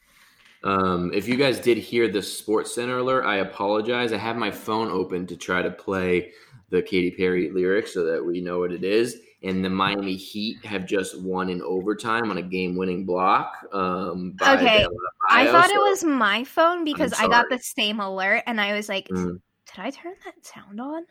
Um, 0.64 1.12
if 1.14 1.28
you 1.28 1.36
guys 1.36 1.60
did 1.60 1.78
hear 1.78 2.08
the 2.08 2.22
Sports 2.22 2.74
Center 2.74 3.00
alert, 3.00 3.26
I 3.26 3.38
apologize. 3.38 4.14
I 4.14 4.18
have 4.18 4.38
my 4.38 4.50
phone 4.50 4.90
open 4.90 5.28
to 5.28 5.36
try 5.36 5.62
to 5.62 5.72
play 5.72 6.32
the 6.70 6.82
Katy 6.82 7.12
Perry 7.12 7.50
lyrics 7.52 7.94
so 7.94 8.06
that 8.06 8.24
we 8.24 8.40
know 8.40 8.60
what 8.60 8.72
it 8.72 8.86
is. 8.86 9.18
And 9.44 9.66
the 9.66 9.70
Miami 9.70 10.16
Heat 10.16 10.64
have 10.66 10.86
just 10.86 11.20
won 11.20 11.50
in 11.50 11.62
overtime 11.64 12.30
on 12.30 12.38
a 12.38 12.44
game-winning 12.44 13.06
block. 13.06 13.58
Um, 13.74 14.34
by 14.40 14.56
Okay, 14.56 14.86
I 15.32 15.48
thought 15.48 15.72
it 15.72 15.80
was 15.80 16.04
my 16.04 16.44
phone 16.44 16.84
because 16.84 17.12
I 17.14 17.28
got 17.28 17.50
the 17.50 17.58
same 17.58 18.00
alert, 18.00 18.44
and 18.46 18.62
I 18.62 18.74
was 18.74 18.88
like, 18.88 19.08
Mm. 19.08 19.42
did 19.66 19.80
I 19.80 19.90
turn 19.90 20.14
that 20.26 20.46
sound 20.46 20.80
on? 20.80 21.06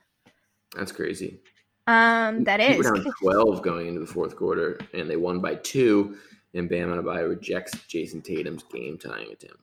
That's 0.77 0.93
crazy. 0.93 1.41
Um, 1.89 2.45
that 2.45 2.61
is. 2.61 2.85
down 2.87 3.05
12 3.21 3.63
going 3.63 3.89
into 3.89 4.01
the 4.01 4.07
fourth 4.07 4.37
quarter, 4.37 4.79
and 4.95 5.11
they 5.11 5.17
won 5.17 5.41
by 5.41 5.57
two. 5.57 6.17
And 6.55 6.69
Bam 6.69 6.89
Adebayo 6.89 7.29
rejects 7.31 7.73
Jayson 7.89 8.23
Tatum's 8.23 8.63
game-tying 8.65 9.33
attempt. 9.33 9.57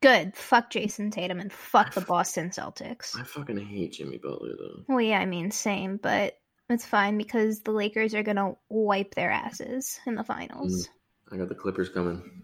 Good. 0.00 0.34
Fuck 0.36 0.70
Jayson 0.70 1.10
Tatum 1.10 1.40
and 1.40 1.52
fuck 1.52 1.92
the 1.92 2.00
Boston 2.02 2.50
Celtics. 2.50 3.18
I 3.18 3.24
fucking 3.24 3.58
hate 3.58 3.92
Jimmy 3.92 4.16
Butler 4.18 4.54
though. 4.58 4.84
Well, 4.88 5.00
yeah, 5.00 5.18
I 5.20 5.26
mean, 5.26 5.50
same, 5.50 5.96
but 5.96 6.38
it's 6.70 6.84
fine 6.84 7.16
because 7.18 7.60
the 7.60 7.70
Lakers 7.72 8.14
are 8.14 8.22
gonna 8.22 8.54
wipe 8.68 9.14
their 9.14 9.30
asses 9.30 9.98
in 10.06 10.14
the 10.14 10.24
finals. 10.24 10.88
I 11.32 11.36
got 11.36 11.48
the 11.48 11.54
Clippers 11.54 11.88
coming. 11.88 12.42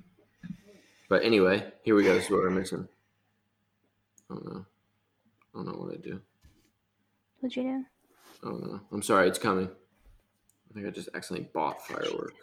But 1.08 1.22
anyway, 1.24 1.72
here 1.82 1.94
we 1.94 2.02
go. 2.04 2.14
This 2.14 2.24
is 2.24 2.30
what 2.30 2.40
we're 2.40 2.50
missing. 2.50 2.88
I 4.30 4.34
don't 4.34 4.46
know. 4.46 4.64
I 5.54 5.58
don't 5.58 5.66
know 5.66 5.84
what 5.84 5.94
I 5.94 5.96
do. 5.98 6.20
What'd 7.40 7.56
you 7.56 7.62
do? 7.62 7.84
I 8.42 8.50
don't 8.50 8.62
know. 8.66 8.80
I'm 8.92 9.02
sorry, 9.02 9.28
it's 9.28 9.38
coming. 9.38 9.68
I 9.68 10.74
think 10.74 10.86
I 10.86 10.90
just 10.90 11.08
accidentally 11.14 11.50
bought 11.52 11.86
firework. 11.86 12.34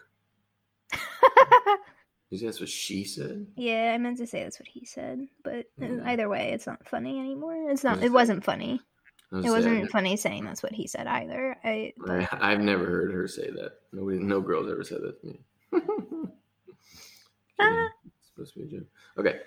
You 2.30 2.38
see, 2.38 2.46
that's 2.46 2.62
what 2.62 2.70
she 2.70 3.04
said. 3.04 3.46
yeah, 3.58 3.92
I 3.94 3.98
meant 3.98 4.18
to 4.20 4.26
say 4.26 4.44
that's 4.44 4.58
what 4.58 4.70
he 4.70 4.86
said, 4.86 5.28
but 5.44 5.66
Mm. 5.82 6.06
either 6.06 6.30
way, 6.30 6.54
it's 6.54 6.66
not 6.66 6.88
funny 6.88 7.20
anymore. 7.20 7.70
It's 7.70 7.84
not. 7.84 8.02
It 8.02 8.12
wasn't 8.14 8.46
funny. 8.46 8.80
I 9.32 9.38
was 9.38 9.46
It 9.46 9.50
wasn't 9.50 9.92
funny 9.92 10.18
saying 10.18 10.44
that's 10.44 10.62
what 10.62 10.74
he 10.74 10.88
said 10.88 11.08
either. 11.08 11.58
I. 11.64 11.94
I, 12.08 12.28
I've 12.34 12.60
never 12.60 12.86
heard 12.86 13.12
her 13.14 13.28
say 13.28 13.50
that. 13.50 13.80
Nobody, 13.94 14.20
no 14.20 14.42
girls 14.42 14.70
ever 14.70 14.84
said 14.84 15.02
that 15.02 15.22
to 15.22 15.28
me. 15.28 15.40
Ah. 17.64 17.90
It's 18.08 18.28
supposed 18.30 18.54
to 18.56 18.60
be 18.60 18.66
a 18.66 18.80
joke. 18.80 18.88
Okay. 19.20 19.40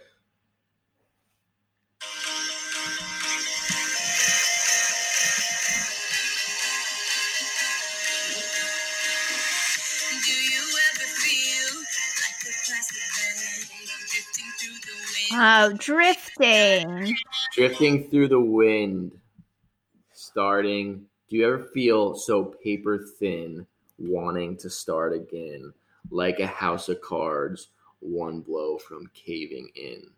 Do 10.24 10.30
you 10.30 10.62
ever 10.92 11.08
feel 11.10 11.74
like 12.22 12.38
a 12.40 12.52
plastic 12.64 13.02
bag 13.16 13.66
drifting 14.12 14.50
through 14.60 14.78
the 14.86 14.96
wind? 15.10 15.42
Oh, 15.42 15.72
drifting. 15.76 17.16
Drifting 17.52 18.10
through 18.10 18.28
the 18.28 18.40
wind. 18.40 19.18
Starting. 20.34 21.06
Do 21.30 21.36
you 21.36 21.46
ever 21.46 21.62
feel 21.62 22.16
so 22.16 22.44
paper 22.44 22.98
thin, 22.98 23.68
wanting 24.00 24.56
to 24.56 24.68
start 24.68 25.12
again, 25.12 25.72
like 26.10 26.40
a 26.40 26.46
house 26.48 26.88
of 26.88 27.00
cards, 27.00 27.68
one 28.00 28.40
blow 28.40 28.76
from 28.78 29.08
caving 29.14 29.70
in? 29.76 30.10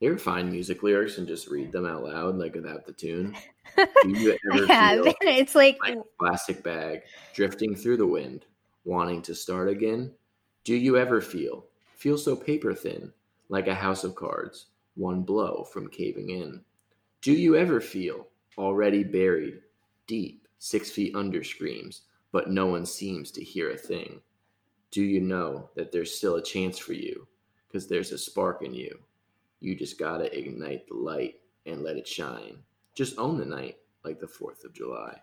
You 0.00 0.10
ever 0.10 0.18
find 0.18 0.50
music 0.50 0.82
lyrics 0.82 1.16
and 1.16 1.28
just 1.28 1.46
read 1.46 1.70
them 1.70 1.86
out 1.86 2.02
loud, 2.02 2.38
like 2.38 2.56
without 2.56 2.84
the 2.86 2.92
tune? 2.92 3.36
Do 3.76 4.08
you 4.08 4.32
I 4.32 4.38
ever 4.56 4.66
have. 4.66 5.04
feel 5.04 5.14
It's 5.22 5.54
like 5.54 5.78
like 5.80 5.98
a 5.98 6.02
plastic 6.18 6.64
bag 6.64 7.02
drifting 7.34 7.76
through 7.76 7.98
the 7.98 8.06
wind, 8.08 8.46
wanting 8.84 9.22
to 9.22 9.34
start 9.36 9.68
again? 9.68 10.10
Do 10.64 10.74
you 10.74 10.96
ever 10.96 11.20
feel 11.20 11.66
feel 11.94 12.18
so 12.18 12.34
paper 12.34 12.74
thin, 12.74 13.12
like 13.48 13.68
a 13.68 13.76
house 13.76 14.02
of 14.02 14.16
cards, 14.16 14.66
one 14.96 15.22
blow 15.22 15.62
from 15.62 15.86
caving 15.88 16.30
in? 16.30 16.62
Do 17.22 17.30
you 17.30 17.54
ever 17.54 17.80
feel 17.80 18.26
already 18.58 19.04
buried 19.04 19.60
deep, 20.06 20.46
six 20.58 20.90
feet 20.90 21.14
under 21.14 21.42
screams, 21.44 22.02
but 22.32 22.50
no 22.50 22.66
one 22.66 22.86
seems 22.86 23.30
to 23.32 23.44
hear 23.44 23.70
a 23.70 23.76
thing? 23.76 24.20
Do 24.90 25.02
you 25.02 25.20
know 25.20 25.70
that 25.74 25.92
there's 25.92 26.14
still 26.16 26.36
a 26.36 26.42
chance 26.42 26.78
for 26.78 26.92
you? 26.92 27.26
Because 27.66 27.86
there's 27.86 28.12
a 28.12 28.18
spark 28.18 28.62
in 28.62 28.72
you. 28.74 28.98
You 29.60 29.74
just 29.74 29.98
gotta 29.98 30.36
ignite 30.36 30.86
the 30.88 30.94
light 30.94 31.40
and 31.66 31.82
let 31.82 31.96
it 31.96 32.06
shine. 32.06 32.58
Just 32.94 33.18
own 33.18 33.38
the 33.38 33.44
night 33.44 33.76
like 34.04 34.20
the 34.20 34.26
4th 34.26 34.64
of 34.64 34.72
July. 34.72 35.20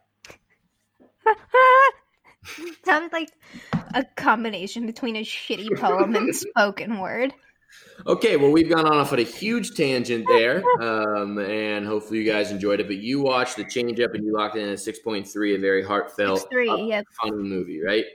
sounds 2.85 3.13
like 3.13 3.29
a 3.93 4.03
combination 4.15 4.85
between 4.85 5.15
a 5.15 5.23
shitty 5.23 5.77
poem 5.79 6.15
and 6.15 6.35
spoken 6.35 6.99
word. 6.99 7.33
Okay, 8.07 8.37
well, 8.37 8.51
we've 8.51 8.69
gone 8.69 8.85
on 8.85 8.97
off 8.97 9.13
on 9.13 9.19
a 9.19 9.23
huge 9.23 9.75
tangent 9.75 10.25
there, 10.27 10.63
um, 10.81 11.37
and 11.37 11.85
hopefully 11.85 12.19
you 12.19 12.29
guys 12.29 12.51
enjoyed 12.51 12.79
it. 12.79 12.87
But 12.87 12.97
you 12.97 13.21
watched 13.21 13.55
the 13.57 13.63
change 13.63 13.99
up 13.99 14.13
and 14.13 14.25
you 14.25 14.33
locked 14.33 14.55
in 14.55 14.67
at 14.69 14.77
6.3, 14.79 15.55
a 15.55 15.59
very 15.59 15.83
heartfelt, 15.83 16.47
three. 16.51 16.87
Yep. 16.87 17.05
funny 17.21 17.43
movie, 17.43 17.81
right? 17.81 18.05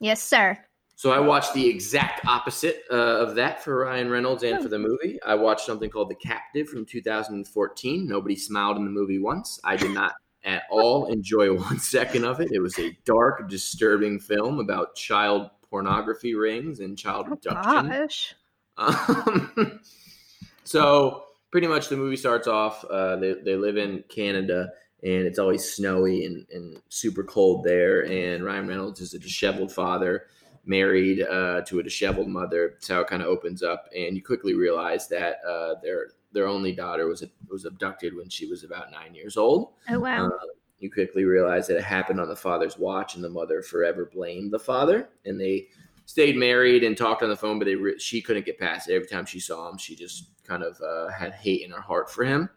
Yes, 0.00 0.22
sir. 0.22 0.58
So 0.96 1.10
I 1.10 1.18
watched 1.20 1.54
the 1.54 1.66
exact 1.66 2.26
opposite 2.26 2.82
uh, 2.90 2.94
of 2.94 3.34
that 3.36 3.62
for 3.64 3.78
Ryan 3.84 4.10
Reynolds 4.10 4.42
and 4.44 4.62
for 4.62 4.68
the 4.68 4.78
movie. 4.78 5.18
I 5.26 5.34
watched 5.34 5.66
something 5.66 5.90
called 5.90 6.10
The 6.10 6.14
Captive 6.16 6.68
from 6.68 6.84
2014. 6.86 8.06
Nobody 8.06 8.36
smiled 8.36 8.76
in 8.76 8.84
the 8.84 8.90
movie 8.90 9.18
once. 9.18 9.58
I 9.64 9.76
did 9.76 9.90
not 9.92 10.12
at 10.44 10.62
all 10.70 11.06
enjoy 11.06 11.54
one 11.56 11.78
second 11.78 12.24
of 12.24 12.40
it. 12.40 12.50
It 12.52 12.60
was 12.60 12.78
a 12.78 12.96
dark, 13.04 13.48
disturbing 13.48 14.20
film 14.20 14.58
about 14.60 14.94
child 14.94 15.50
pornography 15.68 16.34
rings 16.34 16.80
and 16.80 16.96
child 16.98 17.26
Oh, 17.30 17.32
abduction. 17.32 17.88
gosh. 17.88 18.34
Um, 18.78 19.80
so 20.64 21.24
pretty 21.50 21.66
much 21.66 21.88
the 21.88 21.96
movie 21.96 22.16
starts 22.16 22.48
off. 22.48 22.84
Uh, 22.84 23.16
they 23.16 23.34
they 23.34 23.56
live 23.56 23.76
in 23.76 24.04
Canada, 24.08 24.70
and 25.02 25.26
it's 25.26 25.38
always 25.38 25.72
snowy 25.72 26.24
and, 26.24 26.46
and 26.52 26.80
super 26.88 27.22
cold 27.22 27.64
there. 27.64 28.04
And 28.06 28.44
Ryan 28.44 28.68
Reynolds 28.68 29.00
is 29.00 29.14
a 29.14 29.18
disheveled 29.18 29.72
father, 29.72 30.26
married 30.64 31.22
uh, 31.22 31.62
to 31.62 31.78
a 31.78 31.82
disheveled 31.82 32.28
mother. 32.28 32.70
That's 32.72 32.88
how 32.88 33.00
it 33.00 33.08
kind 33.08 33.22
of 33.22 33.28
opens 33.28 33.62
up, 33.62 33.88
and 33.94 34.16
you 34.16 34.22
quickly 34.22 34.54
realize 34.54 35.08
that 35.08 35.36
uh, 35.46 35.74
their 35.82 36.08
their 36.32 36.46
only 36.46 36.72
daughter 36.72 37.06
was 37.06 37.24
was 37.48 37.64
abducted 37.64 38.16
when 38.16 38.28
she 38.28 38.46
was 38.46 38.64
about 38.64 38.90
nine 38.90 39.14
years 39.14 39.36
old. 39.36 39.74
Oh 39.88 40.00
wow. 40.00 40.26
Uh, 40.26 40.46
you 40.78 40.90
quickly 40.90 41.24
realize 41.24 41.68
that 41.68 41.76
it 41.76 41.84
happened 41.84 42.20
on 42.20 42.28
the 42.28 42.34
father's 42.34 42.76
watch, 42.76 43.14
and 43.14 43.22
the 43.22 43.30
mother 43.30 43.62
forever 43.62 44.10
blamed 44.12 44.52
the 44.52 44.58
father. 44.58 45.08
And 45.24 45.40
they 45.40 45.68
stayed 46.12 46.36
married 46.36 46.84
and 46.84 46.94
talked 46.94 47.22
on 47.22 47.30
the 47.30 47.36
phone, 47.36 47.58
but 47.58 47.64
they 47.64 47.74
re- 47.74 47.98
she 47.98 48.20
couldn't 48.20 48.44
get 48.44 48.58
past 48.58 48.86
it. 48.90 48.94
Every 48.94 49.08
time 49.08 49.24
she 49.24 49.40
saw 49.40 49.66
him, 49.70 49.78
she 49.78 49.96
just 49.96 50.26
kind 50.44 50.62
of 50.62 50.78
uh, 50.82 51.10
had 51.10 51.32
hate 51.32 51.62
in 51.62 51.70
her 51.70 51.80
heart 51.80 52.10
for 52.10 52.22
him. 52.22 52.50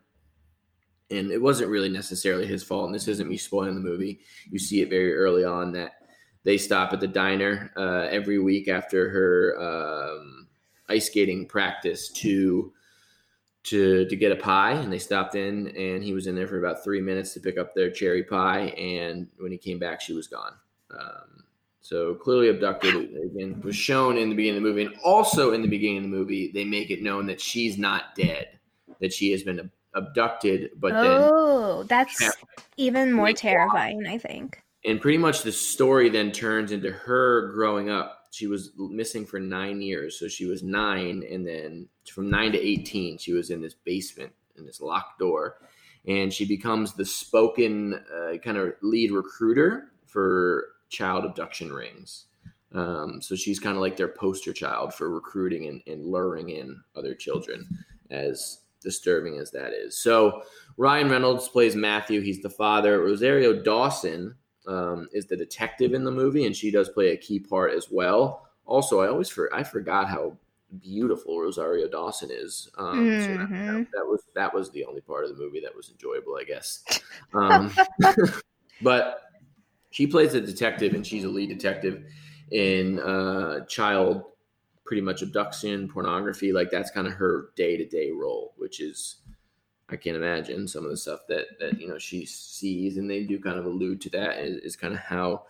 And 1.10 1.32
it 1.32 1.42
wasn't 1.42 1.70
really 1.70 1.88
necessarily 1.88 2.46
his 2.46 2.64
fault. 2.64 2.88
And 2.88 2.94
this 2.94 3.08
isn't 3.08 3.30
me 3.30 3.38
spoiling 3.38 3.76
the 3.76 3.80
movie. 3.80 4.20
You 4.52 4.60
see 4.60 4.82
it 4.82 4.90
very 4.90 5.16
early 5.16 5.46
on 5.46 5.72
that 5.72 5.94
they 6.44 6.58
stop 6.58 6.92
at 6.92 7.00
the 7.00 7.08
diner 7.08 7.72
uh, 7.78 8.08
every 8.12 8.40
week 8.40 8.68
after 8.68 9.10
her 9.10 9.56
um, 9.58 10.48
ice 10.90 11.08
skating 11.08 11.48
practice 11.48 12.10
to 12.10 12.74
to 13.64 14.06
to 14.06 14.16
get 14.16 14.32
a 14.32 14.36
pie 14.36 14.74
and 14.74 14.94
they 14.94 15.00
stopped 15.00 15.34
in 15.34 15.70
and 15.70 16.04
he 16.04 16.14
was 16.14 16.28
in 16.28 16.36
there 16.36 16.46
for 16.46 16.60
about 16.60 16.84
three 16.84 17.02
minutes 17.02 17.34
to 17.34 17.40
pick 17.40 17.58
up 17.58 17.74
their 17.74 17.90
cherry 17.90 18.24
pie 18.24 18.68
and 18.78 19.28
when 19.40 19.52
he 19.52 19.58
came 19.58 19.80
back 19.80 20.00
she 20.00 20.14
was 20.14 20.28
gone 20.28 20.54
um, 20.92 21.35
so 21.86 22.16
clearly 22.16 22.50
abducted 22.50 22.96
again 22.96 23.62
was 23.64 23.76
shown 23.76 24.18
in 24.18 24.30
the 24.30 24.36
beginning 24.36 24.58
of 24.58 24.64
the 24.64 24.70
movie 24.70 24.84
and 24.86 24.96
also 25.04 25.54
in 25.54 25.62
the 25.62 25.68
beginning 25.68 25.98
of 25.98 26.04
the 26.04 26.10
movie 26.10 26.52
they 26.52 26.66
make 26.66 26.90
it 26.90 27.04
known 27.04 27.28
that 27.28 27.40
she's 27.40 27.78
not 27.78 28.16
dead 28.16 28.48
that 29.00 29.14
she 29.14 29.32
has 29.32 29.44
been 29.44 29.70
abducted 29.94 30.72
but 30.78 30.94
then 30.94 31.30
oh, 31.32 31.84
that's 31.84 32.20
Yeah. 32.20 32.32
even 32.78 33.14
more 33.14 33.34
terrifying, 33.34 34.06
I 34.08 34.18
think. 34.18 34.62
and 34.84 35.00
pretty 35.00 35.18
much 35.20 35.44
the 35.44 35.52
story 35.52 36.10
then 36.10 36.32
turns 36.32 36.72
into 36.72 36.92
her 36.92 37.52
growing 37.54 37.90
up. 37.90 38.24
She 38.32 38.48
was 38.48 38.72
missing 38.78 39.26
for 39.26 39.40
nine 39.40 39.82
years, 39.82 40.20
so 40.20 40.28
she 40.28 40.46
was 40.46 40.62
nine, 40.62 41.24
and 41.32 41.48
then 41.48 41.88
from 42.12 42.30
nine 42.30 42.52
to 42.52 42.60
eighteen, 42.60 43.18
she 43.18 43.32
was 43.32 43.50
in 43.50 43.62
this 43.62 43.76
basement 43.76 44.34
in 44.58 44.66
this 44.66 44.82
locked 44.82 45.20
door, 45.20 45.60
and 46.06 46.34
she 46.34 46.46
becomes 46.46 46.94
the 46.94 47.06
spoken 47.06 47.94
uh, 47.94 48.38
kind 48.44 48.58
of 48.58 48.74
lead 48.82 49.12
recruiter 49.12 49.94
for 50.06 50.66
child 50.90 51.26
abduction 51.26 51.72
rings. 51.72 52.26
Um, 52.74 53.22
so 53.22 53.36
she's 53.36 53.60
kind 53.60 53.76
of 53.76 53.82
like 53.82 53.96
their 53.96 54.10
poster 54.10 54.52
child 54.52 54.94
for 54.94 55.10
recruiting 55.10 55.68
and, 55.68 55.82
and 55.88 56.06
luring 56.06 56.50
in 56.50 56.82
other 56.96 57.16
children, 57.16 57.68
as 58.12 58.60
disturbing 58.82 59.38
as 59.38 59.50
that 59.52 59.74
is. 59.74 59.98
So 59.98 60.44
Ryan 60.78 61.10
Reynolds 61.10 61.48
plays 61.48 61.76
Matthew. 61.76 62.22
He's 62.22 62.42
the 62.42 62.50
father. 62.50 63.00
Rosario 63.00 63.62
Dawson 63.62 64.36
um, 64.68 65.08
is 65.14 65.26
the 65.26 65.38
detective 65.38 65.94
in 65.94 66.04
the 66.04 66.12
movie, 66.12 66.46
and 66.46 66.56
she 66.56 66.70
does 66.70 66.90
play 66.90 67.10
a 67.10 67.18
key 67.18 67.40
part 67.40 67.74
as 67.74 67.90
well. 67.90 68.48
Also, 68.66 69.00
I 69.02 69.08
always 69.08 69.30
for 69.30 69.54
I 69.54 69.64
forgot 69.64 70.10
how 70.10 70.36
beautiful 70.82 71.40
Rosario 71.40 71.88
Dawson 71.88 72.30
is. 72.32 72.70
Um, 72.78 73.22
so 73.22 73.28
that, 73.38 73.88
that 73.94 74.06
was 74.06 74.24
that 74.34 74.54
was 74.54 74.72
the 74.72 74.86
only 74.86 75.02
part 75.02 75.24
of 75.24 75.30
the 75.30 75.42
movie 75.42 75.62
that 75.62 75.76
was 75.76 75.90
enjoyable, 75.90 76.38
I 76.40 76.44
guess. 76.44 76.84
Um, 77.34 77.72
but 78.82 79.25
she 79.96 80.06
plays 80.06 80.34
a 80.34 80.42
detective, 80.42 80.94
and 80.94 81.08
she's 81.08 81.24
a 81.24 81.30
lead 81.30 81.48
detective 81.48 82.04
in 82.52 83.00
uh, 83.00 83.62
child, 83.62 84.24
pretty 84.84 85.02
much 85.02 85.22
abduction, 85.22 85.88
pornography. 85.88 86.52
Like 86.52 86.70
that's 86.70 86.92
kind 86.92 87.08
of 87.08 87.14
her 87.14 87.52
day 87.56 87.78
to 87.78 87.86
day 87.86 88.12
role, 88.12 88.54
which 88.58 88.82
is 88.82 89.20
I 89.88 89.96
can't 89.96 90.18
imagine 90.18 90.68
some 90.68 90.84
of 90.84 90.92
the 90.92 90.98
stuff 90.98 91.22
that 91.30 91.46
that 91.62 91.80
you 91.80 91.88
know 91.88 91.98
she 91.98 92.26
sees, 92.26 92.98
and 92.98 93.10
they 93.10 93.24
do 93.24 93.40
kind 93.40 93.58
of 93.58 93.68
allude 93.68 94.02
to 94.02 94.10
that 94.10 94.40
is, 94.40 94.58
is 94.64 94.76
kind 94.76 94.94
of 94.94 95.00
how 95.00 95.46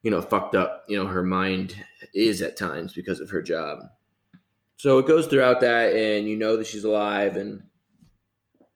you 0.00 0.10
know 0.10 0.22
fucked 0.22 0.54
up 0.54 0.86
you 0.88 0.96
know 0.96 1.06
her 1.06 1.22
mind 1.22 1.76
is 2.14 2.40
at 2.40 2.56
times 2.56 2.94
because 2.94 3.20
of 3.20 3.28
her 3.28 3.42
job. 3.42 3.80
So 4.78 4.96
it 4.96 5.06
goes 5.06 5.26
throughout 5.26 5.60
that, 5.60 5.94
and 5.94 6.26
you 6.26 6.38
know 6.38 6.56
that 6.56 6.66
she's 6.66 6.84
alive, 6.84 7.36
and 7.36 7.64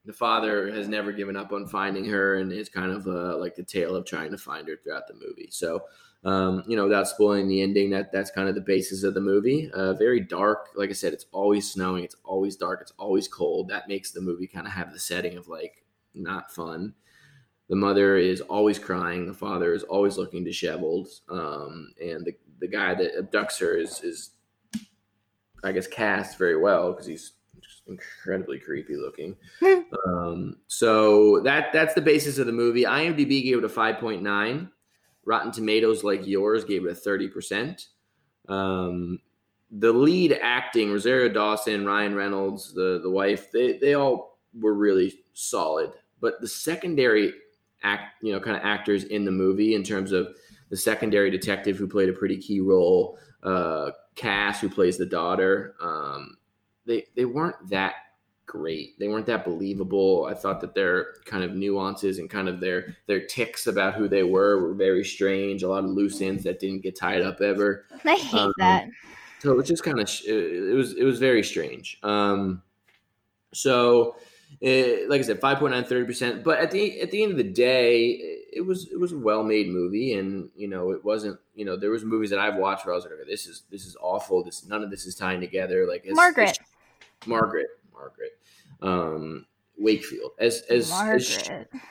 the 0.07 0.13
father 0.13 0.73
has 0.73 0.89
never 0.89 1.13
given 1.13 1.37
up 1.37 1.53
on 1.53 1.67
finding 1.67 2.05
her, 2.07 2.37
and 2.37 2.53
it's 2.53 2.69
kind 2.69 2.93
of 2.93 3.07
uh, 3.07 3.37
like 3.37 3.55
the 3.55 3.63
tale 3.63 3.95
of 3.97 4.07
trying 4.07 4.31
to 4.31 4.39
find 4.39 4.67
her 4.69 4.77
throughout 4.77 5.09
the 5.09 5.15
movie. 5.15 5.49
So 5.51 5.83
um, 6.27 6.65
you 6.67 6.77
know, 6.77 6.85
without 6.85 7.07
spoiling 7.07 7.47
the 7.47 7.63
ending, 7.63 7.91
that 7.91 8.11
that's 8.11 8.33
kind 8.33 8.49
of 8.49 8.57
the 8.57 8.61
basis 8.61 9.05
of 9.05 9.15
the 9.15 9.21
movie. 9.21 9.71
Uh, 9.73 9.95
very 9.95 10.21
dark. 10.21 10.71
Like 10.75 10.91
I 10.91 10.95
said, 10.95 11.13
it's 11.13 11.27
always 11.31 11.71
snowing. 11.71 12.03
It's 12.03 12.17
always 12.25 12.57
dark. 12.57 12.81
It's 12.83 12.93
always 12.99 13.29
cold. 13.29 13.69
That 13.69 13.87
makes 13.87 14.11
the 14.11 14.21
movie 14.21 14.49
kind 14.49 14.67
of 14.67 14.73
have 14.73 14.93
the 14.93 14.99
setting 14.99 15.37
of 15.37 15.47
like 15.47 15.85
not 16.15 16.51
fun. 16.51 16.95
The 17.69 17.77
mother 17.77 18.17
is 18.17 18.41
always 18.41 18.79
crying. 18.79 19.27
The 19.27 19.35
father 19.35 19.73
is 19.73 19.85
always 19.85 20.17
looking 20.17 20.43
disheveled. 20.43 21.09
Um, 21.29 21.93
and 22.01 22.25
the, 22.25 22.35
the 22.61 22.69
guy 22.69 22.95
that 22.95 23.17
abducts 23.17 23.61
her 23.61 23.77
is, 23.77 24.03
is 24.03 24.31
I 25.63 25.71
guess, 25.71 25.87
cast 25.87 26.39
very 26.39 26.57
well 26.57 26.93
because 26.93 27.07
he's 27.07 27.33
incredibly 27.87 28.59
creepy 28.59 28.97
looking. 28.97 29.37
um, 30.07 30.57
so 30.67 31.41
that 31.41 31.73
that's 31.73 31.95
the 31.95 32.01
basis 32.01 32.39
of 32.39 32.47
the 32.47 32.53
movie. 32.53 32.85
IMDb 32.85 33.43
gave 33.43 33.59
it 33.59 33.65
a 33.65 33.69
5.9. 33.69 34.71
Rotten 35.25 35.53
Tomatoes, 35.53 36.05
like 36.05 36.27
yours, 36.27 36.65
gave 36.65 36.87
it 36.87 36.91
a 36.91 36.95
30%. 36.95 37.87
Um, 38.49 39.19
the 39.71 39.93
lead 39.93 40.39
acting, 40.41 40.93
Rosario 40.93 41.29
Dawson, 41.29 41.85
Ryan 41.85 42.15
Reynolds, 42.15 42.73
the, 42.73 43.01
the 43.03 43.11
wife, 43.11 43.51
they, 43.51 43.79
they 43.79 43.95
all 43.95 44.39
were 44.55 44.75
really 44.75 45.13
solid. 45.33 45.91
But 46.21 46.41
the 46.41 46.49
secondary 46.49 47.33
act, 47.83 48.23
you 48.23 48.33
know, 48.33 48.41
kind 48.41 48.57
of 48.57 48.63
actors 48.65 49.05
in 49.05 49.25
the 49.25 49.33
movie 49.33 49.75
in 49.75 49.83
terms 49.83 50.13
of 50.13 50.29
the 50.71 50.77
secondary 50.77 51.31
detective 51.31 51.77
who 51.77 51.89
played 51.89 52.09
a 52.09 52.13
pretty 52.13 52.37
key 52.37 52.61
role, 52.61 53.19
uh, 53.43 53.91
Cass, 54.15 54.61
who 54.61 54.69
plays 54.69 54.97
the 54.97 55.07
daughter, 55.07 55.75
um, 55.81 56.37
they, 56.87 57.07
they 57.15 57.25
weren't 57.25 57.69
that 57.71 57.95
great. 58.47 58.99
They 58.99 59.09
weren't 59.09 59.27
that 59.27 59.45
believable. 59.45 60.27
I 60.31 60.35
thought 60.35 60.61
that 60.61 60.75
their 60.75 61.15
kind 61.25 61.43
of 61.43 61.55
nuances 61.55 62.19
and 62.19 62.31
kind 62.31 62.49
of 62.49 62.61
their 62.61 62.97
their 63.07 63.27
ticks 63.27 63.67
about 63.67 63.95
who 63.95 64.09
they 64.09 64.23
were 64.23 64.61
were 64.63 64.75
very 64.75 65.05
strange. 65.05 65.63
A 65.65 65.69
lot 65.69 65.85
of 65.85 65.91
loose 65.91 66.21
ends 66.21 66.45
that 66.45 66.61
didn't 66.61 66.83
get 66.83 66.95
tied 66.97 67.23
up 67.23 67.41
ever. 67.41 67.87
I 68.05 68.15
hate 68.15 68.35
Um, 68.39 68.53
that. 68.59 68.89
So 69.41 69.53
it 69.53 69.57
was 69.57 69.67
just 69.69 69.83
kind 69.83 69.99
of 70.01 70.09
it 70.27 70.75
was 70.75 70.93
it 70.95 71.05
was 71.05 71.19
very 71.19 71.43
strange. 71.43 71.99
Um, 72.03 72.63
so 73.53 74.17
eh, 74.63 75.05
like 75.09 75.21
I 75.21 75.25
said, 75.25 75.41
5.9, 75.41 75.87
30 75.87 76.05
percent. 76.07 76.45
But 76.45 76.59
at 76.59 76.71
the 76.71 77.01
at 77.01 77.11
the 77.11 77.23
end 77.23 77.33
of 77.33 77.39
the 77.39 77.45
day, 77.45 78.11
it 78.53 78.65
was 78.65 78.89
it 78.93 78.99
was 78.99 79.13
a 79.13 79.19
well 79.19 79.43
made 79.43 79.69
movie, 79.69 80.15
and 80.15 80.49
you 80.57 80.69
know 80.69 80.91
it 80.93 81.05
wasn't 81.05 81.39
you 81.55 81.65
know 81.65 81.77
there 81.77 81.91
was 81.91 82.05
movies 82.05 82.31
that 82.31 82.39
I've 82.39 82.57
watched 82.57 82.87
where 82.87 82.93
I 82.95 82.97
was 82.97 83.05
like, 83.05 83.15
this 83.29 83.47
is 83.47 83.65
this 83.71 83.87
is 83.87 83.97
awful. 84.01 84.43
This 84.45 84.65
none 84.67 84.83
of 84.83 84.91
this 84.91 85.07
is 85.07 85.15
tying 85.15 85.41
together. 85.41 85.87
Like 85.87 86.01
it's- 86.03 86.15
Margaret. 86.17 86.51
it's- 86.51 86.67
Margaret, 87.27 87.67
Margaret, 87.93 88.39
um, 88.83 89.47
Wakefield. 89.79 90.33
As 90.39 90.63
as 90.63 90.91
as, 90.93 91.39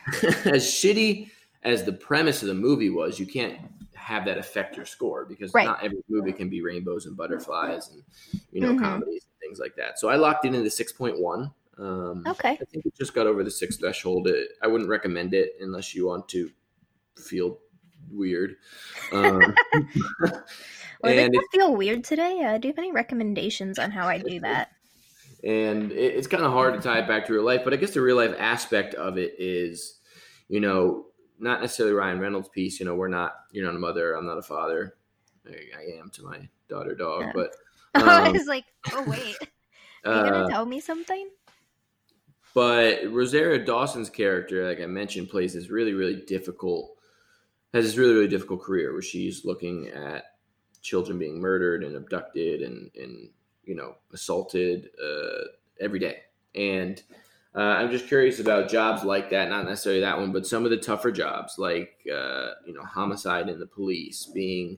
as 0.45 0.65
shitty 0.65 1.29
as 1.63 1.83
the 1.83 1.93
premise 1.93 2.41
of 2.41 2.47
the 2.47 2.53
movie 2.53 2.89
was, 2.89 3.19
you 3.19 3.25
can't 3.25 3.59
have 3.95 4.25
that 4.25 4.37
affect 4.37 4.75
your 4.77 4.85
score 4.85 5.25
because 5.25 5.53
Right. 5.53 5.65
not 5.65 5.83
every 5.83 6.03
movie 6.09 6.31
can 6.31 6.47
be 6.49 6.61
rainbows 6.61 7.07
and 7.07 7.17
butterflies 7.17 7.89
and 7.89 8.03
you 8.51 8.61
know 8.61 8.73
Mhm. 8.73 8.79
comedies 8.79 9.25
and 9.25 9.39
things 9.41 9.59
like 9.59 9.75
that. 9.77 9.97
So 9.99 10.09
I 10.09 10.15
locked 10.15 10.45
it 10.45 10.53
into 10.53 10.69
six 10.69 10.91
point 10.91 11.19
one. 11.19 11.51
Um, 11.77 12.23
Okay. 12.27 12.51
I 12.61 12.65
think 12.65 12.85
it 12.85 12.95
just 12.95 13.13
got 13.13 13.27
over 13.27 13.43
the 13.43 13.51
six 13.51 13.77
threshold. 13.77 14.27
It, 14.27 14.49
I 14.61 14.67
wouldn't 14.67 14.89
recommend 14.89 15.33
it 15.33 15.53
unless 15.59 15.93
you 15.95 16.05
want 16.07 16.29
to 16.29 16.51
feel 17.17 17.59
weird. 18.11 18.57
Um, 19.11 19.55
and 21.03 21.33
just 21.33 21.51
feel 21.51 21.75
weird 21.75 22.03
today. 22.03 22.43
Uh, 22.43 22.57
do 22.57 22.67
you 22.67 22.73
have 22.73 22.77
any 22.79 22.91
recommendations 22.91 23.79
on 23.79 23.91
how 23.91 24.07
I 24.07 24.19
do 24.19 24.39
that? 24.41 24.69
And 25.45 25.91
it, 25.91 26.15
it's 26.15 26.27
kind 26.27 26.43
of 26.43 26.51
hard 26.51 26.73
to 26.73 26.81
tie 26.81 26.99
it 26.99 27.07
back 27.07 27.25
to 27.25 27.33
real 27.33 27.43
life 27.43 27.61
but 27.63 27.73
i 27.73 27.77
guess 27.77 27.91
the 27.91 28.01
real 28.01 28.17
life 28.17 28.35
aspect 28.37 28.93
of 28.95 29.17
it 29.17 29.35
is 29.37 29.99
you 30.49 30.59
know 30.59 31.05
not 31.39 31.61
necessarily 31.61 31.93
ryan 31.93 32.19
reynolds 32.19 32.49
piece 32.49 32.79
you 32.79 32.85
know 32.85 32.95
we're 32.95 33.07
not 33.07 33.33
you're 33.51 33.65
not 33.65 33.75
a 33.75 33.79
mother 33.79 34.13
i'm 34.13 34.25
not 34.25 34.37
a 34.37 34.41
father 34.41 34.95
i, 35.47 35.51
I 35.51 35.99
am 35.99 36.09
to 36.11 36.23
my 36.23 36.49
daughter 36.67 36.95
dog 36.95 37.21
Yeah. 37.21 37.31
but 37.33 37.55
I 37.95 38.27
um, 38.27 38.33
was 38.33 38.45
like, 38.45 38.65
oh 38.91 39.05
wait, 39.07 39.37
are 40.05 40.25
you 40.25 40.31
gonna 40.31 40.45
uh, 40.45 40.49
tell 40.49 40.65
me 40.65 40.81
something? 40.81 41.29
but 42.53 42.99
rosario 43.11 43.63
dawson's 43.63 44.09
character 44.09 44.67
like 44.67 44.81
i 44.81 44.85
mentioned 44.85 45.29
plays 45.29 45.53
this 45.53 45.69
really 45.69 45.93
really 45.93 46.23
difficult 46.27 46.95
has 47.73 47.85
this 47.85 47.97
really 47.97 48.13
really 48.13 48.27
difficult 48.27 48.61
career 48.61 48.93
where 48.93 49.01
she's 49.01 49.45
looking 49.45 49.89
at 49.89 50.23
children 50.81 51.19
being 51.19 51.39
murdered 51.39 51.83
and 51.83 51.95
abducted 51.95 52.61
and 52.61 52.89
and 52.95 53.29
you 53.65 53.75
know 53.75 53.95
assaulted 54.13 54.89
uh, 55.03 55.45
every 55.79 55.99
day. 55.99 56.21
And 56.55 57.01
uh, 57.53 57.59
i'm 57.79 57.89
just 57.89 58.07
curious 58.07 58.41
about 58.41 58.69
jobs 58.69 59.05
like 59.05 59.29
that 59.29 59.47
not 59.47 59.63
necessarily 59.63 60.01
that 60.01 60.17
one 60.17 60.33
but 60.33 60.45
some 60.45 60.65
of 60.65 60.71
the 60.71 60.77
tougher 60.77 61.09
jobs 61.09 61.57
like 61.57 62.05
uh, 62.13 62.49
you 62.65 62.73
know 62.73 62.83
homicide 62.83 63.47
in 63.47 63.59
the 63.59 63.65
police 63.65 64.25
being 64.25 64.77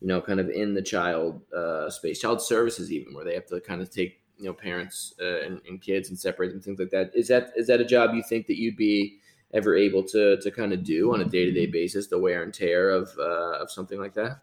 you 0.00 0.06
know 0.06 0.20
kind 0.20 0.38
of 0.38 0.50
in 0.50 0.74
the 0.74 0.82
child 0.82 1.40
uh, 1.54 1.88
space 1.88 2.20
child 2.20 2.42
services 2.42 2.92
even 2.92 3.14
where 3.14 3.24
they 3.24 3.32
have 3.32 3.46
to 3.46 3.58
kind 3.62 3.80
of 3.80 3.90
take 3.90 4.20
you 4.38 4.46
know 4.46 4.52
parents 4.52 5.14
uh, 5.20 5.40
and, 5.40 5.60
and 5.68 5.82
kids 5.82 6.08
and 6.08 6.18
separate 6.18 6.50
them 6.50 6.60
things 6.60 6.78
like 6.78 6.90
that. 6.90 7.10
Is 7.14 7.28
that 7.28 7.52
is 7.56 7.66
that 7.66 7.80
a 7.80 7.84
job 7.84 8.14
you 8.14 8.22
think 8.22 8.46
that 8.46 8.58
you'd 8.58 8.76
be 8.76 9.18
ever 9.52 9.76
able 9.76 10.02
to 10.04 10.38
to 10.38 10.50
kind 10.50 10.72
of 10.72 10.84
do 10.84 11.12
on 11.12 11.20
a 11.20 11.24
day-to-day 11.24 11.66
basis 11.66 12.06
the 12.06 12.18
wear 12.18 12.42
and 12.42 12.54
tear 12.54 12.90
of 12.90 13.10
uh, 13.18 13.58
of 13.58 13.70
something 13.70 13.98
like 13.98 14.14
that? 14.14 14.40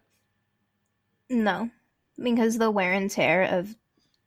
No, 1.29 1.69
because 2.21 2.57
the 2.57 2.69
wear 2.69 2.93
and 2.93 3.09
tear 3.09 3.43
of 3.43 3.75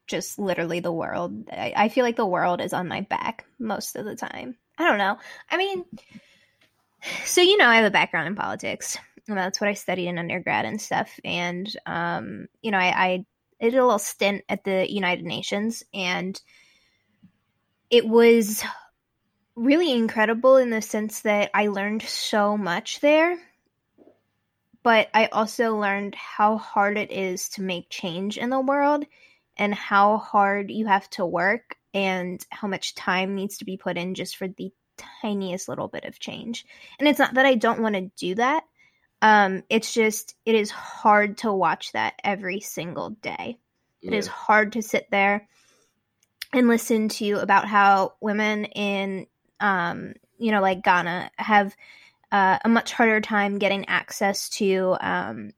just 0.08 0.38
literally 0.38 0.80
the 0.80 0.92
world. 0.92 1.48
I, 1.50 1.72
I 1.76 1.88
feel 1.88 2.04
like 2.04 2.16
the 2.16 2.26
world 2.26 2.60
is 2.60 2.72
on 2.72 2.88
my 2.88 3.02
back 3.02 3.44
most 3.58 3.94
of 3.94 4.04
the 4.04 4.16
time. 4.16 4.56
I 4.78 4.84
don't 4.84 4.98
know. 4.98 5.18
I 5.50 5.56
mean, 5.56 5.84
so 7.24 7.40
you 7.40 7.56
know, 7.56 7.66
I 7.66 7.76
have 7.76 7.84
a 7.84 7.90
background 7.90 8.26
in 8.26 8.34
politics, 8.34 8.98
and 9.28 9.36
that's 9.36 9.60
what 9.60 9.68
I 9.68 9.74
studied 9.74 10.08
in 10.08 10.18
undergrad 10.18 10.64
and 10.64 10.80
stuff. 10.80 11.10
And 11.24 11.68
um, 11.86 12.48
you 12.62 12.70
know, 12.70 12.78
I, 12.78 13.04
I 13.04 13.26
did 13.60 13.74
a 13.74 13.84
little 13.84 13.98
stint 13.98 14.44
at 14.48 14.64
the 14.64 14.90
United 14.90 15.24
Nations, 15.24 15.84
and 15.92 16.40
it 17.90 18.06
was 18.06 18.64
really 19.54 19.92
incredible 19.92 20.56
in 20.56 20.70
the 20.70 20.82
sense 20.82 21.20
that 21.20 21.50
I 21.52 21.68
learned 21.68 22.02
so 22.02 22.56
much 22.56 23.00
there. 23.00 23.36
But 24.84 25.08
I 25.12 25.26
also 25.26 25.76
learned 25.76 26.14
how 26.14 26.56
hard 26.56 26.96
it 26.96 27.10
is 27.10 27.48
to 27.50 27.62
make 27.62 27.90
change 27.90 28.38
in 28.38 28.50
the 28.50 28.60
world 28.60 29.04
and 29.58 29.74
how 29.74 30.18
hard 30.18 30.70
you 30.70 30.86
have 30.86 31.08
to 31.10 31.26
work 31.26 31.76
and 31.94 32.44
how 32.50 32.68
much 32.68 32.94
time 32.94 33.34
needs 33.34 33.58
to 33.58 33.64
be 33.64 33.76
put 33.76 33.96
in 33.96 34.14
just 34.14 34.36
for 34.36 34.48
the 34.48 34.72
tiniest 35.22 35.68
little 35.68 35.88
bit 35.88 36.04
of 36.04 36.18
change. 36.18 36.64
And 36.98 37.08
it's 37.08 37.18
not 37.18 37.34
that 37.34 37.46
I 37.46 37.54
don't 37.54 37.80
want 37.82 37.94
to 37.94 38.10
do 38.16 38.34
that. 38.36 38.64
Um, 39.20 39.64
it's 39.68 39.92
just 39.92 40.36
it 40.44 40.54
is 40.54 40.70
hard 40.70 41.38
to 41.38 41.52
watch 41.52 41.92
that 41.92 42.14
every 42.22 42.60
single 42.60 43.10
day. 43.10 43.58
It 44.00 44.14
is 44.14 44.28
hard 44.28 44.74
to 44.74 44.82
sit 44.82 45.10
there 45.10 45.48
and 46.52 46.68
listen 46.68 47.08
to 47.08 47.32
about 47.34 47.66
how 47.66 48.14
women 48.20 48.64
in 48.66 49.26
um, 49.60 50.14
you 50.38 50.52
know, 50.52 50.60
like 50.60 50.82
Ghana 50.82 51.30
have 51.36 51.76
uh, 52.30 52.58
a 52.64 52.68
much 52.68 52.92
harder 52.92 53.20
time 53.20 53.58
getting 53.58 53.88
access 53.88 54.48
to 54.50 54.96
um, 55.00 55.52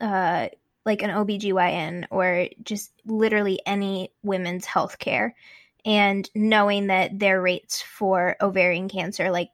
uh, 0.00 0.48
like 0.90 1.02
an 1.02 1.10
OBGYN 1.10 2.06
or 2.10 2.48
just 2.62 2.92
literally 3.06 3.60
any 3.64 4.12
women's 4.22 4.66
health 4.66 4.98
care 4.98 5.34
and 5.84 6.28
knowing 6.34 6.88
that 6.88 7.18
their 7.18 7.40
rates 7.40 7.80
for 7.80 8.36
ovarian 8.40 8.88
cancer 8.88 9.26
are 9.26 9.30
like 9.30 9.50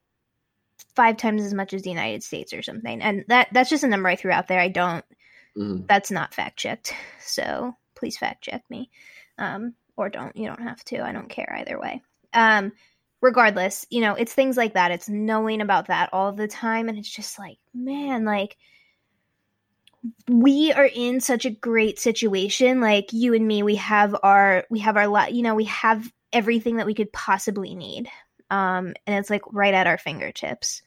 five 0.95 1.17
times 1.19 1.43
as 1.43 1.53
much 1.55 1.75
as 1.75 1.83
the 1.83 1.91
United 1.91 2.23
States 2.23 2.53
or 2.53 2.63
something. 2.63 3.03
And 3.03 3.25
that 3.29 3.49
that's 3.53 3.71
just 3.71 3.85
a 3.85 3.89
number 3.89 4.09
I 4.09 4.17
threw 4.17 4.33
out 4.33 4.49
there. 4.49 4.61
I 4.61 4.69
don't 4.69 5.05
Mhm. 5.57 5.87
that's 5.87 6.11
not 6.11 6.35
fact 6.35 6.59
checked. 6.59 6.93
So 7.21 7.75
please 7.95 8.17
fact 8.17 8.45
check 8.45 8.63
me. 8.71 8.91
Um, 9.39 9.75
or 9.97 10.09
don't. 10.09 10.35
You 10.37 10.47
don't 10.47 10.63
have 10.63 10.83
to. 10.85 11.05
I 11.05 11.13
don't 11.13 11.29
care 11.29 11.55
either 11.59 11.79
way. 11.79 12.03
Um, 12.33 12.73
regardless, 13.21 13.85
you 13.91 14.01
know, 14.01 14.15
it's 14.15 14.33
things 14.33 14.57
like 14.57 14.75
that. 14.75 14.91
It's 14.93 15.09
knowing 15.09 15.61
about 15.61 15.89
that 15.89 16.11
all 16.13 16.33
the 16.33 16.49
time. 16.49 16.89
And 16.89 16.97
it's 16.99 17.11
just 17.11 17.39
like, 17.39 17.59
man, 17.75 18.25
like, 18.25 18.57
we 20.29 20.73
are 20.73 20.91
in 20.93 21.21
such 21.21 21.45
a 21.45 21.51
great 21.51 21.99
situation. 21.99 22.81
Like, 22.81 23.13
you 23.13 23.35
and 23.35 23.47
me, 23.47 23.63
we 23.63 23.77
have 23.77 24.17
our, 24.23 24.65
we 24.71 24.81
have 24.81 24.97
our, 24.97 25.09
li- 25.09 25.33
you 25.33 25.43
know, 25.43 25.55
we 25.55 25.65
have 25.65 26.11
everything 26.33 26.77
that 26.77 26.87
we 26.87 26.95
could 26.95 27.13
possibly 27.13 27.75
need. 27.75 28.09
Um, 28.51 28.95
and 29.07 29.19
it's 29.19 29.31
like 29.31 29.43
right 29.53 29.75
at 29.75 29.87
our 29.87 29.99
fingertips. 29.99 30.83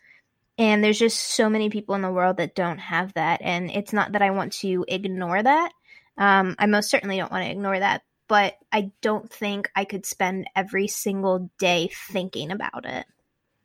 And 0.58 0.84
there's 0.84 1.00
just 1.00 1.20
so 1.20 1.50
many 1.50 1.70
people 1.70 1.96
in 1.96 2.02
the 2.02 2.12
world 2.12 2.38
that 2.38 2.56
don't 2.56 2.80
have 2.80 3.14
that. 3.14 3.42
And 3.42 3.72
it's 3.72 3.94
not 3.94 4.12
that 4.12 4.22
I 4.22 4.32
want 4.32 4.54
to 4.54 4.86
ignore 4.88 5.42
that. 5.42 5.72
Um, 6.18 6.56
I 6.60 6.66
most 6.66 6.90
certainly 6.90 7.18
don't 7.18 7.32
want 7.32 7.46
to 7.46 7.52
ignore 7.52 7.80
that, 7.80 8.04
but 8.28 8.56
I 8.72 8.92
don't 9.02 9.32
think 9.32 9.72
I 9.74 9.86
could 9.86 10.06
spend 10.06 10.50
every 10.56 10.88
single 10.88 11.50
day 11.60 11.90
thinking 11.94 12.52
about 12.52 12.86
it. 12.86 13.06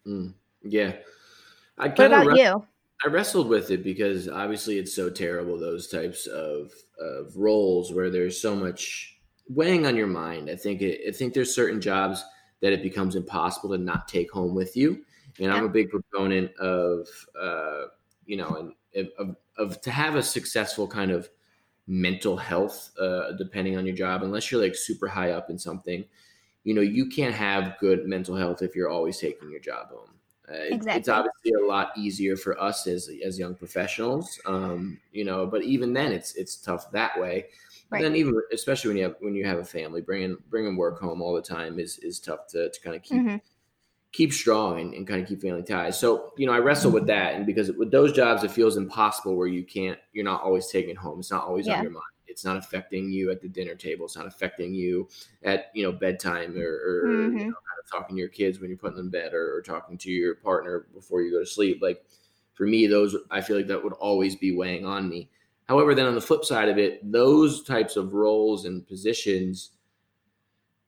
Mm. 0.06 0.34
Yeah. 0.62 0.92
I 1.76 1.88
What 1.88 1.96
kind 1.96 2.12
about 2.12 2.28
of 2.28 2.36
you? 2.38 2.66
I 3.04 3.08
wrestled 3.08 3.48
with 3.48 3.70
it 3.70 3.82
because 3.82 4.28
obviously 4.28 4.78
it's 4.78 4.94
so 4.94 5.10
terrible 5.10 5.58
those 5.58 5.88
types 5.88 6.26
of 6.26 6.72
of 6.98 7.36
roles 7.36 7.92
where 7.92 8.10
there's 8.10 8.40
so 8.40 8.54
much 8.54 9.18
weighing 9.48 9.86
on 9.86 9.96
your 9.96 10.06
mind. 10.06 10.48
I 10.48 10.56
think 10.56 10.80
it, 10.80 11.00
I 11.08 11.12
think 11.12 11.34
there's 11.34 11.54
certain 11.54 11.80
jobs 11.80 12.24
that 12.60 12.72
it 12.72 12.82
becomes 12.82 13.16
impossible 13.16 13.70
to 13.70 13.78
not 13.78 14.08
take 14.08 14.30
home 14.30 14.54
with 14.54 14.76
you. 14.76 15.04
And 15.40 15.52
I'm 15.52 15.64
a 15.64 15.68
big 15.68 15.90
proponent 15.90 16.54
of 16.56 17.08
uh, 17.38 17.86
you 18.26 18.36
know 18.36 18.72
and 18.94 19.08
of, 19.18 19.36
of 19.58 19.80
to 19.82 19.90
have 19.90 20.14
a 20.14 20.22
successful 20.22 20.86
kind 20.86 21.10
of 21.10 21.28
mental 21.86 22.36
health 22.36 22.90
uh, 22.98 23.32
depending 23.32 23.76
on 23.76 23.84
your 23.84 23.94
job 23.94 24.22
unless 24.22 24.50
you're 24.50 24.62
like 24.62 24.74
super 24.74 25.06
high 25.06 25.32
up 25.32 25.50
in 25.50 25.58
something 25.58 26.04
you 26.62 26.72
know 26.72 26.80
you 26.80 27.06
can't 27.06 27.34
have 27.34 27.76
good 27.78 28.06
mental 28.06 28.34
health 28.34 28.62
if 28.62 28.74
you're 28.74 28.88
always 28.88 29.18
taking 29.18 29.50
your 29.50 29.60
job 29.60 29.88
home 29.90 30.13
uh, 30.48 30.52
it- 30.54 30.86
It's 30.94 31.08
obviously 31.08 31.52
a 31.62 31.66
lot 31.66 31.92
easier 31.96 32.36
for 32.36 32.60
us 32.60 32.86
as 32.86 33.10
as 33.24 33.38
young 33.38 33.54
professionals, 33.54 34.38
um, 34.46 35.00
you 35.12 35.24
know. 35.24 35.46
But 35.46 35.62
even 35.64 35.92
then, 35.92 36.12
it's 36.12 36.34
it's 36.36 36.56
tough 36.56 36.90
that 36.92 37.18
way. 37.20 37.48
Right. 37.90 38.02
Then 38.02 38.16
even 38.16 38.34
especially 38.52 38.88
when 38.88 38.96
you 38.98 39.04
have 39.04 39.16
when 39.20 39.34
you 39.34 39.44
have 39.46 39.58
a 39.58 39.64
family, 39.64 40.00
bringing 40.02 40.36
bringing 40.50 40.76
work 40.76 41.00
home 41.00 41.22
all 41.22 41.34
the 41.34 41.42
time 41.42 41.78
is 41.78 41.98
is 41.98 42.20
tough 42.20 42.46
to, 42.48 42.70
to 42.70 42.80
kind 42.80 42.96
of 42.96 43.02
keep 43.02 43.22
Mhm. 43.22 43.40
keep 44.12 44.32
strong 44.32 44.80
and, 44.80 44.94
and 44.94 45.06
kind 45.06 45.22
of 45.22 45.28
keep 45.28 45.40
family 45.42 45.62
ties. 45.62 45.98
So 45.98 46.32
you 46.38 46.46
know, 46.46 46.52
I 46.52 46.58
wrestle 46.60 46.92
with 46.92 47.06
that, 47.08 47.34
and 47.34 47.46
because 47.46 47.72
with 47.72 47.90
those 47.90 48.12
jobs, 48.12 48.44
it 48.44 48.50
feels 48.52 48.76
impossible 48.76 49.36
where 49.36 49.48
you 49.48 49.64
can't, 49.64 49.98
you're 50.12 50.24
not 50.24 50.42
always 50.42 50.68
taking 50.68 50.96
home. 50.96 51.20
It's 51.20 51.30
not 51.30 51.44
always 51.46 51.66
Yeah. 51.66 51.76
on 51.76 51.82
your 51.82 51.92
mind. 51.92 52.04
It's 52.34 52.44
not 52.44 52.56
affecting 52.56 53.12
you 53.12 53.30
at 53.30 53.40
the 53.40 53.48
dinner 53.48 53.76
table. 53.76 54.06
It's 54.06 54.16
not 54.16 54.26
affecting 54.26 54.74
you 54.74 55.08
at 55.44 55.70
you 55.72 55.84
know 55.84 55.92
bedtime 55.92 56.56
or, 56.58 56.62
or 56.66 57.32
you 57.36 57.44
Mhm. 57.44 57.48
know, 57.48 57.54
talking 57.90 58.16
to 58.16 58.20
your 58.20 58.28
kids 58.28 58.58
when 58.58 58.70
you're 58.70 58.78
putting 58.78 58.96
them 58.96 59.06
in 59.06 59.10
bed 59.10 59.34
or, 59.34 59.54
or 59.56 59.62
talking 59.62 59.96
to 59.98 60.10
your 60.10 60.34
partner 60.34 60.86
before 60.94 61.22
you 61.22 61.30
go 61.30 61.38
to 61.38 61.46
sleep. 61.46 61.80
Like 61.80 62.04
for 62.54 62.66
me, 62.66 62.86
those 62.88 63.16
I 63.30 63.40
feel 63.40 63.56
like 63.56 63.68
that 63.68 63.84
would 63.84 63.92
always 63.94 64.34
be 64.36 64.54
weighing 64.56 64.84
on 64.84 65.08
me. 65.08 65.30
However, 65.68 65.94
then 65.94 66.06
on 66.06 66.14
the 66.16 66.20
flip 66.20 66.44
side 66.44 66.68
of 66.68 66.76
it, 66.78 67.00
those 67.10 67.62
types 67.62 67.96
of 67.96 68.14
roles 68.14 68.64
and 68.64 68.86
positions, 68.86 69.70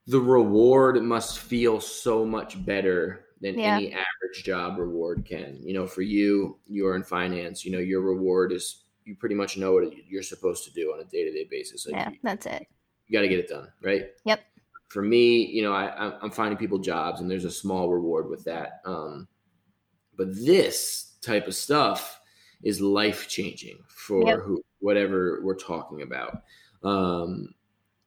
the 0.06 0.20
reward 0.20 1.02
must 1.02 1.38
feel 1.40 1.80
so 1.80 2.24
much 2.24 2.64
better 2.64 3.26
than 3.40 3.56
Yeah. 3.56 3.64
any 3.64 3.92
average 3.92 4.44
job 4.44 4.78
reward 4.78 5.24
can. 5.24 5.60
You 5.62 5.74
know, 5.74 5.86
for 5.86 6.02
you, 6.02 6.58
you 6.66 6.86
are 6.86 6.96
in 6.96 7.02
finance. 7.02 7.64
You 7.64 7.72
know, 7.72 7.78
your 7.78 8.00
reward 8.00 8.52
is 8.52 8.84
you 9.06 9.14
pretty 9.14 9.34
much 9.34 9.56
know 9.56 9.72
what 9.72 9.84
you're 10.08 10.22
supposed 10.22 10.64
to 10.64 10.72
do 10.72 10.92
on 10.92 11.00
a 11.00 11.04
day 11.04 11.24
to 11.24 11.30
day 11.32 11.46
basis. 11.50 11.86
Like 11.86 11.94
Yeah, 11.94 12.10
you, 12.10 12.16
that's 12.22 12.44
it. 12.44 12.66
you 13.06 13.16
got 13.16 13.22
to 13.22 13.28
get 13.28 13.38
it 13.38 13.48
done, 13.48 13.68
right? 13.82 14.06
Yep. 14.24 14.40
For 14.88 15.00
me, 15.02 15.46
you 15.46 15.62
know, 15.62 15.72
I, 15.72 15.86
I'm- 15.86 16.30
finding 16.30 16.58
people 16.58 16.78
jobs, 16.78 17.20
and 17.20 17.30
there's 17.30 17.44
a 17.44 17.50
small 17.50 17.88
reward 17.90 18.28
with 18.28 18.44
that. 18.44 18.80
Um, 18.84 19.26
but 20.16 20.28
this 20.34 21.14
type 21.22 21.46
of 21.46 21.54
stuff 21.54 22.20
is 22.62 22.80
life 22.80 23.28
changing 23.28 23.78
for 23.88 24.26
Yep. 24.26 24.40
who, 24.40 24.62
whatever 24.80 25.40
we're 25.42 25.56
talking 25.56 26.02
about. 26.02 26.42
Um, 26.82 27.54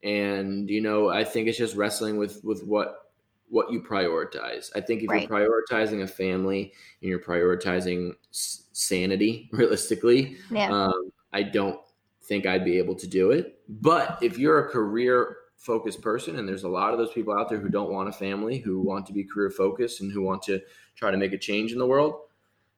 and 0.03 0.69
you 0.69 0.81
know, 0.81 1.09
I 1.09 1.23
think 1.23 1.47
it's 1.47 1.57
just 1.57 1.75
wrestling 1.75 2.17
with 2.17 2.41
with 2.43 2.63
what 2.63 3.08
what 3.49 3.71
you 3.71 3.81
prioritize. 3.81 4.69
I 4.75 4.81
think 4.81 5.03
if 5.03 5.09
Right. 5.09 5.27
you're 5.29 5.39
prioritizing 5.69 6.01
a 6.03 6.07
family 6.07 6.73
and 7.01 7.09
you're 7.09 7.19
prioritizing 7.19 8.13
s- 8.31 8.67
sanity, 8.73 9.49
realistically, 9.53 10.37
Yeah. 10.51 10.69
um, 10.71 11.11
I 11.33 11.43
don't 11.43 11.79
think 12.23 12.45
I'd 12.45 12.63
be 12.65 12.77
able 12.77 12.95
to 12.95 13.07
do 13.07 13.31
it. 13.31 13.61
But 13.67 14.19
if 14.21 14.37
you're 14.37 14.59
a 14.65 14.69
career 14.69 15.37
focused 15.55 16.01
person, 16.01 16.37
and 16.37 16.47
there's 16.47 16.63
a 16.63 16.69
lot 16.69 16.93
of 16.93 16.99
those 16.99 17.11
people 17.11 17.37
out 17.37 17.49
there 17.49 17.59
who 17.59 17.69
don't 17.69 17.91
want 17.91 18.07
a 18.07 18.13
family, 18.13 18.59
who 18.59 18.81
want 18.81 19.05
to 19.07 19.13
be 19.13 19.23
career 19.23 19.49
focused, 19.49 19.99
and 19.99 20.11
who 20.11 20.21
want 20.21 20.41
to 20.43 20.61
try 20.95 21.11
to 21.11 21.17
make 21.17 21.33
a 21.33 21.37
change 21.37 21.71
in 21.73 21.79
the 21.79 21.87
world, 21.87 22.21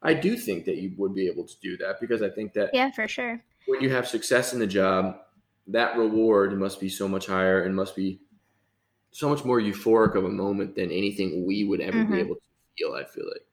I 0.02 0.14
do 0.16 0.36
think 0.36 0.66
that 0.66 0.78
you 0.78 0.94
would 0.98 1.14
be 1.14 1.28
able 1.28 1.46
to 1.46 1.54
do 1.62 1.78
that 1.78 2.00
because 2.00 2.22
I 2.24 2.30
think 2.30 2.54
that 2.54 2.72
yeah, 2.74 2.90
for 2.92 3.08
sure. 3.08 3.44
when 3.68 3.82
you 3.82 3.90
have 3.92 4.08
success 4.08 4.54
in 4.54 4.60
the 4.60 4.66
job, 4.68 5.20
that 5.68 5.96
reward 5.96 6.58
must 6.58 6.80
be 6.80 6.90
so 6.90 7.08
much 7.08 7.28
higher 7.28 7.64
and 7.64 7.76
must 7.76 7.96
be 7.96 8.20
so 9.12 9.30
much 9.30 9.44
more 9.46 9.60
euphoric 9.60 10.16
of 10.16 10.26
a 10.26 10.30
moment 10.30 10.76
than 10.76 10.92
anything 10.92 11.46
we 11.46 11.64
would 11.64 11.82
ever 11.82 12.04
Mhm. 12.04 12.06
be 12.06 12.20
able 12.20 12.36
to 12.36 12.42
feel. 12.78 12.94
I 12.94 13.06
feel 13.06 13.26
like. 13.28 13.46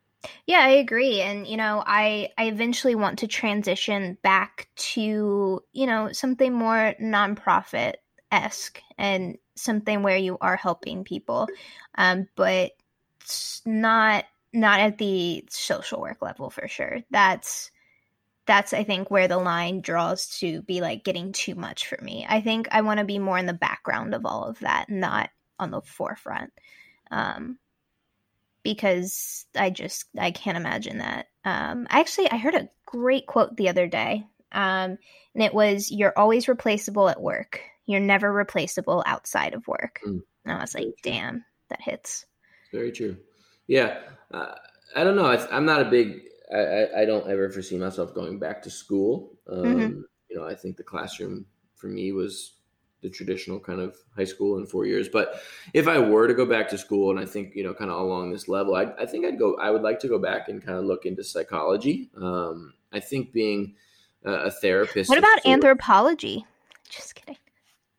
Yeah, 0.47 0.59
I 0.61 0.71
agree. 0.71 1.21
And 1.21 1.47
you 1.47 1.57
know, 1.57 1.83
I 1.87 2.31
I 2.37 2.47
eventually 2.47 2.95
want 2.95 3.21
to 3.21 3.27
transition 3.29 4.19
back 4.23 4.69
to, 4.77 5.63
you 5.73 5.87
know, 5.87 6.13
something 6.13 6.53
more 6.53 6.95
nonprofit 7.01 7.95
esque 8.33 8.81
and 8.99 9.39
something 9.57 10.03
where 10.03 10.17
you 10.17 10.37
are 10.41 10.57
helping 10.57 11.05
people. 11.05 11.49
Um, 11.97 12.29
but 12.37 12.73
not 13.67 14.25
not 14.53 14.81
at 14.81 14.99
the 14.99 15.45
social 15.51 16.01
work 16.01 16.23
level 16.23 16.51
for 16.51 16.67
sure. 16.69 16.99
That's 17.11 17.71
that's 18.47 18.73
I 18.73 18.85
think 18.85 19.11
where 19.11 19.29
the 19.29 19.39
line 19.39 19.81
draws 19.83 20.29
to 20.41 20.63
be 20.63 20.81
like 20.81 21.05
getting 21.05 21.33
too 21.33 21.55
much 21.55 21.87
for 21.89 21.99
me. 22.03 22.27
I 22.29 22.41
think 22.41 22.69
I 22.73 22.83
want 22.83 22.99
to 23.01 23.05
be 23.07 23.19
more 23.19 23.39
in 23.39 23.47
the 23.47 23.53
background 23.55 24.15
of 24.15 24.27
all 24.27 24.45
of 24.45 24.59
that, 24.61 24.89
not 24.91 25.31
on 25.59 25.71
the 25.71 25.81
forefront. 25.83 26.53
Um 27.11 27.59
because 28.63 29.47
I 29.57 29.71
just 29.71 30.07
I 30.19 30.31
can't 30.31 30.57
imagine 30.57 30.99
that. 30.99 31.27
Um, 31.45 31.87
actually, 31.91 32.31
I 32.31 32.37
heard 32.37 32.55
a 32.55 32.69
great 32.87 33.27
quote 33.27 33.57
the 33.57 33.69
other 33.69 33.87
day, 33.87 34.27
um, 34.53 34.99
and 35.35 35.43
it 35.43 35.55
was, 35.55 35.91
"You're 35.91 36.13
always 36.17 36.49
replaceable 36.49 37.09
at 37.09 37.21
work. 37.21 37.61
You're 37.87 38.01
never 38.01 38.33
replaceable 38.33 39.03
outside 39.07 39.55
of 39.55 39.67
work." 39.67 40.01
Mm. 40.07 40.23
And 40.45 40.59
I 40.59 40.61
was 40.61 40.75
like, 40.75 40.89
"Damn, 41.03 41.45
that 41.71 41.81
hits." 41.81 42.27
Very 42.73 42.93
true. 42.93 43.17
Yeah, 43.67 44.01
uh, 44.33 44.55
I 44.95 45.05
don't 45.05 45.17
know. 45.17 45.27
I, 45.27 45.47
I'm 45.55 45.65
not 45.65 45.83
a 45.83 45.91
big. 45.91 46.23
I, 46.53 46.59
I, 46.59 47.03
I 47.03 47.05
don't 47.05 47.29
ever 47.29 47.51
foresee 47.51 47.79
myself 47.79 48.15
going 48.15 48.39
back 48.39 48.63
to 48.63 48.71
school. 48.71 49.39
Um, 49.49 49.67
Mhm. 49.67 50.03
You 50.29 50.37
know, 50.37 50.45
I 50.45 50.55
think 50.55 50.77
the 50.77 50.83
classroom 50.83 51.47
for 51.77 51.87
me 51.87 52.13
was 52.13 52.58
the 53.01 53.11
traditional 53.11 53.61
kind 53.61 53.81
of 53.81 53.97
high 54.17 54.25
school 54.25 54.59
in 54.59 54.67
four 54.67 54.87
years. 54.87 55.09
But 55.09 55.41
if 55.73 55.87
I 55.87 55.99
were 55.99 56.27
to 56.27 56.35
go 56.35 56.45
back 56.47 56.69
to 56.71 56.79
school, 56.79 57.11
and 57.11 57.21
I 57.21 57.25
think 57.25 57.55
you 57.55 57.63
know, 57.63 57.75
kind 57.75 57.91
of 57.91 58.01
along 58.01 58.33
this 58.33 58.49
level, 58.49 58.75
I, 58.75 58.93
I 58.99 59.07
think 59.07 59.25
I'd 59.25 59.39
go. 59.39 59.57
I 59.57 59.71
would 59.71 59.83
like 59.83 60.01
to 60.01 60.09
go 60.09 60.19
back 60.19 60.49
and 60.49 60.65
kind 60.65 60.79
of 60.79 60.85
look 60.85 61.07
into 61.07 61.25
psychology. 61.25 62.11
Um, 62.21 62.75
I 62.93 63.01
think 63.01 63.33
being 63.33 63.75
a, 64.25 64.33
a 64.33 64.51
therapist. 64.51 65.09
What 65.09 65.19
about 65.19 65.45
anthropology? 65.47 66.45
Just 66.89 67.15
kidding. 67.15 67.37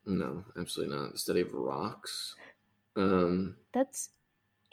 No, 0.06 0.44
absolutely 0.58 0.96
not. 0.96 1.14
The 1.14 1.20
study 1.20 1.42
of 1.42 1.54
rocks. 1.54 2.36
Um, 2.96 3.56
That's 3.74 4.10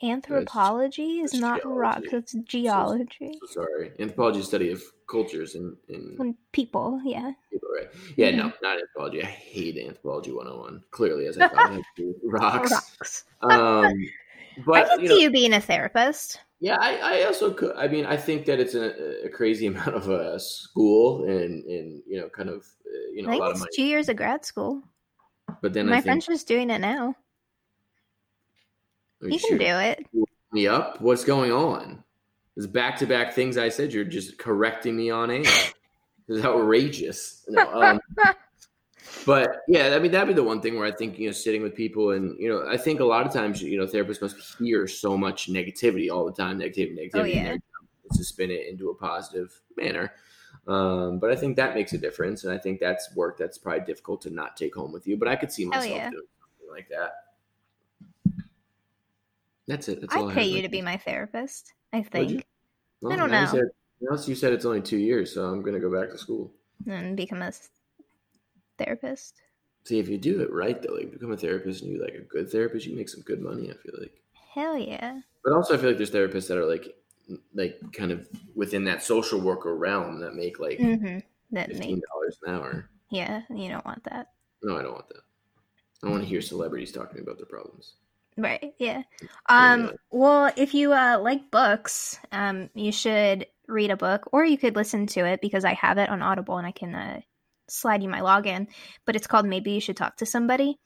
anthropology 0.02 1.20
is 1.20 1.32
that's 1.32 1.40
not 1.40 1.62
geology. 1.62 2.08
That's 2.10 2.32
geology. 2.44 3.38
so 3.40 3.62
sorry. 3.62 3.92
Anthropology 3.98 4.40
is 4.40 4.46
study 4.46 4.70
of 4.70 4.82
cultures 5.06 5.54
and 5.54 5.76
in, 5.88 6.14
When 6.16 6.36
people, 6.52 7.00
yeah. 7.04 7.32
people, 7.50 7.68
right? 7.76 7.88
Yeah, 8.16 8.30
no, 8.30 8.44
Mm-hmm. 8.48 8.56
not 8.62 8.78
anthropology. 8.78 9.22
I 9.22 9.26
hate 9.26 9.78
anthropology 9.78 10.32
101. 10.32 10.82
Clearly, 10.90 11.26
as 11.26 11.38
I 11.38 11.48
thought, 11.48 11.80
rocks. 12.24 12.72
Rocks. 12.72 13.24
Um, 13.42 13.92
but 14.66 14.86
I 14.86 14.88
can 14.88 15.00
you 15.00 15.08
see 15.08 15.14
know, 15.14 15.20
you 15.22 15.30
being 15.30 15.52
a 15.54 15.60
therapist. 15.60 16.40
Yeah, 16.60 16.76
I, 16.80 17.20
I 17.20 17.24
also 17.24 17.52
could. 17.52 17.76
I 17.76 17.86
mean, 17.86 18.06
I 18.06 18.16
think 18.16 18.46
that 18.46 18.58
it's 18.60 18.74
a, 18.74 19.26
a 19.26 19.28
crazy 19.28 19.66
amount 19.72 19.94
of 19.94 20.08
uh, 20.08 20.38
school 20.38 21.24
and 21.24 21.64
and 21.64 22.02
you 22.06 22.18
know, 22.20 22.28
kind 22.28 22.48
of 22.48 22.64
uh, 22.86 23.10
you 23.12 23.22
know 23.22 23.30
I 23.32 23.36
a 23.36 23.38
lot 23.38 23.50
of 23.52 23.62
it's 23.62 23.76
two 23.76 23.84
years 23.84 24.08
of 24.08 24.16
grad 24.16 24.44
school. 24.44 24.82
But 25.62 25.72
then 25.74 25.86
My 25.86 25.92
I 25.92 25.94
think 25.96 26.04
friend's 26.06 26.26
just 26.26 26.48
doing 26.48 26.70
it 26.70 26.80
now. 26.80 27.14
You 29.22 29.38
can 29.38 29.58
do 29.58 29.64
it. 29.64 30.06
me 30.52 30.66
up. 30.66 31.00
What's 31.00 31.24
going 31.24 31.52
on? 31.52 32.02
There's 32.56 32.66
back 32.66 32.96
to 32.98 33.06
back 33.06 33.34
things 33.34 33.58
I 33.58 33.68
said. 33.68 33.92
You're 33.92 34.04
just 34.04 34.38
correcting 34.38 34.96
me 34.96 35.10
on 35.10 35.30
air. 35.30 35.42
it's 36.28 36.44
outrageous. 36.44 37.44
No, 37.48 37.70
um, 37.82 38.00
but 39.26 39.58
yeah, 39.68 39.94
I 39.94 39.98
mean 39.98 40.10
that'd 40.12 40.28
be 40.28 40.34
the 40.34 40.42
one 40.42 40.62
thing 40.62 40.76
where 40.78 40.86
I 40.86 40.92
think 40.92 41.18
you 41.18 41.26
know 41.26 41.32
sitting 41.32 41.62
with 41.62 41.74
people 41.74 42.12
and 42.12 42.38
you 42.40 42.48
know 42.48 42.66
I 42.66 42.78
think 42.78 43.00
a 43.00 43.04
lot 43.04 43.26
of 43.26 43.32
times 43.32 43.62
you 43.62 43.78
know 43.78 43.86
therapists 43.86 44.22
must 44.22 44.58
hear 44.58 44.86
so 44.86 45.18
much 45.18 45.50
negativity 45.50 46.10
all 46.10 46.24
the 46.24 46.32
time, 46.32 46.58
negativity, 46.58 46.96
negativity. 46.96 47.20
Oh, 47.20 47.24
yeah. 47.24 47.56
to 48.12 48.24
spin 48.24 48.50
it 48.50 48.66
into 48.68 48.88
a 48.88 48.94
positive 48.94 49.60
manner. 49.76 50.12
Um, 50.66 51.18
but 51.18 51.30
I 51.30 51.36
think 51.36 51.56
that 51.56 51.74
makes 51.74 51.92
a 51.92 51.98
difference, 51.98 52.44
and 52.44 52.52
I 52.52 52.58
think 52.58 52.80
that's 52.80 53.14
work 53.14 53.36
that's 53.36 53.58
probably 53.58 53.84
difficult 53.84 54.22
to 54.22 54.30
not 54.30 54.56
take 54.56 54.74
home 54.74 54.92
with 54.92 55.06
you. 55.06 55.16
But 55.18 55.28
I 55.28 55.36
could 55.36 55.52
see 55.52 55.64
Hell 55.64 55.72
myself 55.72 55.94
yeah. 55.94 56.10
doing 56.10 56.26
something 56.40 56.74
like 56.74 56.88
that. 56.88 57.12
That's 59.68 59.88
it. 59.88 60.00
That's 60.00 60.14
I'd 60.14 60.20
all 60.20 60.30
I 60.30 60.34
pay 60.34 60.46
you 60.46 60.62
to 60.62 60.68
be 60.68 60.80
my 60.80 60.96
therapist. 60.96 61.74
I 61.96 62.02
think. 62.02 62.44
Well, 63.00 63.12
I 63.12 63.16
don't 63.16 63.30
now 63.30 63.40
you 63.40 63.46
know. 63.46 63.52
Said, 63.52 63.70
now 64.00 64.24
you 64.24 64.34
said 64.34 64.52
it's 64.52 64.64
only 64.64 64.82
two 64.82 64.98
years, 64.98 65.32
so 65.32 65.44
I'm 65.44 65.62
going 65.62 65.74
to 65.74 65.80
go 65.80 65.92
back 65.92 66.10
to 66.10 66.18
school. 66.18 66.52
And 66.86 67.16
become 67.16 67.42
a 67.42 67.52
therapist. 68.78 69.34
See, 69.84 69.98
if 69.98 70.08
you 70.08 70.18
do 70.18 70.40
it 70.40 70.52
right, 70.52 70.80
though, 70.82 70.94
like 70.94 71.12
become 71.12 71.32
a 71.32 71.36
therapist 71.36 71.82
and 71.82 71.92
you 71.92 72.02
like 72.02 72.14
a 72.14 72.20
good 72.20 72.50
therapist, 72.50 72.86
you 72.86 72.96
make 72.96 73.08
some 73.08 73.22
good 73.22 73.40
money. 73.40 73.70
I 73.70 73.74
feel 73.74 73.94
like, 73.98 74.20
Hell 74.54 74.76
yeah. 74.76 75.20
but 75.44 75.52
also 75.52 75.74
I 75.74 75.76
feel 75.78 75.90
like 75.90 75.96
there's 75.98 76.10
therapists 76.10 76.48
that 76.48 76.58
are 76.58 76.66
like, 76.66 76.94
like 77.54 77.78
kind 77.92 78.10
of 78.12 78.26
within 78.54 78.84
that 78.84 79.02
social 79.02 79.40
worker 79.40 79.76
realm 79.76 80.20
that 80.20 80.34
make 80.34 80.58
like 80.58 80.78
Mm-hmm. 80.78 81.18
That 81.52 81.68
fifteen 81.68 82.02
dollars 82.12 82.38
an 82.44 82.54
hour. 82.54 82.90
yeah, 83.10 83.42
you 83.50 83.68
don't 83.68 83.84
want 83.84 84.02
that. 84.04 84.30
No, 84.62 84.76
I 84.76 84.82
don't 84.82 84.94
want 84.94 85.08
that. 85.08 85.22
I 86.02 86.08
want 86.10 86.22
to 86.22 86.28
hear 86.28 86.40
celebrities 86.40 86.90
talking 86.90 87.20
about 87.20 87.36
their 87.36 87.46
problems. 87.46 87.94
Right. 88.36 88.74
Yeah. 88.78 89.02
Um. 89.48 89.92
Well, 90.10 90.52
if 90.56 90.74
you 90.74 90.92
uh, 90.92 91.18
like 91.20 91.50
books, 91.50 92.18
um, 92.32 92.68
you 92.74 92.92
should 92.92 93.46
read 93.66 93.90
a 93.90 93.96
book, 93.96 94.28
or 94.32 94.44
you 94.44 94.58
could 94.58 94.76
listen 94.76 95.06
to 95.08 95.24
it 95.24 95.40
because 95.40 95.64
I 95.64 95.72
have 95.74 95.98
it 95.98 96.10
on 96.10 96.22
Audible 96.22 96.58
and 96.58 96.66
I 96.66 96.72
can 96.72 96.94
uh, 96.94 97.20
slide 97.68 98.02
you 98.02 98.08
my 98.08 98.20
login. 98.20 98.68
But 99.06 99.16
it's 99.16 99.26
called 99.26 99.46
Maybe 99.46 99.72
You 99.72 99.80
Should 99.80 99.96
Talk 99.96 100.16
to 100.18 100.26
Somebody. 100.26 100.78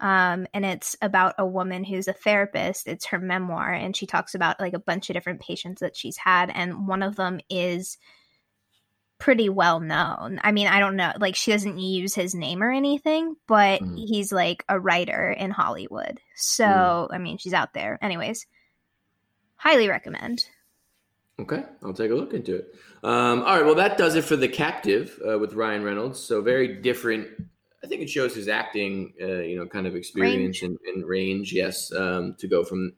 Um, 0.00 0.46
and 0.52 0.64
it's 0.64 0.94
about 1.00 1.36
a 1.38 1.46
woman 1.46 1.82
who's 1.82 2.08
a 2.08 2.12
therapist. 2.12 2.86
It's 2.86 3.06
her 3.06 3.18
memoir, 3.18 3.72
and 3.72 3.96
she 3.96 4.06
talks 4.06 4.34
about 4.34 4.60
like 4.60 4.74
a 4.74 4.78
bunch 4.78 5.08
of 5.08 5.14
different 5.14 5.40
patients 5.40 5.80
that 5.80 5.96
she's 5.96 6.16
had, 6.16 6.50
and 6.52 6.86
one 6.88 7.02
of 7.02 7.16
them 7.16 7.40
is 7.48 7.98
pretty 9.18 9.48
well 9.48 9.80
known. 9.80 10.40
I 10.42 10.52
mean, 10.52 10.66
I 10.66 10.78
don't 10.78 10.96
know, 10.96 11.12
like 11.18 11.36
she 11.36 11.50
doesn't 11.50 11.78
use 11.78 12.14
his 12.14 12.34
name 12.34 12.62
or 12.62 12.70
anything, 12.70 13.36
but 13.46 13.80
Mhm. 13.80 13.96
he's 14.06 14.32
like 14.32 14.64
a 14.68 14.78
writer 14.78 15.30
in 15.30 15.50
Hollywood. 15.50 16.20
So, 16.34 16.64
Mm. 16.64 17.14
I 17.14 17.18
mean, 17.18 17.38
she's 17.38 17.54
out 17.54 17.72
there. 17.72 17.98
Anyways, 18.02 18.46
highly 19.56 19.88
recommend. 19.88 20.46
Okay, 21.38 21.64
I'll 21.82 21.92
take 21.92 22.10
a 22.10 22.14
look 22.14 22.32
into 22.32 22.56
it. 22.56 22.74
Um, 23.02 23.42
all 23.42 23.56
right, 23.56 23.64
well, 23.64 23.74
that 23.74 23.98
does 23.98 24.14
it 24.16 24.24
for 24.24 24.36
The 24.36 24.48
Captive 24.48 25.20
uh, 25.26 25.38
with 25.38 25.52
Ryan 25.52 25.84
Reynolds. 25.84 26.18
So 26.20 26.40
very 26.40 26.80
different. 26.80 27.28
I 27.84 27.88
think 27.88 28.00
it 28.02 28.08
shows 28.10 28.34
his 28.34 28.48
acting, 28.48 29.12
uh, 29.20 29.42
you 29.42 29.56
know, 29.56 29.66
kind 29.66 29.86
of 29.86 29.94
experience 29.94 30.62
and, 30.62 30.78
and 30.86 31.06
range. 31.06 31.52
Yes, 31.52 31.92
um, 31.92 32.34
to 32.38 32.48
go 32.48 32.64
from 32.64 32.94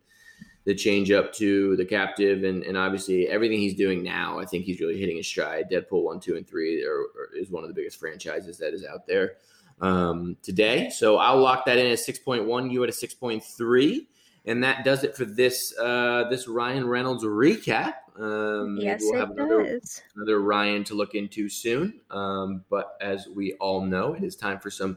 the 0.68 0.74
change 0.74 1.10
up 1.10 1.32
to 1.32 1.76
The 1.76 1.84
Captive, 1.86 2.44
and, 2.44 2.62
and 2.62 2.76
obviously 2.76 3.26
everything 3.26 3.58
he's 3.58 3.74
doing 3.74 4.02
now. 4.02 4.38
I 4.38 4.44
think 4.44 4.66
he's 4.66 4.80
really 4.80 5.00
hitting 5.00 5.16
his 5.16 5.26
stride. 5.26 5.70
Deadpool 5.70 6.04
one, 6.04 6.20
two, 6.20 6.36
and 6.36 6.46
three 6.46 6.84
are, 6.84 7.00
are, 7.00 7.34
is 7.34 7.50
one 7.50 7.64
of 7.64 7.70
the 7.70 7.74
biggest 7.74 7.98
franchises 7.98 8.58
that 8.58 8.74
is 8.74 8.84
out 8.84 9.06
there 9.06 9.36
um, 9.80 10.36
today. 10.42 10.90
So 10.90 11.16
I'll 11.16 11.40
lock 11.40 11.64
that 11.64 11.78
in 11.78 11.86
at 11.90 11.98
six 11.98 12.18
point 12.18 12.44
one. 12.44 12.70
You 12.70 12.84
at 12.84 12.90
a 12.90 12.92
six 12.92 13.14
point 13.14 13.42
three. 13.42 14.08
And 14.44 14.62
that 14.64 14.84
does 14.84 15.04
it 15.04 15.16
for 15.16 15.24
this 15.24 15.74
uh, 15.78 16.24
this 16.30 16.48
Ryan 16.48 16.86
Reynolds 16.86 17.24
recap. 17.24 17.94
Um, 18.18 18.78
yes, 18.80 19.00
we'll 19.02 19.14
it 19.14 19.18
have 19.20 19.30
another, 19.30 19.78
does. 19.78 20.02
another 20.16 20.40
Ryan 20.40 20.84
to 20.84 20.94
look 20.94 21.14
into 21.14 21.48
soon. 21.48 22.00
Um, 22.10 22.64
but 22.70 22.96
as 23.00 23.26
we 23.34 23.54
all 23.54 23.80
know, 23.82 24.14
it 24.14 24.22
is 24.22 24.36
time 24.36 24.58
for 24.58 24.70
some 24.70 24.96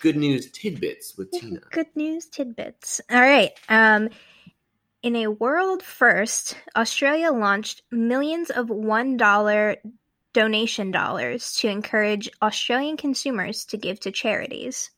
good 0.00 0.16
news 0.16 0.50
tidbits 0.50 1.16
with 1.16 1.30
Tina. 1.32 1.60
Good 1.70 1.94
news 1.94 2.26
tidbits. 2.26 3.00
All 3.10 3.20
right. 3.20 3.52
Um, 3.68 4.08
in 5.02 5.16
a 5.16 5.26
world 5.26 5.82
first, 5.82 6.56
Australia 6.76 7.32
launched 7.32 7.82
millions 7.90 8.50
of 8.50 8.68
$1 8.68 9.76
donation 10.32 10.90
dollars 10.90 11.52
to 11.58 11.68
encourage 11.68 12.30
Australian 12.40 12.96
consumers 12.96 13.66
to 13.66 13.76
give 13.76 14.00
to 14.00 14.10
charities. 14.10 14.90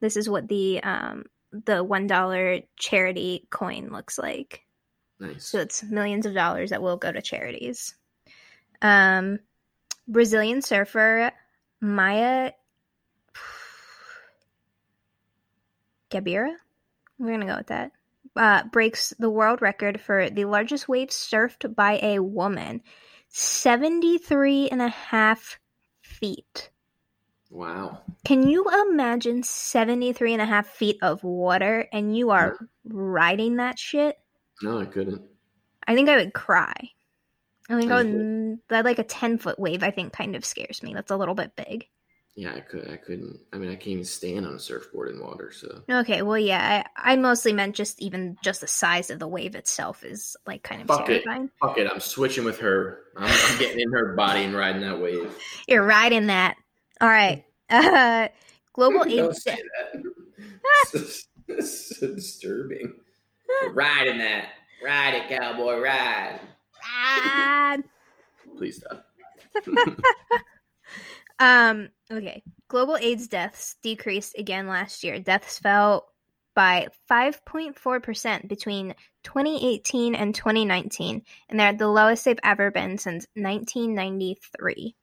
This 0.00 0.16
is 0.16 0.28
what 0.28 0.48
the 0.48 0.82
um, 0.82 1.26
the 1.52 1.84
$1 1.84 2.64
charity 2.76 3.46
coin 3.50 3.90
looks 3.92 4.18
like. 4.18 4.64
Nice. 5.20 5.44
So 5.44 5.60
it's 5.60 5.84
millions 5.84 6.26
of 6.26 6.34
dollars 6.34 6.70
that 6.70 6.82
will 6.82 6.96
go 6.96 7.12
to 7.12 7.22
charities. 7.22 7.94
Um, 8.80 9.38
Brazilian 10.08 10.62
surfer 10.62 11.30
Maya 11.80 12.52
Gabeira, 16.10 16.54
we're 17.18 17.30
gonna 17.30 17.46
go 17.46 17.58
with 17.58 17.68
that. 17.68 17.92
Uh, 18.34 18.64
breaks 18.64 19.12
the 19.18 19.28
world 19.28 19.60
record 19.60 20.00
for 20.00 20.30
the 20.30 20.46
largest 20.46 20.88
wave 20.88 21.08
surfed 21.08 21.74
by 21.74 21.98
a 22.02 22.18
woman, 22.18 22.80
73 23.28 24.70
and 24.70 24.80
a 24.80 24.88
half 24.88 25.58
feet. 26.00 26.70
Wow. 27.50 28.00
Can 28.24 28.48
you 28.48 28.64
imagine 28.88 29.42
73 29.42 30.32
and 30.32 30.42
a 30.42 30.46
half 30.46 30.66
feet 30.66 30.96
of 31.02 31.22
water 31.22 31.86
and 31.92 32.16
you 32.16 32.30
are 32.30 32.56
riding 32.86 33.56
that 33.56 33.78
shit? 33.78 34.18
No, 34.62 34.80
I 34.80 34.86
couldn't. 34.86 35.20
I 35.86 35.94
think 35.94 36.08
I 36.08 36.16
would 36.16 36.32
cry. 36.32 36.90
I 37.68 37.78
think 37.78 37.92
I 37.92 38.02
would, 38.02 38.58
that 38.68 38.84
like 38.84 38.98
a 38.98 39.04
10 39.04 39.38
foot 39.38 39.58
wave, 39.58 39.82
I 39.82 39.90
think 39.90 40.12
kind 40.12 40.34
of 40.34 40.44
scares 40.44 40.82
me. 40.82 40.94
That's 40.94 41.10
a 41.10 41.16
little 41.16 41.34
bit 41.34 41.54
big. 41.54 41.86
Yeah, 42.34 42.54
I 42.54 42.60
could. 42.60 42.90
I 42.90 42.96
couldn't. 42.96 43.40
I 43.52 43.58
mean, 43.58 43.68
I 43.70 43.74
can't 43.74 43.88
even 43.88 44.04
stand 44.04 44.46
on 44.46 44.54
a 44.54 44.58
surfboard 44.58 45.10
in 45.10 45.20
water. 45.20 45.52
So 45.52 45.82
Okay, 45.90 46.22
well, 46.22 46.38
yeah, 46.38 46.84
I, 46.96 47.12
I 47.12 47.16
mostly 47.16 47.52
meant 47.52 47.74
just 47.76 48.00
even 48.00 48.38
just 48.42 48.62
the 48.62 48.66
size 48.66 49.10
of 49.10 49.18
the 49.18 49.28
wave 49.28 49.54
itself 49.54 50.02
is 50.02 50.34
like 50.46 50.62
kind 50.62 50.80
of 50.80 50.88
Fuck 50.88 51.10
it. 51.10 51.24
fuck 51.60 51.76
it. 51.76 51.86
I'm 51.92 52.00
switching 52.00 52.44
with 52.44 52.58
her. 52.60 53.00
I'm, 53.18 53.24
I'm 53.30 53.58
getting 53.58 53.80
in 53.80 53.92
her 53.92 54.14
body 54.14 54.44
and 54.44 54.54
riding 54.54 54.80
that 54.80 54.98
wave. 55.00 55.30
You're 55.68 55.84
riding 55.84 56.28
that. 56.28 56.56
All 57.02 57.08
right. 57.08 57.44
Uh, 57.68 58.28
global 58.72 59.00
Don't 59.04 59.10
AIDS. 59.30 59.42
say 59.42 59.58
that. 59.92 60.02
It's 61.48 61.98
so- 61.98 62.14
disturbing. 62.14 62.94
riding 63.72 64.18
that. 64.18 64.46
Ride 64.82 65.14
it, 65.14 65.28
cowboy. 65.38 65.78
Ride. 65.80 66.40
Ah! 66.82 67.76
Please 68.56 68.78
stop. 68.78 69.04
Um, 71.38 71.88
okay. 72.10 72.42
Global 72.68 72.96
AIDS 72.96 73.28
deaths 73.28 73.76
decreased 73.82 74.36
again 74.38 74.66
last 74.66 75.04
year. 75.04 75.18
Deaths 75.18 75.58
fell 75.58 76.08
by 76.54 76.88
5.4% 77.10 78.48
between 78.48 78.94
2018 79.24 80.14
and 80.14 80.34
2019, 80.34 81.22
and 81.48 81.60
they're 81.60 81.68
at 81.68 81.78
the 81.78 81.88
lowest 81.88 82.24
they've 82.24 82.38
ever 82.42 82.70
been 82.70 82.98
since 82.98 83.26
1993. 83.34 84.94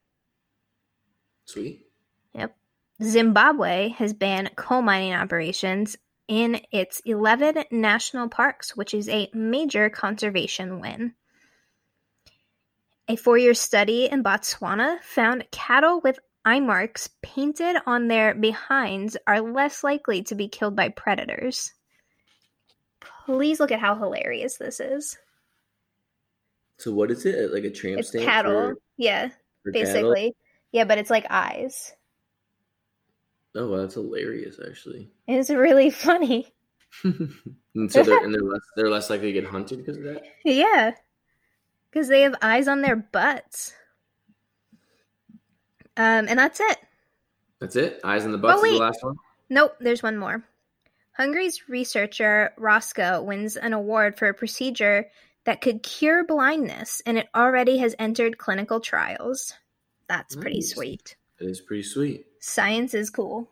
Sweet. 1.46 1.86
Yep. 2.34 2.56
Zimbabwe 3.02 3.90
has 3.90 4.14
banned 4.14 4.56
coal 4.56 4.82
mining 4.82 5.14
operations 5.14 5.98
in 6.28 6.62
its 6.72 7.02
11 7.06 7.64
national 7.72 8.30
parks, 8.30 8.76
which 8.76 8.94
is 8.94 9.10
a 9.10 9.30
major 9.34 9.90
conservation 9.90 10.80
win. 10.80 11.16
A 13.10 13.16
four 13.16 13.40
year 13.40 13.56
study 13.56 14.06
in 14.06 14.24
Botswana 14.24 15.02
found 15.02 15.48
cattle 15.52 16.00
with 16.02 16.20
eye 16.46 16.60
marks 16.60 17.10
painted 17.24 17.76
on 17.88 18.08
their 18.08 18.36
behinds 18.36 19.18
are 19.26 19.42
less 19.42 19.84
likely 19.84 20.22
to 20.24 20.36
be 20.36 20.48
killed 20.48 20.76
by 20.76 20.90
predators? 20.90 21.74
Please 23.26 23.60
look 23.60 23.72
at 23.72 23.80
how 23.80 23.96
hilarious 23.96 24.58
this 24.58 24.80
is. 24.80 25.18
So 26.78 26.94
what 26.94 27.10
is 27.10 27.26
it? 27.26 27.52
Like 27.52 27.64
a 27.64 27.72
tramp 27.72 28.00
It's 28.00 28.10
stamp 28.10 28.26
cattle. 28.26 28.52
for, 28.54 28.78
yeah, 28.98 29.30
for 29.64 29.72
cattle? 29.72 29.92
basically. 29.92 30.36
Yeah, 30.72 30.84
but 30.84 31.00
it's 31.00 31.10
like 31.10 31.26
eyes. 31.32 31.94
Oh, 33.56 33.72
wow, 33.72 33.78
that's 33.78 33.96
hilarious, 33.96 34.60
actually. 34.64 35.10
It's 35.28 35.50
really 35.50 35.90
funny. 35.90 36.54
and 37.04 37.92
so 37.92 38.04
they're 38.04 38.24
and 38.24 38.34
they're 38.34 38.42
less 38.42 38.62
they're 38.76 38.90
less 38.90 39.10
likely 39.10 39.34
to 39.34 39.42
get 39.42 39.50
hunted 39.50 39.80
because 39.80 39.98
of 39.98 40.04
that. 40.04 40.24
Yeah. 40.46 40.92
Because 41.92 42.08
they 42.08 42.22
have 42.22 42.36
eyes 42.42 42.68
on 42.68 42.82
their 42.82 42.96
butts. 42.96 43.74
Um, 45.98 46.28
and 46.30 46.38
that's 46.40 46.60
it. 46.60 46.78
That's 47.60 47.76
it. 47.76 48.00
Eyes 48.04 48.26
on 48.26 48.32
the 48.32 48.38
butts 48.38 48.62
Oh, 48.62 48.66
is 48.66 48.74
the 48.74 48.80
last 48.80 49.04
one. 49.04 49.16
Nope, 49.50 49.76
there's 49.80 50.04
one 50.04 50.18
more. 50.18 50.44
Hungary's 51.14 51.68
researcher 51.68 52.54
Roska 52.58 53.24
wins 53.24 53.58
an 53.58 53.74
award 53.74 54.18
for 54.18 54.30
a 54.30 54.34
procedure 54.34 55.10
that 55.44 55.62
could 55.62 55.84
cure 55.84 56.24
blindness, 56.24 57.02
and 57.06 57.18
it 57.18 57.28
already 57.36 57.78
has 57.80 57.96
entered 58.00 58.38
clinical 58.38 58.80
trials. 58.80 59.54
That's 60.08 60.36
pretty 60.36 60.62
sweet. 60.62 61.16
It 61.40 61.50
is 61.50 61.60
pretty 61.60 61.84
sweet. 61.84 62.26
Science 62.40 62.94
is 62.94 63.10
cool. 63.10 63.50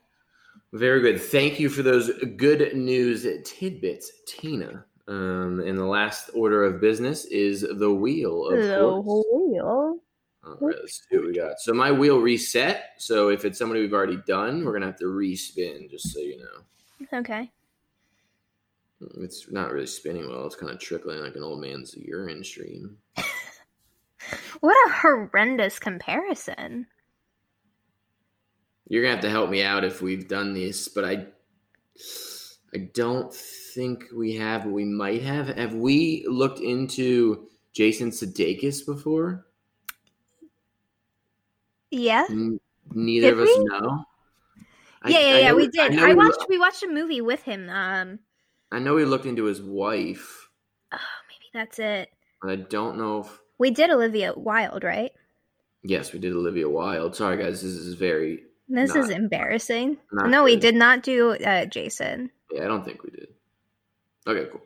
Very 0.74 1.02
good. 1.02 1.22
Thank 1.22 1.60
you 1.60 1.70
for 1.70 1.84
those 1.84 2.12
good 2.38 2.76
news 2.76 3.26
tidbits, 3.44 4.12
Tina. 4.28 4.86
Um, 5.08 5.62
and 5.66 5.78
the 5.78 5.86
last 5.86 6.30
order 6.34 6.66
of 6.66 6.82
business 6.82 7.26
is 7.26 7.62
the 7.62 7.91
wheel, 7.91 8.47
of 8.47 8.62
the 8.62 8.80
course. 8.80 9.26
wheel. 9.32 9.99
All 10.43 10.58
right, 10.60 10.76
let's 10.80 11.01
see 11.10 11.18
what 11.18 11.28
we 11.28 11.34
got. 11.34 11.60
So 11.60 11.74
my 11.74 11.91
wheel 11.91 12.20
reset. 12.20 12.91
So 12.97 13.30
if 13.30 13.45
it's 13.45 13.58
somebody 13.58 13.82
we've 13.82 13.93
already 13.93 14.22
done, 14.28 14.66
we're 14.66 14.74
gonna 14.74 14.86
have 14.88 14.99
to 14.99 15.05
respin, 15.05 15.89
just 15.89 16.12
so 16.14 16.20
you 16.20 16.38
know. 16.39 17.18
Okay. 17.20 17.51
It's 19.20 19.49
not 19.51 19.72
really 19.72 19.86
spinning 19.86 20.28
well. 20.28 20.45
It's 20.45 20.55
kind 20.55 20.72
of 20.72 20.80
trickling 20.80 21.20
like 21.20 21.36
an 21.36 21.43
old 21.43 21.62
man's 21.62 21.95
urine 21.95 22.43
stream. 22.43 22.97
What 24.60 24.76
a 24.88 24.91
horrendous 24.91 25.80
comparison. 25.80 26.88
You're 28.89 29.03
gonna 29.03 29.16
have 29.16 29.24
to 29.24 29.30
help 29.30 29.49
me 29.49 29.64
out 29.64 29.84
if 29.84 30.01
we've 30.01 30.28
done 30.28 30.53
this, 30.53 30.88
but 30.88 31.05
I, 31.05 31.28
I 32.74 32.89
don't 32.93 33.34
think 33.78 34.05
we 34.13 34.34
have. 34.36 34.63
But 34.63 34.71
we 34.73 34.84
might 34.86 35.21
have. 35.21 35.47
Have 35.49 35.73
we 35.75 36.25
looked 36.28 36.59
into 36.59 37.47
Jason 37.73 38.09
Sudeikis 38.11 38.86
before? 38.86 39.45
Yeah. 41.91 42.25
N- 42.30 42.59
neither 42.93 43.30
Did 43.32 43.34
of 43.36 43.39
us 43.47 43.57
we? 43.57 43.63
know. 43.65 44.05
I- 45.03 45.09
yeah, 45.09 45.19
yeah, 45.19 45.25
I 45.36 45.39
yeah. 45.39 45.49
know 45.49 45.55
We 45.55 45.67
did. 45.67 45.93
know 45.93 46.05
I 46.05 46.13
watched. 46.13 46.45
We 46.49 46.57
watched 46.59 46.84
a 46.84 46.88
movie 46.89 47.21
with 47.21 47.43
him. 47.43 47.69
Um. 47.69 48.19
I 48.71 48.80
know 48.80 48.95
we 48.95 49.05
looked 49.05 49.25
into 49.25 49.45
his 49.45 49.61
wife, 49.61 50.49
Oh, 50.91 50.97
maybe 51.30 51.45
that's 51.53 51.80
it. 51.80 52.09
but 52.41 52.51
I 52.51 52.55
don't 52.57 52.97
know 52.97 53.21
if. 53.21 53.39
We 53.59 53.71
did 53.71 53.89
Olivia 53.91 54.34
Wilde, 54.36 54.84
right? 54.84 55.11
Yes, 55.84 56.11
we 56.11 56.19
did 56.19 56.34
Olivia 56.34 56.67
Wilde. 56.67 57.15
Sorry, 57.15 57.38
guys. 57.38 57.61
This 57.61 57.71
is 57.71 57.93
very. 57.93 58.43
This 58.67 58.93
Not- 58.93 59.05
is 59.05 59.09
embarrassing. 59.11 59.95
not 60.11 60.30
no, 60.30 60.43
we 60.43 60.57
did 60.57 60.75
not 60.75 61.01
do 61.03 61.32
uh, 61.36 61.65
Jason. 61.67 62.30
Yeah, 62.51 62.65
I 62.65 62.67
don't 62.67 62.84
think 62.84 63.03
we 63.03 63.11
did. 63.11 63.30
Okay, 64.28 64.49
cool. 64.51 64.61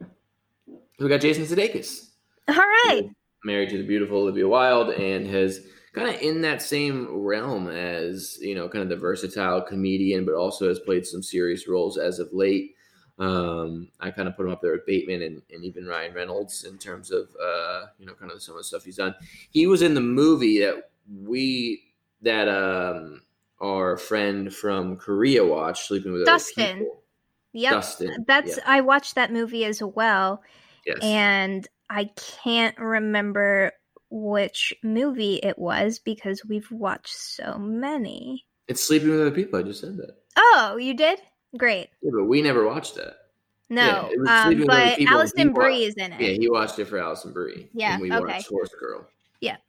So 0.98 1.06
we 1.06 1.10
got 1.10 1.22
Jason 1.22 1.46
Sudeikis. 1.46 2.10
All 2.48 2.56
right. 2.56 3.04
married 3.46 3.70
to 3.70 3.78
the 3.78 3.88
beautiful 3.88 4.18
Olivia 4.18 4.48
Wilde 4.48 4.90
and 4.90 5.28
has 5.28 5.62
kind 5.94 6.10
of 6.10 6.22
in 6.22 6.42
that 6.42 6.62
same 6.62 7.08
realm 7.24 7.70
as 7.70 8.38
you 8.42 8.56
know 8.56 8.68
kind 8.68 8.84
of 8.84 8.90
the 8.90 8.96
versatile 8.96 9.62
comedian 9.62 10.26
but 10.26 10.34
also 10.36 10.68
has 10.68 10.80
played 10.80 11.06
some 11.06 11.22
serious 11.22 11.68
roles 11.68 11.98
as 11.98 12.20
of 12.20 12.30
late 12.32 12.76
um, 13.20 13.90
I 14.00 14.10
kind 14.10 14.28
of 14.28 14.36
put 14.36 14.48
him 14.48 14.52
up 14.52 14.62
there 14.62 14.72
with 14.72 14.86
Bateman 14.88 15.22
and, 15.22 15.42
and 15.52 15.64
even 15.64 15.86
Ryan 15.86 16.14
Reynolds 16.14 16.64
in 16.64 16.80
terms 16.80 17.12
of 17.12 17.30
uh, 17.40 17.86
you 18.00 18.06
know 18.08 18.14
kind 18.14 18.32
of 18.32 18.42
some 18.42 18.56
of 18.56 18.60
the 18.60 18.64
stuff 18.64 18.84
he's 18.84 18.98
done. 18.98 19.14
He 19.52 19.68
was 19.68 19.84
in 19.84 19.94
the 19.94 20.02
movie 20.02 20.60
that 20.62 20.90
we 21.24 21.84
that 22.24 22.48
um, 22.48 23.22
our 23.60 23.98
friend 23.98 24.52
from 24.52 24.98
Korea 24.98 25.46
watched, 25.46 25.86
Sleeping 25.88 26.14
with 26.14 26.24
Other 26.24 26.32
Dustin. 26.32 26.80
People. 26.80 27.01
Yep. 27.54 27.72
Dustin. 27.74 28.26
That's 28.28 28.58
yeah. 28.58 28.64
I 28.66 28.82
watched 28.82 29.16
that 29.16 29.32
movie 29.32 29.66
as 29.66 29.82
well, 29.84 30.42
yes. 30.86 30.98
and 31.02 31.68
I 31.90 32.10
can't 32.16 32.78
remember 32.78 33.74
which 34.10 34.74
movie 34.84 35.40
it 35.42 35.58
was 35.58 36.00
because 36.00 36.46
we've 36.46 36.70
watched 36.72 37.16
so 37.16 37.58
many. 37.58 38.46
it's 38.68 38.84
Sleeping 38.84 39.10
with 39.10 39.22
Other 39.22 39.32
People. 39.32 39.60
I 39.60 39.64
just 39.64 39.82
said 39.82 39.98
that. 39.98 40.18
Oh, 40.38 40.78
you 40.78 40.94
did? 40.94 41.20
Great. 41.58 41.90
Yeah, 42.02 42.12
but 42.14 42.26
we 42.26 42.42
never 42.42 42.66
watched 42.66 42.96
that. 42.96 43.16
No, 43.70 44.10
Yeah, 44.26 44.44
um, 44.44 44.48
Sleeping 44.48 44.68
with 44.68 44.70
Other 44.70 44.96
but 44.98 45.08
Alison 45.08 45.54
Brie 45.54 45.84
is 45.84 45.96
in 45.96 46.14
it. 46.14 46.22
Yeah, 46.22 46.38
he 46.40 46.50
watched 46.50 46.80
it 46.80 46.86
for 46.86 47.00
Alison 47.00 47.34
Brie. 47.34 47.70
Yeah, 47.74 48.00
we 48.00 48.12
okay. 48.12 48.24
watched 48.24 48.50
Horse 48.50 48.74
Girl. 48.80 49.06
Yeah. 49.40 49.58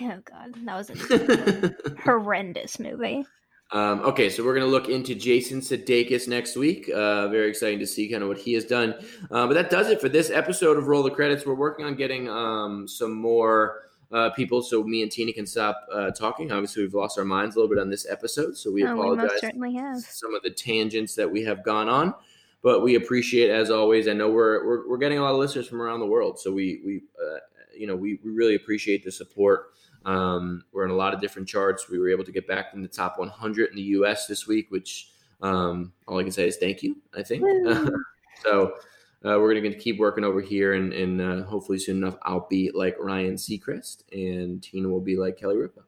Oh 0.00 0.18
god, 0.24 0.56
that 0.64 0.76
was 0.76 0.90
a 0.90 1.76
horrendous 2.02 2.80
movie. 2.80 3.24
Um, 3.72 4.00
okay, 4.00 4.28
so 4.28 4.44
we're 4.44 4.54
gonna 4.54 4.66
look 4.66 4.88
into 4.88 5.14
Jason 5.14 5.60
Sudeikis 5.60 6.26
next 6.26 6.56
week. 6.56 6.88
Uh, 6.88 7.28
very 7.28 7.48
exciting 7.48 7.78
to 7.78 7.86
see 7.86 8.08
kind 8.08 8.22
of 8.22 8.28
what 8.28 8.38
he 8.38 8.52
has 8.54 8.64
done. 8.64 8.94
Uh, 9.30 9.46
but 9.46 9.54
that 9.54 9.70
does 9.70 9.88
it 9.88 10.00
for 10.00 10.08
this 10.08 10.30
episode 10.30 10.76
of 10.76 10.88
Roll 10.88 11.04
the 11.04 11.10
Credits. 11.10 11.46
We're 11.46 11.54
working 11.54 11.86
on 11.86 11.94
getting 11.94 12.28
um, 12.28 12.88
some 12.88 13.14
more. 13.14 13.82
Uh, 14.12 14.28
people, 14.30 14.60
so 14.60 14.82
me 14.82 15.02
and 15.02 15.12
Tina 15.12 15.32
can 15.32 15.46
stop 15.46 15.86
uh, 15.94 16.10
talking. 16.10 16.50
Obviously, 16.50 16.82
we've 16.82 16.94
lost 16.94 17.16
our 17.16 17.24
minds 17.24 17.54
a 17.54 17.60
little 17.60 17.72
bit 17.72 17.80
on 17.80 17.88
this 17.88 18.08
episode, 18.10 18.56
so 18.56 18.68
we 18.68 18.82
oh, 18.82 18.92
we 18.92 19.00
apologize. 19.00 19.28
most 19.28 19.40
certainly 19.40 19.74
have. 19.74 20.00
some 20.00 20.34
of 20.34 20.42
the 20.42 20.50
tangents 20.50 21.14
that 21.14 21.30
we 21.30 21.44
have 21.44 21.62
gone 21.62 21.88
on, 21.88 22.12
but 22.60 22.82
we 22.82 22.96
appreciate 22.96 23.50
as 23.50 23.70
always. 23.70 24.08
I 24.08 24.12
know 24.14 24.28
we're 24.28 24.66
we're, 24.66 24.88
we're 24.88 24.98
getting 24.98 25.18
a 25.18 25.22
lot 25.22 25.30
of 25.30 25.38
listeners 25.38 25.68
from 25.68 25.80
around 25.80 26.00
the 26.00 26.06
world, 26.06 26.40
so 26.40 26.50
we 26.50 26.80
we 26.84 27.02
uh, 27.24 27.38
you 27.72 27.86
know 27.86 27.94
we, 27.94 28.18
we 28.24 28.32
really 28.32 28.56
appreciate 28.56 29.04
the 29.04 29.12
support. 29.12 29.74
Um, 30.04 30.64
we're 30.72 30.84
in 30.84 30.90
a 30.90 30.96
lot 30.96 31.14
of 31.14 31.20
different 31.20 31.48
charts. 31.48 31.88
We 31.88 31.98
were 31.98 32.10
able 32.10 32.24
to 32.24 32.32
get 32.32 32.46
back 32.46 32.66
in 32.74 32.82
the 32.82 32.88
top 32.88 33.18
100 33.18 33.70
in 33.70 33.76
the 33.76 33.82
U.S. 33.82 34.26
this 34.26 34.46
week, 34.46 34.70
which 34.70 35.10
um, 35.42 35.92
all 36.06 36.18
I 36.18 36.22
can 36.22 36.32
say 36.32 36.48
is 36.48 36.56
thank 36.56 36.82
you. 36.82 36.96
I 37.16 37.22
think 37.22 37.44
so. 38.42 38.74
Uh, 39.22 39.36
we're 39.38 39.52
going 39.52 39.70
to 39.70 39.78
keep 39.78 39.98
working 39.98 40.24
over 40.24 40.40
here, 40.40 40.72
and, 40.72 40.94
and 40.94 41.20
uh, 41.20 41.42
hopefully 41.42 41.78
soon 41.78 41.98
enough, 41.98 42.16
I'll 42.22 42.46
be 42.48 42.70
like 42.72 42.96
Ryan 42.98 43.34
Seacrest, 43.34 44.04
and 44.12 44.62
Tina 44.62 44.88
will 44.88 45.02
be 45.02 45.18
like 45.18 45.36
Kelly 45.36 45.58
Ripa. 45.58 45.82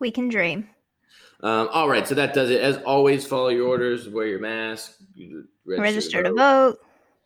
We 0.00 0.10
can 0.10 0.28
dream. 0.28 0.68
Um, 1.42 1.68
all 1.72 1.88
right, 1.88 2.08
so 2.08 2.16
that 2.16 2.34
does 2.34 2.50
it. 2.50 2.60
As 2.60 2.78
always, 2.78 3.24
follow 3.24 3.50
your 3.50 3.68
orders, 3.68 4.08
wear 4.08 4.26
your 4.26 4.40
mask, 4.40 4.94
Register 5.64 6.24
to 6.24 6.32
vote. 6.32 6.80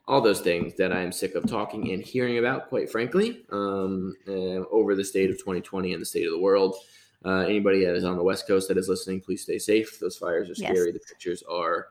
All 0.07 0.21
those 0.21 0.41
things 0.41 0.75
that 0.77 0.93
I 0.93 1.01
am 1.01 1.13
sick 1.13 1.35
of 1.35 1.47
talking 1.47 1.93
and 1.93 2.03
hearing 2.03 2.39
about, 2.39 2.69
quite 2.69 2.91
frankly, 2.91 3.45
um, 3.51 4.15
uh, 4.29 4.67
over 4.71 4.95
the 4.95 5.05
state 5.05 5.31
of 5.31 5.39
2020 5.39 5.93
and 5.95 6.03
the 6.03 6.07
state 6.07 6.27
of 6.27 6.33
the 6.33 6.39
world. 6.39 6.77
Uh, 7.25 7.39
anybody 7.41 7.85
that 7.87 7.95
is 7.95 8.05
on 8.05 8.17
the 8.17 8.23
West 8.23 8.47
Coast 8.47 8.69
that 8.69 8.77
is 8.77 8.89
listening, 8.89 9.21
please 9.21 9.43
stay 9.43 9.59
safe. 9.59 9.99
Those 9.99 10.19
fires 10.19 10.49
are 10.51 10.55
Yes. 10.61 10.71
scary. 10.73 10.93
The 10.93 11.01
pictures 11.01 11.43
are 11.45 11.89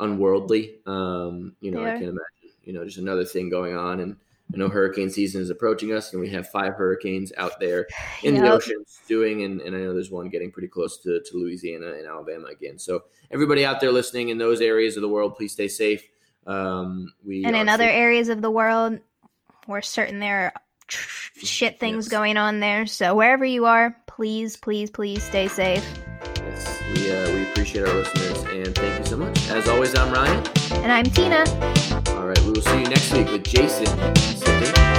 unworldly. 0.00 0.80
Um, 0.86 1.56
you 1.60 1.70
know, 1.70 1.82
I 1.82 1.92
can 1.92 2.08
imagine, 2.08 2.58
you 2.62 2.72
know, 2.74 2.84
just 2.84 2.98
another 2.98 3.24
thing 3.24 3.48
going 3.48 3.74
on. 3.74 4.00
And 4.00 4.16
I 4.52 4.58
know 4.58 4.68
hurricane 4.68 5.08
season 5.08 5.40
is 5.40 5.48
approaching 5.48 5.92
us, 5.94 6.12
and 6.12 6.20
we 6.20 6.28
have 6.28 6.48
five 6.50 6.74
hurricanes 6.74 7.32
out 7.38 7.58
there 7.58 7.86
in 8.22 8.34
the 8.34 8.44
Yep. 8.44 8.52
ocean 8.52 8.84
stewing, 8.86 9.42
and, 9.44 9.62
and 9.62 9.74
I 9.74 9.78
know 9.80 9.94
there's 9.94 10.10
one 10.10 10.28
getting 10.28 10.52
pretty 10.52 10.68
close 10.68 10.98
to, 10.98 11.20
to 11.22 11.36
Louisiana 11.38 11.92
and 11.94 12.06
Alabama 12.06 12.48
again. 12.48 12.78
So 12.78 13.04
everybody 13.30 13.64
out 13.64 13.80
there 13.80 13.90
listening 13.92 14.28
in 14.28 14.36
those 14.36 14.60
areas 14.60 14.96
of 14.96 15.00
the 15.02 15.08
world, 15.08 15.36
please 15.36 15.52
stay 15.52 15.68
safe. 15.68 16.06
Um, 16.46 17.12
we 17.26 17.44
And 17.44 17.56
in 17.56 17.68
other 17.68 17.88
areas 17.88 18.28
of 18.28 18.40
the 18.40 18.50
world, 18.50 18.98
we're 19.66 19.82
certain 19.82 20.20
there 20.20 20.46
are 20.46 20.52
tr- 20.86 21.44
shit 21.44 21.80
things 21.80 22.06
Yes. 22.06 22.12
going 22.12 22.36
on 22.36 22.60
there. 22.60 22.86
So 22.86 23.14
wherever 23.14 23.44
you 23.44 23.66
are, 23.66 23.96
please, 24.06 24.56
please, 24.56 24.90
please 24.90 25.22
stay 25.22 25.48
safe. 25.48 25.84
Yes, 26.36 26.82
we 26.94 27.10
uh, 27.10 27.30
we 27.34 27.42
appreciate 27.50 27.86
our 27.88 27.94
listeners 27.94 28.44
and 28.44 28.74
thank 28.74 28.98
you 28.98 29.04
so 29.04 29.16
much. 29.16 29.48
As 29.50 29.68
always, 29.68 29.94
I'm 29.96 30.12
Ryan. 30.12 30.44
And 30.82 30.92
I'm 30.92 31.04
Tina. 31.06 31.44
All 32.16 32.26
right, 32.26 32.40
we 32.44 32.52
will 32.52 32.62
see 32.62 32.78
you 32.80 32.88
next 32.88 33.12
week 33.12 33.28
with 33.30 33.42
Jason. 33.44 34.94